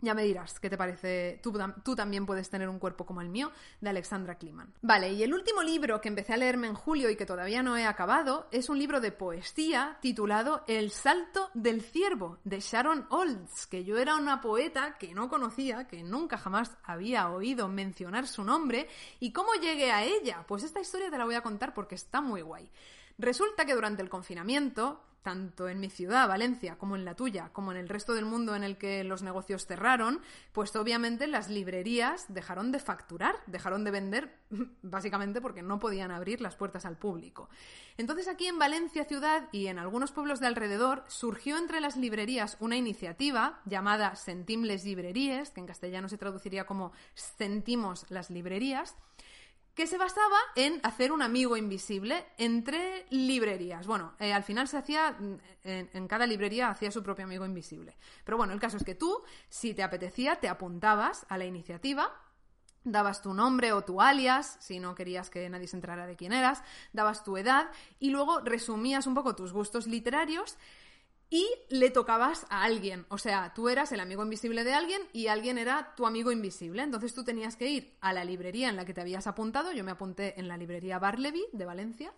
ya 0.00 0.14
me 0.14 0.24
dirás 0.24 0.58
qué 0.60 0.70
te 0.70 0.78
parece, 0.78 1.40
tú, 1.42 1.94
también 1.94 2.26
puedes 2.26 2.50
tener 2.50 2.68
un 2.68 2.78
cuerpo 2.78 3.04
como 3.06 3.20
el 3.20 3.28
mío, 3.28 3.52
de 3.80 3.90
Alexandra 3.90 4.36
Kliman. 4.36 4.72
Vale, 4.82 5.12
y 5.12 5.22
el 5.22 5.34
último 5.34 5.62
libro 5.62 6.00
que 6.00 6.08
empecé 6.08 6.34
a 6.34 6.36
leerme 6.36 6.68
en 6.68 6.74
julio 6.74 7.10
y 7.10 7.16
que 7.16 7.26
todavía 7.26 7.62
no 7.62 7.76
he 7.76 7.84
acabado 7.84 8.48
es 8.50 8.68
un 8.68 8.78
libro 8.78 9.00
de 9.00 9.12
poesía 9.12 9.98
titulado 10.00 10.64
El 10.66 10.90
salto 10.90 11.50
del 11.54 11.82
ciervo, 11.82 12.38
de 12.44 12.60
Sharon 12.60 13.06
Olds, 13.10 13.66
que 13.66 13.84
yo 13.84 13.98
era 13.98 14.16
una 14.16 14.40
poeta 14.40 14.96
que 14.98 15.14
no 15.14 15.28
conocía, 15.28 15.86
que 15.86 16.02
nunca 16.02 16.38
jamás 16.38 16.76
había 16.84 17.28
oído 17.30 17.68
mencionar 17.68 18.26
su 18.26 18.44
nombre, 18.44 18.88
y 19.18 19.32
cómo 19.32 19.54
llegué 19.54 19.92
a 19.92 20.04
ella. 20.04 20.44
Pues 20.46 20.62
esta 20.62 20.80
historia 20.80 21.10
te 21.10 21.18
la 21.18 21.24
voy 21.24 21.34
a 21.34 21.42
contar 21.42 21.74
porque 21.74 21.94
está 21.94 22.20
muy 22.20 22.42
guay. 22.42 22.70
Resulta 23.18 23.66
que 23.66 23.74
durante 23.74 24.02
el 24.02 24.08
confinamiento, 24.08 25.02
tanto 25.22 25.68
en 25.68 25.80
mi 25.80 25.90
ciudad, 25.90 26.28
Valencia, 26.28 26.76
como 26.78 26.96
en 26.96 27.04
la 27.04 27.14
tuya, 27.14 27.50
como 27.52 27.72
en 27.72 27.78
el 27.78 27.88
resto 27.88 28.14
del 28.14 28.24
mundo 28.24 28.56
en 28.56 28.64
el 28.64 28.78
que 28.78 29.04
los 29.04 29.22
negocios 29.22 29.66
cerraron, 29.66 30.20
pues 30.52 30.74
obviamente 30.76 31.26
las 31.26 31.48
librerías 31.48 32.26
dejaron 32.28 32.72
de 32.72 32.78
facturar, 32.78 33.36
dejaron 33.46 33.84
de 33.84 33.90
vender, 33.90 34.38
básicamente 34.82 35.40
porque 35.40 35.62
no 35.62 35.78
podían 35.78 36.10
abrir 36.10 36.40
las 36.40 36.56
puertas 36.56 36.86
al 36.86 36.96
público. 36.96 37.48
Entonces 37.96 38.28
aquí 38.28 38.46
en 38.46 38.58
Valencia 38.58 39.04
ciudad 39.04 39.48
y 39.52 39.66
en 39.66 39.78
algunos 39.78 40.12
pueblos 40.12 40.40
de 40.40 40.46
alrededor 40.46 41.04
surgió 41.08 41.58
entre 41.58 41.80
las 41.80 41.96
librerías 41.96 42.56
una 42.60 42.76
iniciativa 42.76 43.60
llamada 43.66 44.16
Sentimles 44.16 44.84
Librerías, 44.84 45.50
que 45.50 45.60
en 45.60 45.66
castellano 45.66 46.08
se 46.08 46.18
traduciría 46.18 46.64
como 46.64 46.92
Sentimos 47.14 48.06
las 48.10 48.30
librerías, 48.30 48.96
que 49.80 49.86
se 49.86 49.96
basaba 49.96 50.36
en 50.56 50.78
hacer 50.82 51.10
un 51.10 51.22
amigo 51.22 51.56
invisible 51.56 52.26
entre 52.36 53.06
librerías. 53.08 53.86
Bueno, 53.86 54.12
eh, 54.18 54.30
al 54.30 54.44
final 54.44 54.68
se 54.68 54.76
hacía, 54.76 55.12
mm, 55.12 55.36
en, 55.64 56.06
cada 56.06 56.26
librería 56.26 56.68
hacía 56.68 56.90
su 56.90 57.02
propio 57.02 57.24
amigo 57.24 57.46
invisible. 57.46 57.96
Pero 58.22 58.36
bueno, 58.36 58.52
el 58.52 58.60
caso 58.60 58.76
es 58.76 58.84
que 58.84 58.94
tú, 58.94 59.22
si 59.48 59.72
te 59.72 59.82
apetecía, 59.82 60.36
te 60.36 60.50
apuntabas 60.50 61.24
a 61.30 61.38
la 61.38 61.46
iniciativa, 61.46 62.12
dabas 62.84 63.22
tu 63.22 63.32
nombre 63.32 63.72
o 63.72 63.80
tu 63.80 64.02
alias, 64.02 64.58
si 64.60 64.80
no 64.80 64.94
querías 64.94 65.30
que 65.30 65.48
nadie 65.48 65.66
se 65.66 65.76
enterara 65.76 66.06
de 66.06 66.14
quién 66.14 66.34
eras, 66.34 66.62
dabas 66.92 67.24
tu 67.24 67.38
edad 67.38 67.70
y 67.98 68.10
luego 68.10 68.40
resumías 68.40 69.06
un 69.06 69.14
poco 69.14 69.34
tus 69.34 69.54
gustos 69.54 69.86
literarios 69.86 70.58
y 71.30 71.48
le 71.68 71.90
tocabas 71.90 72.44
a 72.50 72.64
alguien. 72.64 73.06
O 73.08 73.16
sea, 73.16 73.54
tú 73.54 73.68
eras 73.68 73.92
el 73.92 74.00
amigo 74.00 74.24
invisible 74.24 74.64
de 74.64 74.74
alguien 74.74 75.00
y 75.12 75.28
alguien 75.28 75.56
era 75.58 75.94
tu 75.96 76.04
amigo 76.06 76.32
invisible. 76.32 76.82
Entonces 76.82 77.14
tú 77.14 77.24
tenías 77.24 77.54
que 77.56 77.68
ir 77.68 77.96
a 78.00 78.12
la 78.12 78.24
librería 78.24 78.68
en 78.68 78.76
la 78.76 78.84
que 78.84 78.92
te 78.92 79.00
habías 79.00 79.28
apuntado. 79.28 79.72
Yo 79.72 79.84
me 79.84 79.92
apunté 79.92 80.38
en 80.38 80.48
la 80.48 80.56
librería 80.56 80.98
Barleby 80.98 81.44
de 81.52 81.64
Valencia. 81.64 82.12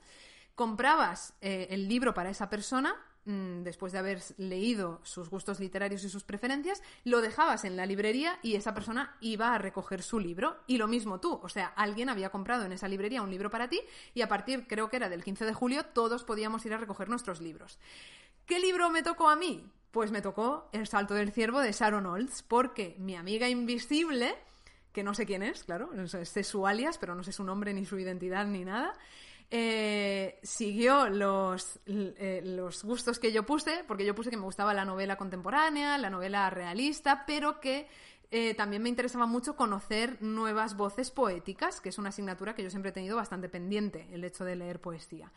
Comprabas 0.55 1.35
eh, 1.43 1.69
el 1.71 1.89
libro 1.89 2.15
para 2.15 2.31
esa 2.31 2.49
persona 2.49 2.95
mm, 3.27 3.63
después 3.63 3.93
de 3.93 3.99
haber 3.99 4.23
leído 4.39 5.01
sus 5.03 5.29
gustos 5.29 5.61
literarios 5.61 6.05
y 6.05 6.09
sus 6.09 6.25
preferencias, 6.25 6.83
lo 7.05 7.21
dejabas 7.21 7.65
en 7.65 7.77
la 7.77 7.87
librería 7.87 8.39
y 8.43 8.57
esa 8.57 8.73
persona 8.73 9.17
iba 9.21 9.55
a 9.55 9.59
recoger 9.59 10.03
su 10.03 10.21
libro. 10.21 10.57
Y 10.67 10.79
lo 10.79 10.89
mismo 10.89 11.21
tú, 11.21 11.39
o 11.43 11.49
sea, 11.51 11.67
alguien 11.77 12.09
había 12.09 12.31
comprado 12.31 12.65
en 12.65 12.73
esa 12.73 12.89
librería 12.89 13.23
un 13.23 13.31
libro 13.31 13.51
para 13.51 13.69
ti 13.69 13.81
y 14.15 14.23
a 14.23 14.29
partir, 14.29 14.67
creo 14.67 14.89
que 14.89 14.97
era 14.97 15.11
del 15.11 15.25
15 15.25 15.45
de 15.45 15.55
julio, 15.55 15.85
todos 15.85 16.25
podíamos 16.25 16.65
ir 16.65 16.73
a 16.73 16.79
recoger 16.79 17.11
nuestros 17.11 17.43
libros. 17.43 17.79
¿Qué 18.47 18.61
libro 18.61 18.91
me 18.91 19.03
tocó 19.03 19.29
a 19.29 19.37
mí? 19.37 19.67
Pues 19.91 20.11
me 20.11 20.23
tocó 20.23 20.69
El 20.73 20.87
salto 20.87 21.15
del 21.15 21.33
ciervo 21.33 21.61
de 21.61 21.73
Sharon 21.73 22.07
Olds, 22.07 22.43
porque 22.43 22.97
mi 22.99 23.15
amiga 23.15 23.49
invisible, 23.49 24.35
que 24.93 25.03
no 25.03 25.15
sé 25.15 25.27
quién 25.27 25.43
es, 25.43 25.65
claro, 25.65 25.91
sé 26.07 26.45
su 26.45 26.67
alias, 26.67 26.99
pero 26.99 27.15
no 27.15 27.23
sé 27.23 27.33
su 27.33 27.45
nombre, 27.45 27.75
ni 27.75 27.85
su 27.85 27.99
identidad, 27.99 28.47
ni 28.47 28.65
nada, 28.65 28.95
eh, 29.55 30.39
siguió 30.43 31.11
los, 31.11 31.79
eh, 31.85 32.41
los 32.43 32.83
gustos 32.85 33.19
que 33.19 33.33
yo 33.33 33.45
puse, 33.45 33.85
porque 33.87 34.07
yo 34.07 34.15
puse 34.15 34.31
que 34.31 34.39
me 34.39 34.45
gustaba 34.45 34.73
la 34.73 34.87
novela 34.87 35.17
contemporánea, 35.17 35.99
la 35.99 36.09
novela 36.09 36.49
realista, 36.49 37.25
pero 37.27 37.61
que 37.61 37.87
eh, 38.31 38.55
también 38.55 38.83
me 38.83 38.89
interesaba 38.89 39.27
mucho 39.27 39.55
conocer 39.55 40.17
nuevas 40.23 40.75
voces 40.75 41.11
poéticas, 41.11 41.83
que 41.83 41.91
es 41.91 41.99
una 41.99 42.09
asignatura 42.09 42.55
que 42.55 42.63
yo 42.63 42.71
siempre 42.71 42.89
he 42.89 42.95
tenido 42.95 43.15
bastante 43.15 43.51
pendiente, 43.51 44.09
el 44.11 44.25
hecho 44.25 44.47
de 44.47 44.57
leer 44.57 44.81
poesía. 44.81 45.31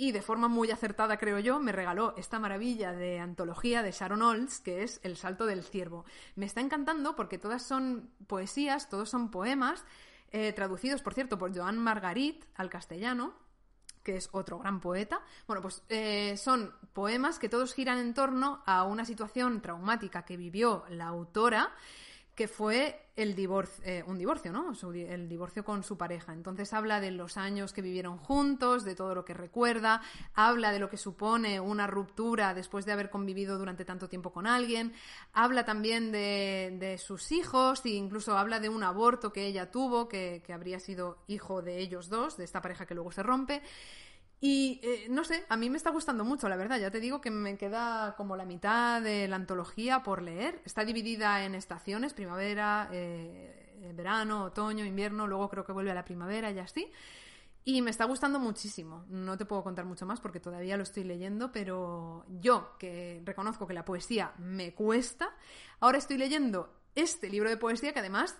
Y 0.00 0.12
de 0.12 0.22
forma 0.22 0.46
muy 0.46 0.70
acertada, 0.70 1.16
creo 1.16 1.40
yo, 1.40 1.58
me 1.58 1.72
regaló 1.72 2.14
esta 2.16 2.38
maravilla 2.38 2.92
de 2.92 3.18
antología 3.18 3.82
de 3.82 3.90
Sharon 3.90 4.22
Olds, 4.22 4.60
que 4.60 4.84
es 4.84 5.00
El 5.02 5.16
Salto 5.16 5.44
del 5.44 5.64
Ciervo. 5.64 6.04
Me 6.36 6.46
está 6.46 6.60
encantando 6.60 7.16
porque 7.16 7.36
todas 7.36 7.64
son 7.64 8.08
poesías, 8.28 8.88
todos 8.88 9.10
son 9.10 9.32
poemas, 9.32 9.84
eh, 10.30 10.52
traducidos, 10.52 11.02
por 11.02 11.14
cierto, 11.14 11.36
por 11.36 11.52
Joan 11.52 11.78
Margarit 11.78 12.44
al 12.54 12.70
castellano, 12.70 13.34
que 14.04 14.14
es 14.14 14.28
otro 14.30 14.60
gran 14.60 14.80
poeta. 14.80 15.20
Bueno, 15.48 15.62
pues 15.62 15.82
eh, 15.88 16.36
son 16.36 16.72
poemas 16.92 17.40
que 17.40 17.48
todos 17.48 17.74
giran 17.74 17.98
en 17.98 18.14
torno 18.14 18.62
a 18.66 18.84
una 18.84 19.04
situación 19.04 19.60
traumática 19.60 20.24
que 20.24 20.36
vivió 20.36 20.84
la 20.90 21.08
autora 21.08 21.72
que 22.38 22.46
fue 22.46 23.10
el 23.16 23.34
divorcio, 23.34 23.84
eh, 23.84 24.04
un 24.06 24.16
divorcio, 24.16 24.52
¿no? 24.52 24.72
el 24.94 25.28
divorcio 25.28 25.64
con 25.64 25.82
su 25.82 25.98
pareja. 25.98 26.32
Entonces 26.32 26.72
habla 26.72 27.00
de 27.00 27.10
los 27.10 27.36
años 27.36 27.72
que 27.72 27.82
vivieron 27.82 28.16
juntos, 28.16 28.84
de 28.84 28.94
todo 28.94 29.12
lo 29.12 29.24
que 29.24 29.34
recuerda, 29.34 30.02
habla 30.34 30.70
de 30.70 30.78
lo 30.78 30.88
que 30.88 30.98
supone 30.98 31.58
una 31.58 31.88
ruptura 31.88 32.54
después 32.54 32.86
de 32.86 32.92
haber 32.92 33.10
convivido 33.10 33.58
durante 33.58 33.84
tanto 33.84 34.08
tiempo 34.08 34.30
con 34.30 34.46
alguien, 34.46 34.92
habla 35.32 35.64
también 35.64 36.12
de, 36.12 36.96
sus 37.04 37.32
hijos 37.32 37.84
e 37.84 37.88
incluso 37.88 38.38
habla 38.38 38.60
de 38.60 38.68
un 38.68 38.84
aborto 38.84 39.32
que 39.32 39.44
ella 39.44 39.72
tuvo, 39.72 40.08
que, 40.08 40.40
que 40.46 40.52
habría 40.52 40.78
sido 40.78 41.18
hijo 41.26 41.60
de 41.60 41.80
ellos 41.80 42.08
dos, 42.08 42.36
de 42.36 42.44
esta 42.44 42.62
pareja 42.62 42.86
que 42.86 42.94
luego 42.94 43.10
se 43.10 43.24
rompe. 43.24 43.62
Y 44.40 44.80
eh, 44.84 45.06
no 45.10 45.24
sé, 45.24 45.44
a 45.48 45.56
mí 45.56 45.68
me 45.68 45.76
está 45.76 45.90
gustando 45.90 46.24
mucho, 46.24 46.48
la 46.48 46.56
verdad. 46.56 46.78
Ya 46.78 46.90
te 46.90 47.00
digo 47.00 47.20
que 47.20 47.30
me 47.30 47.56
queda 47.56 48.14
como 48.16 48.36
la 48.36 48.44
mitad 48.44 49.02
de 49.02 49.26
la 49.26 49.36
antología 49.36 50.02
por 50.02 50.22
leer. 50.22 50.62
Está 50.64 50.84
dividida 50.84 51.44
en 51.44 51.54
estaciones, 51.54 52.14
primavera, 52.14 52.88
eh, 52.92 53.92
verano, 53.94 54.44
otoño, 54.44 54.84
invierno, 54.84 55.26
luego 55.26 55.48
creo 55.48 55.64
que 55.64 55.72
vuelve 55.72 55.90
a 55.90 55.94
la 55.94 56.04
primavera 56.04 56.50
y 56.50 56.58
así. 56.58 56.90
Y 57.64 57.82
me 57.82 57.90
está 57.90 58.04
gustando 58.04 58.38
muchísimo. 58.38 59.04
No 59.08 59.36
te 59.36 59.44
puedo 59.44 59.62
contar 59.62 59.84
mucho 59.84 60.06
más 60.06 60.20
porque 60.20 60.40
todavía 60.40 60.76
lo 60.76 60.84
estoy 60.84 61.04
leyendo, 61.04 61.52
pero 61.52 62.24
yo, 62.40 62.76
que 62.78 63.20
reconozco 63.24 63.66
que 63.66 63.74
la 63.74 63.84
poesía 63.84 64.32
me 64.38 64.72
cuesta, 64.72 65.34
ahora 65.80 65.98
estoy 65.98 66.16
leyendo 66.16 66.72
este 66.94 67.28
libro 67.28 67.50
de 67.50 67.56
poesía 67.56 67.92
que 67.92 67.98
además 67.98 68.36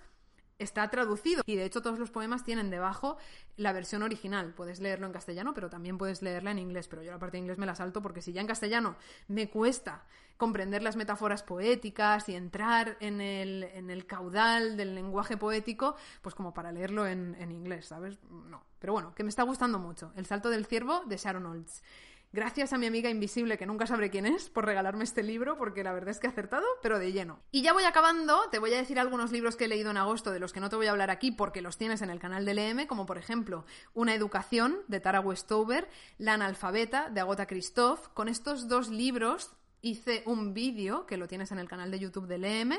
está 0.58 0.88
traducido 0.88 1.42
y 1.46 1.56
de 1.56 1.64
hecho 1.64 1.82
todos 1.82 1.98
los 1.98 2.10
poemas 2.10 2.44
tienen 2.44 2.70
debajo 2.70 3.16
la 3.56 3.72
versión 3.72 4.02
original. 4.02 4.54
Puedes 4.54 4.80
leerlo 4.80 5.06
en 5.06 5.12
castellano, 5.12 5.54
pero 5.54 5.70
también 5.70 5.98
puedes 5.98 6.22
leerla 6.22 6.50
en 6.50 6.58
inglés, 6.58 6.88
pero 6.88 7.02
yo 7.02 7.10
la 7.10 7.18
parte 7.18 7.36
de 7.36 7.42
inglés 7.42 7.58
me 7.58 7.66
la 7.66 7.74
salto 7.74 8.02
porque 8.02 8.22
si 8.22 8.32
ya 8.32 8.40
en 8.40 8.46
castellano 8.46 8.96
me 9.28 9.48
cuesta 9.48 10.04
comprender 10.36 10.82
las 10.82 10.96
metáforas 10.96 11.42
poéticas 11.42 12.28
y 12.28 12.36
entrar 12.36 12.96
en 13.00 13.20
el, 13.20 13.64
en 13.64 13.90
el 13.90 14.06
caudal 14.06 14.76
del 14.76 14.94
lenguaje 14.94 15.36
poético, 15.36 15.96
pues 16.22 16.34
como 16.34 16.54
para 16.54 16.70
leerlo 16.70 17.06
en, 17.06 17.36
en 17.40 17.50
inglés, 17.50 17.86
¿sabes? 17.86 18.18
No. 18.30 18.62
Pero 18.78 18.92
bueno, 18.92 19.14
que 19.14 19.24
me 19.24 19.30
está 19.30 19.42
gustando 19.42 19.80
mucho. 19.80 20.12
El 20.14 20.26
salto 20.26 20.48
del 20.48 20.64
ciervo 20.64 21.02
de 21.06 21.16
Sharon 21.16 21.44
Olds. 21.44 21.82
Gracias 22.30 22.74
a 22.74 22.78
mi 22.78 22.84
amiga 22.84 23.08
invisible, 23.08 23.56
que 23.56 23.64
nunca 23.64 23.86
sabré 23.86 24.10
quién 24.10 24.26
es, 24.26 24.50
por 24.50 24.66
regalarme 24.66 25.04
este 25.04 25.22
libro, 25.22 25.56
porque 25.56 25.82
la 25.82 25.94
verdad 25.94 26.10
es 26.10 26.18
que 26.18 26.26
ha 26.26 26.30
acertado, 26.30 26.66
pero 26.82 26.98
de 26.98 27.10
lleno. 27.10 27.40
Y 27.50 27.62
ya 27.62 27.72
voy 27.72 27.84
acabando, 27.84 28.38
te 28.50 28.58
voy 28.58 28.74
a 28.74 28.76
decir 28.76 28.98
algunos 28.98 29.32
libros 29.32 29.56
que 29.56 29.64
he 29.64 29.68
leído 29.68 29.90
en 29.90 29.96
agosto, 29.96 30.30
de 30.30 30.38
los 30.38 30.52
que 30.52 30.60
no 30.60 30.68
te 30.68 30.76
voy 30.76 30.88
a 30.88 30.90
hablar 30.90 31.10
aquí 31.10 31.30
porque 31.30 31.62
los 31.62 31.78
tienes 31.78 32.02
en 32.02 32.10
el 32.10 32.18
canal 32.18 32.44
de 32.44 32.52
LM, 32.52 32.86
como 32.86 33.06
por 33.06 33.16
ejemplo 33.16 33.64
Una 33.94 34.14
educación, 34.14 34.76
de 34.88 35.00
Tara 35.00 35.20
Westover, 35.20 35.88
La 36.18 36.34
analfabeta, 36.34 37.08
de 37.08 37.20
Agota 37.20 37.46
Christoph. 37.46 38.08
Con 38.08 38.28
estos 38.28 38.68
dos 38.68 38.90
libros 38.90 39.52
hice 39.82 40.22
un 40.26 40.54
vídeo 40.54 41.06
que 41.06 41.16
lo 41.16 41.28
tienes 41.28 41.52
en 41.52 41.58
el 41.58 41.68
canal 41.68 41.90
de 41.90 41.98
YouTube 41.98 42.26
del 42.26 42.44
EM, 42.44 42.72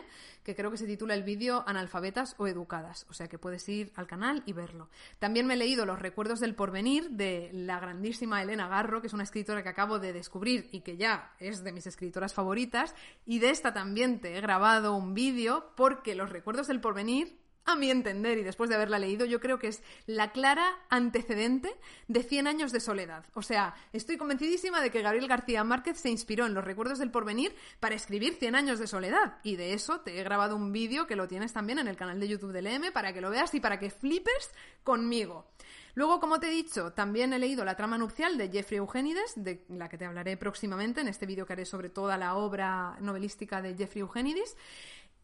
que 0.44 0.56
creo 0.56 0.72
que 0.72 0.78
se 0.78 0.86
titula 0.86 1.14
el 1.14 1.24
vídeo 1.24 1.64
Analfabetas 1.68 2.36
o 2.38 2.48
Educadas, 2.48 3.06
o 3.10 3.14
sea 3.14 3.28
que 3.28 3.38
puedes 3.38 3.68
ir 3.70 3.92
al 3.96 4.08
canal 4.08 4.44
y 4.46 4.54
verlo. 4.54 4.90
También 5.20 5.48
me 5.48 5.54
he 5.54 5.58
leído 5.58 5.86
Los 5.86 6.00
recuerdos 6.00 6.40
del 6.40 6.56
porvenir 6.56 7.12
de 7.12 7.50
la 7.54 7.80
grandísima 7.80 8.42
Elena 8.42 8.68
Garro, 8.68 9.02
que 9.02 9.08
es 9.08 9.14
una 9.14 9.24
escritora 9.24 9.64
que 9.64 9.70
acabo 9.70 10.00
de 10.00 10.14
descubrir 10.14 10.70
y 10.72 10.82
que 10.82 10.98
ya 10.98 11.34
es 11.40 11.64
de 11.64 11.72
mis 11.72 11.88
escritoras 11.88 12.34
favoritas, 12.34 12.96
y 13.26 13.40
de 13.40 13.50
esta 13.50 13.74
también 13.74 14.20
te 14.20 14.38
he 14.38 14.42
grabado 14.42 14.96
un 14.96 15.14
vídeo 15.14 15.72
porque 15.76 16.16
Los 16.16 16.30
recuerdos 16.30 16.68
del 16.68 16.82
porvenir 16.82 17.40
a 17.72 17.76
mi 17.76 17.92
entender, 17.92 18.38
y 18.38 18.44
después 18.44 18.70
de 18.70 18.76
haberla 18.76 19.00
leído, 19.00 19.26
yo 19.26 19.40
creo 19.40 19.60
que 19.60 19.68
es 19.68 19.82
la 20.06 20.32
clara 20.32 20.80
antecedente 20.90 21.74
de 22.08 22.24
Cien 22.24 22.48
años 22.48 22.72
de 22.72 22.80
soledad. 22.80 23.26
O 23.34 23.42
sea, 23.42 23.76
estoy 23.94 24.18
convencidísima 24.18 24.82
de 24.82 24.92
que 24.92 25.02
Gabriel 25.02 25.28
García 25.28 25.64
Márquez 25.64 26.00
se 26.00 26.10
inspiró 26.10 26.46
en 26.46 26.54
los 26.54 26.64
recuerdos 26.64 27.00
del 27.00 27.12
porvenir 27.12 27.56
para 27.80 27.96
escribir 27.96 28.36
Cien 28.36 28.56
años 28.56 28.80
de 28.80 28.88
soledad. 28.88 29.38
Y 29.44 29.56
de 29.56 29.74
eso 29.74 30.02
te 30.02 30.20
he 30.20 30.24
grabado 30.24 30.56
un 30.56 30.72
vídeo 30.72 31.08
que 31.08 31.16
lo 31.16 31.28
tienes 31.28 31.54
también 31.54 31.80
en 31.80 31.88
el 31.88 31.96
canal 31.96 32.20
de 32.20 32.28
YouTube 32.28 32.52
del 32.52 32.68
M 32.68 32.92
para 32.92 33.14
que 33.14 33.22
lo 33.22 33.30
veas 33.30 33.54
y 33.54 33.60
para 33.60 33.80
que 33.80 33.90
flipes 33.90 34.52
conmigo. 34.84 35.48
Luego, 35.96 36.20
como 36.20 36.40
te 36.40 36.48
he 36.48 36.52
dicho, 36.52 36.94
también 36.94 37.34
he 37.34 37.40
leído 37.40 37.66
La 37.66 37.76
trama 37.76 37.98
nupcial 37.98 38.38
de 38.38 38.50
Jeffrey 38.50 38.78
Eugenides, 38.78 39.34
de 39.36 39.66
la 39.70 39.90
que 39.90 39.98
te 39.98 40.06
hablaré 40.06 40.38
próximamente 40.38 41.02
en 41.02 41.08
este 41.08 41.26
vídeo 41.26 41.46
que 41.46 41.54
haré 41.54 41.66
sobre 41.66 41.90
toda 41.90 42.18
la 42.18 42.36
obra 42.36 42.96
novelística 43.02 43.62
de 43.62 43.76
Jeffrey 43.76 44.02
Eugenides. 44.02 44.56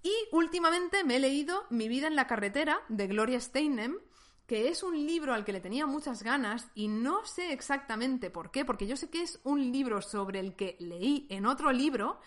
Y 0.06 0.14
últimamente 0.32 1.04
me 1.04 1.16
he 1.16 1.20
leído 1.20 1.66
Mi 1.72 1.88
vida 1.88 2.06
en 2.06 2.16
la 2.16 2.28
carretera 2.28 2.80
de 2.90 3.08
Gloria 3.08 3.42
Steinem, 3.42 3.98
que 4.46 4.70
es 4.70 4.84
un 4.84 4.94
libro 5.04 5.34
al 5.34 5.44
que 5.44 5.52
le 5.52 5.62
tenía 5.62 5.88
muchas 5.88 6.22
ganas 6.22 6.68
y 6.76 6.90
no 6.90 7.26
sé 7.26 7.52
exactamente 7.52 8.30
por 8.30 8.52
qué, 8.52 8.66
porque 8.66 8.86
yo 8.86 8.98
sé 8.98 9.10
que 9.10 9.24
es 9.24 9.40
un 9.44 9.72
libro 9.72 10.04
sobre 10.04 10.40
el 10.40 10.56
que 10.56 10.78
leí 10.80 11.26
en 11.32 11.48
otro 11.48 11.72
libro, 11.72 12.20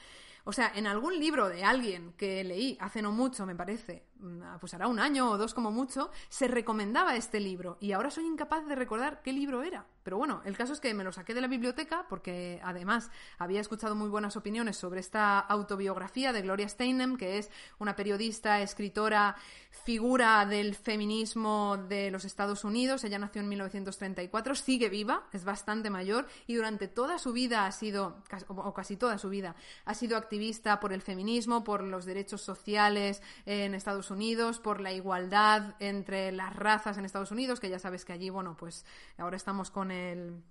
o 0.43 0.53
sea, 0.53 0.73
en 0.75 0.89
algún 0.89 1.21
libro 1.21 1.49
de 1.49 1.63
alguien 1.63 2.15
que 2.15 2.43
leí 2.43 2.77
hace 2.81 3.01
no 3.01 3.13
mucho, 3.13 3.47
me 3.47 3.55
parece, 3.55 4.09
mm, 4.19 4.57
pues 4.59 4.75
hará 4.75 4.89
un 4.89 4.99
año 4.99 5.31
o 5.31 5.39
dos 5.39 5.55
como 5.55 5.71
mucho, 5.71 6.11
se 6.29 6.49
recomendaba 6.49 7.15
este 7.15 7.39
libro 7.39 7.79
y 7.81 7.93
ahora 7.93 8.11
soy 8.11 8.27
incapaz 8.27 8.67
de 8.67 8.75
recordar 8.75 9.23
qué 9.23 9.33
libro 9.33 9.63
era. 9.63 9.87
Pero 10.03 10.17
bueno, 10.17 10.41
el 10.45 10.57
caso 10.57 10.73
es 10.73 10.81
que 10.81 10.95
me 10.95 11.05
lo 11.05 11.13
saqué 11.13 11.35
de 11.35 11.41
la 11.41 11.49
biblioteca 11.49 12.07
porque 12.09 12.61
además 12.65 13.11
había 13.39 13.61
escuchado 13.61 13.95
muy 13.95 14.09
buenas 14.09 14.37
opiniones 14.37 14.77
sobre 14.77 15.01
esta 15.01 15.39
autobiografía 15.39 16.33
de 16.33 16.43
Gloria 16.43 16.69
Steinem, 16.69 17.17
que 17.17 17.39
es 17.39 17.51
una 17.79 17.95
periodista, 17.95 18.61
escritora, 18.61 19.37
figura 19.71 20.47
del 20.47 20.75
feminismo 20.75 21.77
de 21.89 22.11
los 22.11 22.25
Estados 22.25 22.65
Unidos. 22.65 23.05
Ella 23.05 23.19
nació 23.19 23.43
en 23.43 23.49
1934, 23.49 24.55
sigue 24.55 24.89
viva, 24.89 25.25
es 25.33 25.45
bastante 25.45 25.91
mayor 25.91 26.27
y 26.47 26.55
durante 26.55 26.89
toda 26.89 27.19
su 27.19 27.33
vida 27.33 27.67
ha 27.67 27.73
sido, 27.73 28.23
o 28.49 28.75
casi 28.75 28.97
toda 28.97 29.19
su 29.19 29.29
vida, 29.29 29.57
ha 29.85 29.95
sido 29.95 30.17
activista 30.17 30.81
por 30.81 30.93
el 30.93 31.03
feminismo, 31.03 31.65
por 31.65 31.83
los 31.83 32.05
derechos 32.05 32.41
sociales 32.41 33.23
en 33.47 33.75
Estados 33.75 34.11
Unidos, 34.11 34.59
por 34.59 34.81
la 34.81 34.93
igualdad 34.93 35.75
entre 35.81 36.33
las 36.33 36.55
razas 36.55 36.99
en 36.99 37.05
Estados 37.05 37.31
Unidos, 37.31 37.61
que 37.61 37.69
ya 37.69 37.79
sabes 37.79 38.05
que 38.05 38.13
allí, 38.13 38.31
bueno, 38.31 38.57
pues 38.57 38.85
ahora 39.17 39.37
estamos 39.37 39.71
con 39.71 39.88
el 39.91 40.43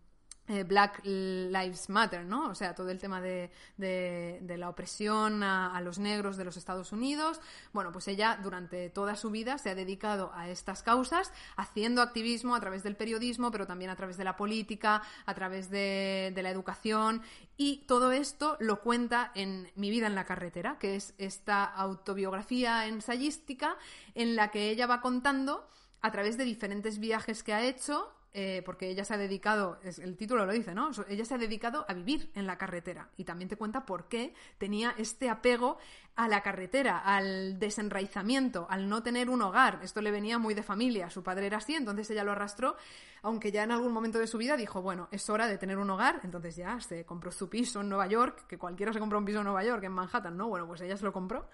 eh, 0.50 0.64
Black 0.64 1.02
Lives 1.04 1.90
Matter, 1.90 2.24
¿no? 2.24 2.48
O 2.48 2.56
sea, 2.56 2.74
todo 2.74 2.90
el 2.90 3.00
tema 3.00 3.20
de, 3.20 3.52
la 3.78 4.70
opresión 4.70 5.44
a, 5.44 5.80
los 5.82 6.00
negros 6.00 6.38
de 6.38 6.46
los 6.46 6.56
Estados 6.56 6.94
Unidos. 6.94 7.42
Bueno, 7.74 7.92
pues 7.92 8.08
ella 8.08 8.40
durante 8.42 8.90
toda 8.90 9.18
su 9.18 9.30
vida 9.30 9.58
se 9.58 9.72
ha 9.72 9.76
dedicado 9.76 10.32
a 10.34 10.48
estas 10.48 10.84
causas, 10.84 11.34
haciendo 11.58 12.02
activismo 12.02 12.56
a 12.56 12.62
través 12.62 12.82
del 12.84 12.96
periodismo, 12.96 13.52
pero 13.52 13.68
también 13.68 13.92
a 13.92 13.98
través 13.98 14.16
de 14.16 14.24
la 14.24 14.38
política, 14.38 15.02
a 15.26 15.34
través 15.34 15.70
de, 15.70 16.32
de 16.34 16.42
la 16.42 16.50
educación. 16.50 17.24
Y 17.58 17.84
todo 17.86 18.14
esto 18.14 18.56
lo 18.62 18.80
cuenta 18.80 19.34
en 19.36 19.70
Mi 19.76 19.90
vida 19.90 20.08
en 20.08 20.16
la 20.16 20.26
carretera, 20.26 20.78
que 20.80 20.96
es 20.96 21.14
esta 21.18 21.66
autobiografía 21.66 22.88
ensayística 22.88 23.76
en 24.16 24.38
la 24.38 24.50
que 24.50 24.70
ella 24.70 24.88
va 24.88 25.02
contando 25.02 25.68
a 26.02 26.12
través 26.12 26.38
de 26.38 26.46
diferentes 26.46 27.00
viajes 27.00 27.44
que 27.44 27.54
ha 27.54 27.64
hecho 27.66 28.14
eh, 28.40 28.62
porque 28.64 28.88
ella 28.88 29.04
se 29.04 29.16
ha 29.16 29.18
dedicado, 29.18 29.80
el 29.84 30.16
título 30.16 30.46
lo 30.46 30.54
dice, 30.54 30.76
¿no? 30.76 30.92
Ella 31.10 31.26
se 31.26 31.34
ha 31.34 31.40
dedicado 31.40 31.88
a 31.88 31.94
vivir 31.96 32.30
en 32.36 32.46
la 32.46 32.56
carretera 32.56 33.10
y 33.18 33.24
también 33.24 33.50
te 33.50 33.56
cuenta 33.56 33.84
por 33.84 34.08
qué 34.08 34.36
tenía 34.60 34.94
este 35.00 35.28
apego 35.28 35.80
a 36.16 36.28
la 36.28 36.44
carretera, 36.44 37.00
al 37.00 37.58
desenraizamiento, 37.58 38.68
al 38.70 38.88
no 38.88 39.02
tener 39.02 39.32
un 39.32 39.42
hogar. 39.42 39.80
Esto 39.82 40.04
le 40.04 40.12
venía 40.12 40.38
muy 40.38 40.54
de 40.54 40.62
familia, 40.62 41.10
su 41.10 41.24
padre 41.24 41.48
era 41.48 41.58
así, 41.58 41.74
entonces 41.74 42.12
ella 42.12 42.24
lo 42.24 42.32
arrastró, 42.32 42.76
aunque 43.24 43.52
ya 43.52 43.64
en 43.64 43.72
algún 43.72 43.92
momento 43.92 44.20
de 44.20 44.28
su 44.28 44.38
vida 44.38 44.56
dijo, 44.56 44.84
bueno, 44.84 45.08
es 45.10 45.28
hora 45.32 45.48
de 45.48 45.58
tener 45.58 45.80
un 45.80 45.90
hogar, 45.90 46.22
entonces 46.24 46.56
ya 46.56 46.80
se 46.80 47.06
compró 47.06 47.32
su 47.32 47.50
piso 47.50 47.82
en 47.82 47.90
Nueva 47.90 48.06
York, 48.06 48.46
que 48.46 48.60
cualquiera 48.60 48.94
se 48.94 49.00
compró 49.00 49.18
un 49.18 49.26
piso 49.26 49.40
en 49.40 49.46
Nueva 49.46 49.64
York, 49.64 49.84
en 49.84 49.94
Manhattan, 49.94 50.38
¿no? 50.38 50.48
Bueno, 50.48 50.68
pues 50.68 50.82
ella 50.82 50.96
se 50.96 51.06
lo 51.06 51.12
compró 51.12 51.50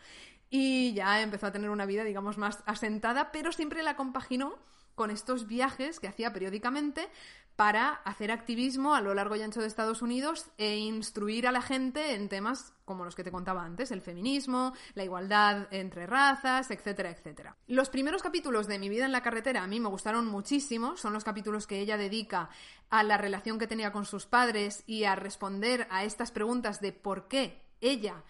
y 0.50 0.94
ya 0.94 1.22
empezó 1.22 1.48
a 1.48 1.52
tener 1.54 1.70
una 1.70 1.86
vida, 1.86 2.04
digamos, 2.04 2.38
más 2.38 2.62
asentada, 2.66 3.32
pero 3.32 3.54
siempre 3.54 3.84
la 3.84 3.96
compaginó 3.96 4.60
con 4.96 5.12
estos 5.12 5.48
viajes 5.48 6.00
que 6.00 6.08
hacía 6.08 6.34
periódicamente 6.34 7.10
para 7.56 7.90
hacer 7.90 8.32
activismo 8.32 8.96
a 8.96 9.02
lo 9.02 9.14
largo 9.14 9.36
y 9.36 9.42
ancho 9.42 9.62
de 9.62 9.68
Estados 9.68 10.02
Unidos 10.02 10.48
e 10.58 10.78
instruir 10.78 11.48
a 11.48 11.52
la 11.52 11.62
gente 11.62 12.16
en 12.16 12.28
temas 12.28 12.74
como 12.84 13.06
los 13.06 13.16
que 13.16 13.24
te 13.24 13.32
contaba 13.32 13.64
antes, 13.64 13.92
el 13.92 14.02
feminismo, 14.02 14.74
la 14.96 15.04
igualdad 15.04 15.68
entre 15.72 16.08
razas, 16.08 16.72
etcétera, 16.72 17.12
etcétera. 17.12 17.56
Los 17.68 17.90
primeros 17.90 18.24
capítulos 18.24 18.68
de 18.68 18.80
Mi 18.80 18.90
vida 18.90 19.06
en 19.06 19.12
la 19.12 19.22
carretera 19.22 19.64
a 19.64 19.68
mí 19.68 19.80
me 19.80 19.90
gustaron 19.90 20.26
muchísimo, 20.26 20.98
son 20.98 21.14
los 21.14 21.24
capítulos 21.24 21.68
que 21.68 21.80
ella 21.80 21.96
dedica 21.96 22.50
a 22.90 23.04
la 23.04 23.18
relación 23.18 23.60
que 23.60 23.68
tenía 23.68 23.92
con 23.92 24.06
sus 24.06 24.26
padres 24.26 24.84
y 24.88 25.04
a 25.04 25.16
responder 25.16 25.88
a 25.92 26.04
estas 26.04 26.32
preguntas 26.32 26.82
de 26.82 26.92
por 26.92 27.28
qué 27.28 27.62
ella 27.82 28.24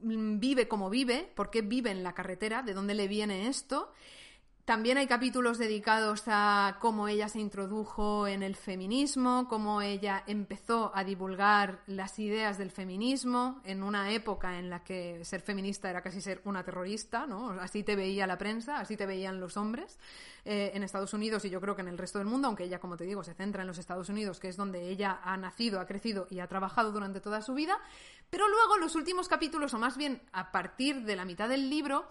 vive 0.00 0.68
como 0.68 0.90
vive, 0.90 1.30
por 1.34 1.50
qué 1.50 1.62
vive 1.62 1.90
en 1.90 2.02
la 2.02 2.12
carretera, 2.12 2.62
de 2.62 2.74
dónde 2.74 2.94
le 2.94 3.08
viene 3.08 3.48
esto. 3.48 3.92
También 4.64 4.96
hay 4.96 5.06
capítulos 5.06 5.58
dedicados 5.58 6.22
a 6.26 6.78
cómo 6.80 7.06
ella 7.06 7.28
se 7.28 7.38
introdujo 7.38 8.26
en 8.26 8.42
el 8.42 8.56
feminismo, 8.56 9.46
cómo 9.46 9.82
ella 9.82 10.24
empezó 10.26 10.90
a 10.94 11.04
divulgar 11.04 11.82
las 11.86 12.18
ideas 12.18 12.56
del 12.56 12.70
feminismo 12.70 13.60
en 13.66 13.82
una 13.82 14.12
época 14.12 14.58
en 14.58 14.70
la 14.70 14.82
que 14.82 15.22
ser 15.22 15.42
feminista 15.42 15.90
era 15.90 16.00
casi 16.00 16.22
ser 16.22 16.40
una 16.44 16.64
terrorista, 16.64 17.26
¿no? 17.26 17.50
Así 17.60 17.82
te 17.82 17.94
veía 17.94 18.26
la 18.26 18.38
prensa, 18.38 18.78
así 18.78 18.96
te 18.96 19.04
veían 19.04 19.38
los 19.38 19.58
hombres 19.58 19.98
eh, 20.46 20.70
en 20.72 20.82
Estados 20.82 21.12
Unidos 21.12 21.44
y 21.44 21.50
yo 21.50 21.60
creo 21.60 21.76
que 21.76 21.82
en 21.82 21.88
el 21.88 21.98
resto 21.98 22.18
del 22.18 22.26
mundo, 22.28 22.48
aunque 22.48 22.64
ella, 22.64 22.78
como 22.78 22.96
te 22.96 23.04
digo, 23.04 23.22
se 23.22 23.34
centra 23.34 23.60
en 23.60 23.68
los 23.68 23.76
Estados 23.76 24.08
Unidos, 24.08 24.40
que 24.40 24.48
es 24.48 24.56
donde 24.56 24.88
ella 24.88 25.20
ha 25.22 25.36
nacido, 25.36 25.78
ha 25.78 25.86
crecido 25.86 26.26
y 26.30 26.40
ha 26.40 26.46
trabajado 26.46 26.90
durante 26.90 27.20
toda 27.20 27.42
su 27.42 27.52
vida. 27.52 27.78
Pero 28.30 28.48
luego 28.48 28.78
los 28.78 28.94
últimos 28.94 29.28
capítulos, 29.28 29.74
o 29.74 29.78
más 29.78 29.98
bien 29.98 30.22
a 30.32 30.52
partir 30.52 31.02
de 31.02 31.16
la 31.16 31.26
mitad 31.26 31.50
del 31.50 31.68
libro, 31.68 32.06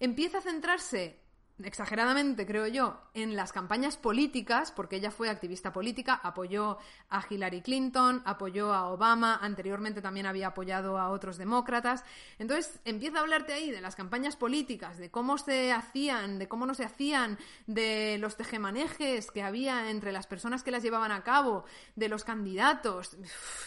empieza 0.00 0.38
a 0.38 0.42
centrarse 0.42 1.23
exageradamente, 1.62 2.46
creo 2.46 2.66
yo, 2.66 3.00
en 3.14 3.36
las 3.36 3.52
campañas 3.52 3.96
políticas, 3.96 4.72
porque 4.72 4.96
ella 4.96 5.10
fue 5.10 5.30
activista 5.30 5.72
política, 5.72 6.20
apoyó 6.22 6.78
a 7.10 7.24
Hillary 7.28 7.62
Clinton, 7.62 8.22
apoyó 8.24 8.72
a 8.74 8.90
Obama, 8.90 9.38
anteriormente 9.40 10.02
también 10.02 10.26
había 10.26 10.48
apoyado 10.48 10.98
a 10.98 11.10
otros 11.10 11.38
demócratas. 11.38 12.04
Entonces 12.38 12.80
empieza 12.84 13.18
a 13.18 13.20
hablarte 13.20 13.52
ahí 13.52 13.70
de 13.70 13.80
las 13.80 13.94
campañas 13.94 14.36
políticas, 14.36 14.98
de 14.98 15.10
cómo 15.10 15.38
se 15.38 15.72
hacían, 15.72 16.38
de 16.38 16.48
cómo 16.48 16.66
no 16.66 16.74
se 16.74 16.84
hacían, 16.84 17.38
de 17.66 18.18
los 18.18 18.36
tejemanejes 18.36 19.30
que 19.30 19.42
había 19.42 19.90
entre 19.90 20.10
las 20.10 20.26
personas 20.26 20.64
que 20.64 20.72
las 20.72 20.82
llevaban 20.82 21.12
a 21.12 21.22
cabo, 21.22 21.64
de 21.94 22.08
los 22.08 22.24
candidatos. 22.24 23.16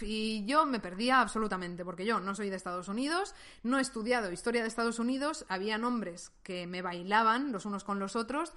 Y 0.02 0.46
yo 0.46 0.66
me 0.66 0.80
perdía 0.80 1.22
absolutamente, 1.22 1.86
porque 1.86 2.06
yo 2.06 2.20
no 2.20 2.36
soy 2.36 2.50
de 2.50 2.58
Estados 2.58 2.88
Unidos, 2.90 3.34
no 3.64 3.78
he 3.78 3.82
estudiado 3.82 4.32
historia 4.32 4.62
de 4.62 4.68
Estados 4.68 5.00
Unidos, 5.00 5.46
había 5.48 5.78
nombres 5.78 6.32
que 6.44 6.68
me 6.68 6.82
bailaban 6.82 7.52
los 7.52 7.66
unos 7.66 7.77
con 7.84 8.00
los 8.00 8.16
otros 8.16 8.54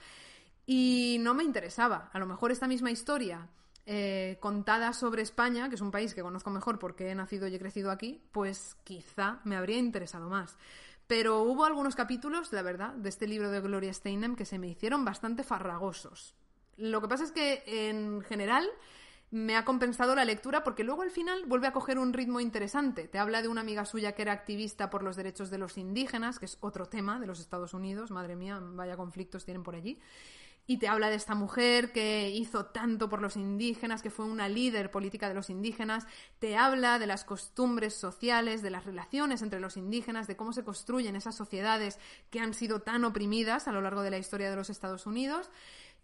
y 0.66 1.18
no 1.20 1.34
me 1.34 1.44
interesaba. 1.44 2.10
A 2.12 2.18
lo 2.18 2.26
mejor 2.26 2.52
esta 2.52 2.68
misma 2.68 2.90
historia 2.90 3.48
eh, 3.86 4.36
contada 4.40 4.92
sobre 4.92 5.22
España, 5.22 5.68
que 5.68 5.74
es 5.74 5.80
un 5.80 5.90
país 5.90 6.14
que 6.14 6.22
conozco 6.22 6.50
mejor 6.50 6.78
porque 6.78 7.10
he 7.10 7.14
nacido 7.14 7.48
y 7.48 7.54
he 7.54 7.58
crecido 7.58 7.90
aquí, 7.90 8.22
pues 8.30 8.76
quizá 8.84 9.40
me 9.44 9.56
habría 9.56 9.78
interesado 9.78 10.28
más. 10.28 10.56
Pero 11.06 11.42
hubo 11.42 11.64
algunos 11.64 11.96
capítulos, 11.96 12.52
la 12.52 12.62
verdad, 12.62 12.94
de 12.94 13.08
este 13.08 13.26
libro 13.26 13.50
de 13.50 13.60
Gloria 13.60 13.92
Steinem 13.92 14.36
que 14.36 14.44
se 14.44 14.60
me 14.60 14.68
hicieron 14.68 15.04
bastante 15.04 15.42
farragosos. 15.42 16.36
Lo 16.76 17.00
que 17.00 17.08
pasa 17.08 17.24
es 17.24 17.32
que, 17.32 17.64
en 17.66 18.22
general, 18.22 18.64
me 19.30 19.56
ha 19.56 19.64
compensado 19.64 20.14
la 20.14 20.24
lectura 20.24 20.64
porque 20.64 20.82
luego 20.84 21.02
al 21.02 21.10
final 21.10 21.44
vuelve 21.46 21.68
a 21.68 21.72
coger 21.72 21.98
un 21.98 22.12
ritmo 22.12 22.40
interesante. 22.40 23.06
Te 23.06 23.18
habla 23.18 23.42
de 23.42 23.48
una 23.48 23.60
amiga 23.60 23.84
suya 23.84 24.12
que 24.12 24.22
era 24.22 24.32
activista 24.32 24.90
por 24.90 25.02
los 25.02 25.16
derechos 25.16 25.50
de 25.50 25.58
los 25.58 25.78
indígenas, 25.78 26.38
que 26.38 26.46
es 26.46 26.58
otro 26.60 26.86
tema 26.86 27.20
de 27.20 27.26
los 27.26 27.38
Estados 27.38 27.72
Unidos, 27.72 28.10
madre 28.10 28.34
mía, 28.34 28.58
vaya 28.60 28.96
conflictos 28.96 29.44
tienen 29.44 29.62
por 29.62 29.76
allí. 29.76 30.00
Y 30.66 30.76
te 30.76 30.86
habla 30.86 31.10
de 31.10 31.16
esta 31.16 31.34
mujer 31.34 31.90
que 31.90 32.30
hizo 32.30 32.66
tanto 32.66 33.08
por 33.08 33.22
los 33.22 33.36
indígenas, 33.36 34.02
que 34.02 34.10
fue 34.10 34.24
una 34.24 34.48
líder 34.48 34.90
política 34.90 35.28
de 35.28 35.34
los 35.34 35.50
indígenas. 35.50 36.06
Te 36.38 36.56
habla 36.56 37.00
de 37.00 37.08
las 37.08 37.24
costumbres 37.24 37.94
sociales, 37.94 38.62
de 38.62 38.70
las 38.70 38.84
relaciones 38.84 39.42
entre 39.42 39.58
los 39.58 39.76
indígenas, 39.76 40.28
de 40.28 40.36
cómo 40.36 40.52
se 40.52 40.62
construyen 40.62 41.16
esas 41.16 41.34
sociedades 41.34 41.98
que 42.30 42.38
han 42.38 42.54
sido 42.54 42.82
tan 42.82 43.04
oprimidas 43.04 43.66
a 43.66 43.72
lo 43.72 43.80
largo 43.80 44.02
de 44.02 44.10
la 44.10 44.18
historia 44.18 44.48
de 44.48 44.56
los 44.56 44.70
Estados 44.70 45.06
Unidos. 45.06 45.50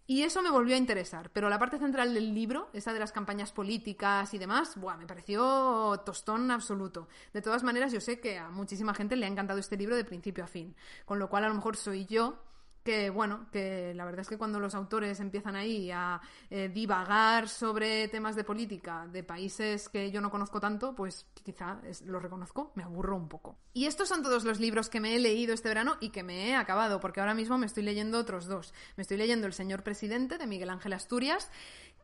Y 0.09 0.23
eso 0.23 0.41
me 0.41 0.49
volvió 0.49 0.75
a 0.75 0.77
interesar, 0.77 1.29
pero 1.31 1.49
la 1.49 1.59
parte 1.59 1.79
central 1.79 2.13
del 2.13 2.33
libro, 2.33 2.69
esa 2.71 2.93
de 2.93 2.99
las 2.99 3.11
campañas 3.11 3.51
políticas 3.51 4.33
y 4.33 4.37
demás, 4.37 4.77
buah, 4.77 4.95
me 4.95 5.05
pareció 5.05 6.01
tostón 6.05 6.49
absoluto. 6.49 7.09
De 7.33 7.41
todas 7.41 7.61
maneras, 7.63 7.91
yo 7.91 7.99
sé 7.99 8.21
que 8.21 8.37
a 8.37 8.49
muchísima 8.49 8.93
gente 8.93 9.17
le 9.17 9.25
ha 9.25 9.29
encantado 9.29 9.59
este 9.59 9.75
libro 9.75 9.97
de 9.97 10.05
principio 10.05 10.45
a 10.45 10.47
fin, 10.47 10.73
con 11.03 11.19
lo 11.19 11.29
cual 11.29 11.43
a 11.43 11.49
lo 11.49 11.55
mejor 11.55 11.75
soy 11.75 12.05
yo 12.05 12.41
que 12.87 13.09
bueno, 13.09 13.47
que 13.51 13.93
la 13.93 14.05
verdad 14.05 14.21
es 14.21 14.29
que 14.29 14.37
cuando 14.37 14.61
los 14.61 14.73
autores 14.73 15.19
empiezan 15.19 15.57
ahí 15.57 15.91
a 15.91 16.21
eh, 16.49 16.71
divagar 16.73 17.49
sobre 17.49 18.07
temas 18.07 18.37
de 18.37 18.45
política 18.45 19.05
de 19.11 19.25
países 19.25 19.89
que 19.89 20.09
yo 20.09 20.21
no 20.21 20.31
conozco 20.31 20.61
tanto, 20.61 20.95
pues 20.95 21.25
quizá 21.43 21.81
lo 22.05 22.21
reconozco, 22.21 22.71
me 22.75 22.83
aburro 22.83 23.17
un 23.17 23.27
poco. 23.27 23.57
Y 23.73 23.87
estos 23.87 24.07
son 24.07 24.23
todos 24.23 24.45
los 24.45 24.61
libros 24.61 24.87
que 24.87 25.01
me 25.01 25.17
he 25.17 25.19
leído 25.19 25.53
este 25.53 25.67
verano 25.67 25.97
y 25.99 26.11
que 26.11 26.23
me 26.23 26.47
he 26.47 26.55
acabado, 26.55 27.01
porque 27.01 27.19
ahora 27.19 27.33
mismo 27.33 27.57
me 27.57 27.65
estoy 27.65 27.83
leyendo 27.83 28.19
otros 28.19 28.45
dos. 28.45 28.73
Me 28.95 29.01
estoy 29.01 29.17
leyendo 29.17 29.47
El 29.47 29.53
señor 29.53 29.83
presidente 29.83 30.37
de 30.37 30.47
Miguel 30.47 30.69
Ángel 30.69 30.93
Asturias 30.93 31.51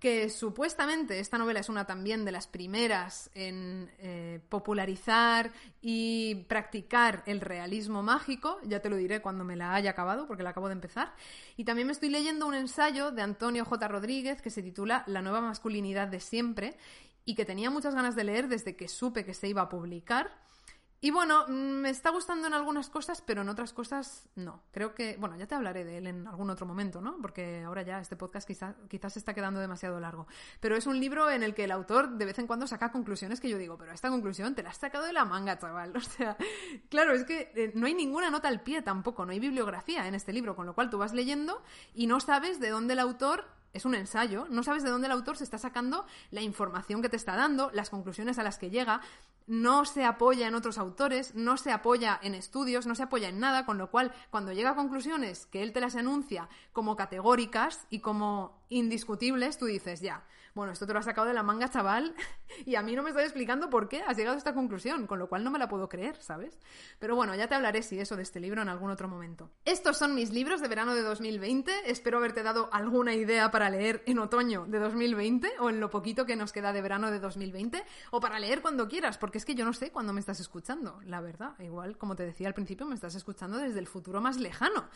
que 0.03 0.29
supuestamente 0.29 1.21
esta 1.21 1.37
novela 1.37 1.61
es 1.61 1.69
una 1.69 1.85
también 1.85 2.25
de 2.25 2.33
las 2.33 2.45
primeras 2.45 3.29
en 3.33 3.89
eh, 3.99 4.41
popularizar 4.49 5.53
y 5.81 6.43
practicar 6.49 7.23
el 7.25 7.39
realismo 7.39 8.03
mágico, 8.03 8.59
ya 8.65 8.81
te 8.81 8.89
lo 8.89 8.97
diré 8.97 9.21
cuando 9.21 9.45
me 9.45 9.55
la 9.55 9.73
haya 9.73 9.91
acabado, 9.91 10.27
porque 10.27 10.43
la 10.43 10.49
acabo 10.49 10.67
de 10.67 10.73
empezar, 10.73 11.13
y 11.55 11.63
también 11.63 11.87
me 11.87 11.93
estoy 11.93 12.09
leyendo 12.09 12.45
un 12.45 12.53
ensayo 12.53 13.11
de 13.11 13.21
Antonio 13.21 13.63
J. 13.63 13.87
Rodríguez 13.87 14.41
que 14.41 14.49
se 14.49 14.61
titula 14.61 15.05
La 15.07 15.21
nueva 15.21 15.39
masculinidad 15.39 16.09
de 16.09 16.19
siempre 16.19 16.75
y 17.23 17.35
que 17.35 17.45
tenía 17.45 17.69
muchas 17.69 17.95
ganas 17.95 18.17
de 18.17 18.25
leer 18.25 18.49
desde 18.49 18.75
que 18.75 18.89
supe 18.89 19.23
que 19.23 19.33
se 19.33 19.47
iba 19.47 19.61
a 19.61 19.69
publicar 19.69 20.31
y 21.03 21.11
bueno, 21.11 21.43
mm, 21.49 21.51
me 21.51 21.89
está 21.89 22.11
gustando 22.11 22.47
en 22.47 22.53
algunas 22.53 22.89
cosas, 22.89 23.21
pero 23.21 23.41
en 23.41 23.49
otras 23.49 23.73
cosas 23.73 24.29
no. 24.35 24.63
Creo 24.71 24.95
que, 24.95 25.17
bueno, 25.19 25.35
ya 25.35 25.45
te 25.45 25.53
hablaré 25.53 25.83
de 25.83 25.97
él 25.97 26.07
en 26.07 26.25
algún 26.29 26.49
otro 26.49 26.65
momento, 26.65 27.01
¿no? 27.01 27.17
Porque 27.21 27.61
ahora 27.61 27.81
ya 27.81 27.99
este 27.99 28.15
podcast 28.15 28.47
quizás 28.47 29.11
se 29.11 29.19
está 29.19 29.33
quedando 29.33 29.59
demasiado 29.59 29.99
largo. 29.99 30.27
Pero 30.61 30.77
es 30.77 30.87
un 30.87 31.01
libro 31.01 31.29
en 31.29 31.43
el 31.43 31.53
que 31.55 31.65
el 31.65 31.71
autor 31.71 32.11
de 32.11 32.23
vez 32.23 32.39
en 32.39 32.47
cuando 32.47 32.67
saca 32.67 32.93
conclusiones 32.93 33.41
que 33.41 33.49
yo 33.49 33.57
digo, 33.57 33.77
pero 33.77 33.91
esta 33.91 34.09
conclusión 34.09 34.55
te 34.55 34.63
la 34.63 34.69
has 34.69 34.77
sacado 34.77 35.03
de 35.03 35.11
la 35.11 35.25
manga, 35.25 35.59
chaval. 35.59 35.91
O 35.97 35.99
sea, 35.99 36.37
claro, 36.89 37.11
es 37.11 37.25
que 37.25 37.51
eh, 37.53 37.73
no 37.75 37.85
hay 37.85 37.95
ninguna 37.95 38.29
nota 38.29 38.47
al 38.47 38.61
pie 38.61 38.81
tampoco, 38.81 39.25
no 39.25 39.33
hay 39.33 39.41
bibliografía 39.41 40.07
en 40.07 40.15
este 40.15 40.31
libro, 40.31 40.55
con 40.55 40.65
lo 40.65 40.73
cual 40.73 40.89
tú 40.89 40.97
vas 40.97 41.11
leyendo 41.11 41.61
y 41.93 42.07
no 42.07 42.21
sabes 42.21 42.61
de 42.61 42.69
dónde 42.69 42.93
el 42.93 42.99
autor 42.99 43.43
es 43.73 43.85
un 43.85 43.95
ensayo, 43.95 44.45
no 44.49 44.63
sabes 44.63 44.83
de 44.83 44.89
dónde 44.89 45.07
el 45.07 45.13
autor 45.13 45.35
se 45.35 45.43
está 45.43 45.57
sacando 45.57 46.05
la 46.31 46.41
información 46.41 47.01
que 47.01 47.09
te 47.09 47.15
está 47.15 47.35
dando, 47.35 47.71
las 47.73 47.89
conclusiones 47.89 48.37
a 48.37 48.43
las 48.43 48.59
que 48.59 48.69
llega, 48.69 49.01
no 49.47 49.83
se 49.85 50.05
apoya 50.05 50.47
en 50.47 50.55
otros 50.55 50.77
autores, 50.77 51.35
no 51.35 51.57
se 51.57 51.71
apoya 51.71 52.19
en 52.21 52.35
estudios, 52.35 52.85
no 52.85 52.95
se 52.95 53.03
apoya 53.03 53.29
en 53.29 53.39
nada, 53.39 53.65
con 53.65 53.77
lo 53.77 53.89
cual 53.89 54.13
cuando 54.29 54.53
llega 54.53 54.71
a 54.71 54.75
conclusiones 54.75 55.47
que 55.47 55.63
él 55.63 55.73
te 55.73 55.81
las 55.81 55.95
anuncia 55.95 56.47
como 56.71 56.95
categóricas 56.95 57.87
y 57.89 57.99
como 57.99 58.63
indiscutibles, 58.69 59.57
tú 59.57 59.65
dices, 59.65 60.01
ya, 60.01 60.23
bueno, 60.55 60.71
esto 60.71 60.85
te 60.85 60.93
lo 60.93 60.99
has 60.99 61.05
sacado 61.05 61.27
de 61.27 61.33
la 61.33 61.41
manga, 61.41 61.69
chaval, 61.69 62.15
y 62.65 62.75
a 62.75 62.83
mí 62.83 62.95
no 62.95 63.03
me 63.03 63.09
estás 63.09 63.23
explicando 63.23 63.69
por 63.69 63.89
qué 63.89 64.03
has 64.03 64.15
llegado 64.15 64.35
a 64.35 64.37
esta 64.37 64.53
conclusión, 64.53 65.07
con 65.07 65.17
lo 65.17 65.27
cual 65.27 65.43
no 65.43 65.51
me 65.51 65.57
la 65.57 65.67
puedo 65.67 65.89
creer, 65.89 66.21
¿sabes? 66.21 66.59
Pero 66.99 67.15
bueno, 67.15 67.33
ya 67.35 67.47
te 67.47 67.55
hablaré 67.55 67.81
si 67.81 67.99
eso 67.99 68.15
de 68.15 68.23
este 68.23 68.39
libro 68.39 68.61
en 68.61 68.69
algún 68.69 68.91
otro 68.91 69.07
momento. 69.07 69.49
Estos 69.65 69.97
son 69.97 70.13
mis 70.13 70.31
libros 70.31 70.61
de 70.61 70.67
verano 70.67 70.93
de 70.93 71.01
2020, 71.01 71.89
espero 71.89 72.17
haberte 72.17 72.43
dado 72.43 72.69
alguna 72.71 73.13
idea 73.15 73.49
para 73.49 73.69
leer 73.69 74.03
en 74.05 74.19
otoño 74.19 74.65
de 74.67 74.79
2020 74.79 75.53
o 75.59 75.69
en 75.69 75.79
lo 75.79 75.89
poquito 75.89 76.25
que 76.25 76.35
nos 76.35 76.53
queda 76.53 76.71
de 76.71 76.81
verano 76.81 77.09
de 77.09 77.19
2020 77.19 77.83
o 78.11 78.19
para 78.19 78.39
leer 78.39 78.61
cuando 78.61 78.87
quieras, 78.87 79.17
porque 79.17 79.39
es 79.39 79.45
que 79.45 79.55
yo 79.55 79.65
no 79.65 79.73
sé 79.73 79.91
cuándo 79.91 80.13
me 80.13 80.19
estás 80.19 80.39
escuchando, 80.39 80.99
la 81.05 81.21
verdad. 81.21 81.57
Igual, 81.59 81.97
como 81.97 82.15
te 82.15 82.25
decía 82.25 82.47
al 82.47 82.53
principio, 82.53 82.85
me 82.85 82.95
estás 82.95 83.15
escuchando 83.15 83.57
desde 83.57 83.79
el 83.79 83.87
futuro 83.87 84.21
más 84.21 84.37
lejano. 84.37 84.87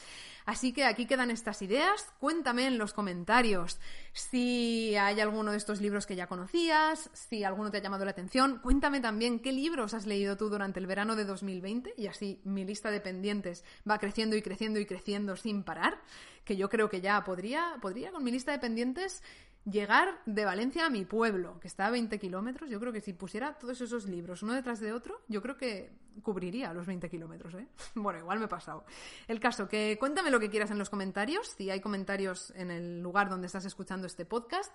Así 0.46 0.72
que 0.72 0.86
aquí 0.86 1.08
quedan 1.08 1.32
estas 1.32 1.62
ideas, 1.62 2.14
cuéntame 2.20 2.68
en 2.68 2.78
los 2.78 2.94
comentarios 2.94 3.80
si 4.14 4.96
hay 4.96 5.20
algún 5.20 5.47
de 5.52 5.58
estos 5.58 5.82
libros 5.82 6.06
que 6.06 6.16
ya 6.16 6.28
conocías, 6.28 7.10
si 7.14 7.44
alguno 7.44 7.72
te 7.72 7.78
ha 7.78 7.82
llamado 7.82 8.06
la 8.06 8.12
atención. 8.12 8.60
Cuéntame 8.60 9.00
también 9.00 9.40
qué 9.40 9.52
libros 9.52 9.94
has 9.94 10.06
leído 10.06 10.38
tú 10.38 10.50
durante 10.50 10.80
el 10.80 10.88
verano 10.88 11.16
de 11.16 11.26
2020 11.26 11.94
y 11.98 12.08
así 12.08 12.42
mi 12.44 12.66
lista 12.66 12.92
de 12.92 13.02
pendientes 13.02 13.64
va 13.90 14.00
creciendo 14.00 14.36
y 14.36 14.42
creciendo 14.42 14.80
y 14.80 14.86
creciendo 14.86 15.36
sin 15.36 15.64
parar, 15.64 16.02
que 16.44 16.58
yo 16.58 16.70
creo 16.70 16.90
que 16.90 17.02
ya 17.02 17.24
podría, 17.24 17.78
podría 17.82 18.12
con 18.12 18.24
mi 18.24 18.32
lista 18.32 18.52
de 18.52 18.60
pendientes 18.60 19.22
llegar 19.70 20.22
de 20.26 20.46
Valencia 20.46 20.86
a 20.86 20.90
mi 20.90 21.04
pueblo, 21.04 21.60
que 21.60 21.68
está 21.68 21.88
a 21.88 21.92
20 21.92 22.18
kilómetros. 22.20 22.70
Yo 22.70 22.80
creo 22.80 22.94
que 22.94 23.02
si 23.02 23.14
pusiera 23.14 23.58
todos 23.58 23.82
esos 23.82 24.06
libros 24.06 24.42
uno 24.44 24.54
detrás 24.54 24.80
de 24.80 24.94
otro, 24.94 25.22
yo 25.28 25.42
creo 25.42 25.58
que 25.58 25.92
cubriría 26.24 26.74
los 26.74 26.86
20 26.86 27.10
kilómetros, 27.10 27.54
¿eh? 27.56 27.68
Bueno, 27.96 28.20
igual 28.20 28.40
me 28.40 28.46
he 28.46 28.50
pasado. 28.50 28.86
El 29.28 29.40
caso, 29.40 29.68
que 29.68 29.98
cuéntame 30.00 30.32
lo 30.32 30.40
que 30.40 30.50
quieras 30.50 30.72
en 30.72 30.78
los 30.78 30.90
comentarios, 30.90 31.50
si 31.50 31.70
hay 31.70 31.82
comentarios 31.82 32.52
en 32.56 32.72
el 32.72 33.02
lugar 33.02 33.30
donde 33.30 33.48
estás 33.48 33.66
escuchando 33.66 34.08
este 34.08 34.26
podcast. 34.26 34.74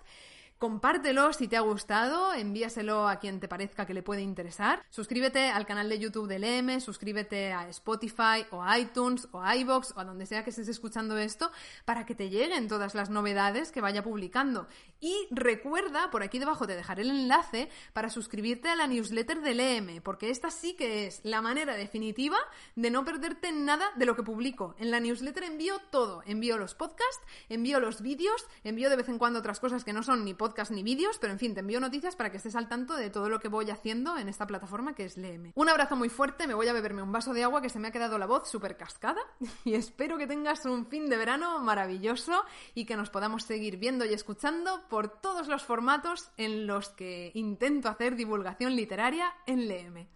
Compártelo 0.57 1.33
si 1.33 1.47
te 1.47 1.57
ha 1.57 1.61
gustado, 1.61 2.33
envíaselo 2.33 3.07
a 3.07 3.17
quien 3.17 3.39
te 3.39 3.47
parezca 3.47 3.85
que 3.85 3.93
le 3.93 4.01
puede 4.01 4.21
interesar. 4.21 4.83
Suscríbete 4.89 5.49
al 5.49 5.65
canal 5.65 5.89
de 5.89 5.99
YouTube 5.99 6.27
del 6.27 6.43
M, 6.43 6.79
suscríbete 6.79 7.51
a 7.51 7.67
Spotify 7.69 8.45
o 8.51 8.63
a 8.63 8.79
iTunes 8.79 9.27
o 9.31 9.41
a 9.41 9.55
iBox 9.57 9.93
o 9.95 9.99
a 9.99 10.05
donde 10.05 10.25
sea 10.25 10.43
que 10.43 10.51
estés 10.51 10.69
escuchando 10.69 11.17
esto 11.17 11.51
para 11.85 12.05
que 12.05 12.15
te 12.15 12.29
lleguen 12.29 12.67
todas 12.67 12.95
las 12.95 13.09
novedades 13.09 13.71
que 13.71 13.81
vaya 13.81 14.03
publicando. 14.03 14.67
Y 15.01 15.27
recuerda, 15.31 16.09
por 16.11 16.23
aquí 16.23 16.39
debajo 16.39 16.65
te 16.65 16.75
dejaré 16.75 17.01
el 17.01 17.09
enlace 17.09 17.69
para 17.91 18.09
suscribirte 18.09 18.69
a 18.69 18.75
la 18.75 18.87
newsletter 18.87 19.41
del 19.41 19.59
EM, 19.59 20.01
porque 20.01 20.29
esta 20.29 20.49
sí 20.49 20.75
que 20.75 21.07
es 21.07 21.19
la 21.23 21.41
manera 21.41 21.75
definitiva 21.75 22.37
de 22.75 22.89
no 22.89 23.03
perderte 23.03 23.51
nada 23.51 23.91
de 23.97 24.05
lo 24.05 24.15
que 24.15 24.23
publico. 24.23 24.75
En 24.77 24.91
la 24.91 24.99
newsletter 24.99 25.43
envío 25.43 25.79
todo, 25.91 26.23
envío 26.25 26.57
los 26.57 26.73
podcasts, 26.73 27.21
envío 27.49 27.79
los 27.79 28.01
vídeos, 28.01 28.47
envío 28.63 28.89
de 28.89 28.95
vez 28.95 29.09
en 29.09 29.17
cuando 29.17 29.39
otras 29.39 29.59
cosas 29.59 29.83
que 29.83 29.93
no 29.93 30.03
son 30.03 30.23
ni 30.23 30.33
podcast 30.43 30.71
ni 30.71 30.83
vídeos, 30.83 31.19
pero 31.19 31.31
en 31.31 31.39
fin, 31.39 31.53
te 31.53 31.61
envío 31.61 31.79
noticias 31.79 32.17
para 32.17 32.29
que 32.29 32.35
estés 32.35 32.57
al 32.57 32.67
tanto 32.67 32.97
de 32.97 33.09
todo 33.09 33.29
lo 33.29 33.39
que 33.39 33.47
voy 33.47 33.69
haciendo 33.69 34.17
en 34.17 34.27
esta 34.27 34.45
plataforma 34.45 34.93
que 34.93 35.05
es 35.05 35.15
LM. 35.15 35.53
Un 35.55 35.69
abrazo 35.69 35.95
muy 35.95 36.09
fuerte, 36.09 36.47
me 36.47 36.53
voy 36.53 36.67
a 36.67 36.73
beberme 36.73 37.01
un 37.01 37.13
vaso 37.13 37.33
de 37.33 37.45
agua 37.45 37.61
que 37.61 37.69
se 37.69 37.79
me 37.79 37.87
ha 37.87 37.91
quedado 37.91 38.17
la 38.17 38.25
voz 38.25 38.49
súper 38.49 38.75
cascada 38.75 39.21
y 39.63 39.75
espero 39.75 40.17
que 40.17 40.27
tengas 40.27 40.65
un 40.65 40.85
fin 40.87 41.07
de 41.07 41.15
verano 41.15 41.59
maravilloso 41.59 42.43
y 42.75 42.83
que 42.83 42.97
nos 42.97 43.09
podamos 43.09 43.43
seguir 43.43 43.77
viendo 43.77 44.03
y 44.03 44.13
escuchando 44.13 44.83
por 44.89 45.07
todos 45.07 45.47
los 45.47 45.63
formatos 45.63 46.29
en 46.35 46.67
los 46.67 46.89
que 46.89 47.31
intento 47.35 47.87
hacer 47.87 48.17
divulgación 48.17 48.75
literaria 48.75 49.33
en 49.45 49.69
LM. 49.69 50.09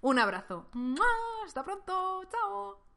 Un 0.00 0.18
abrazo. 0.18 0.70
Hasta 1.44 1.62
pronto. 1.62 2.22
Chao. 2.30 2.93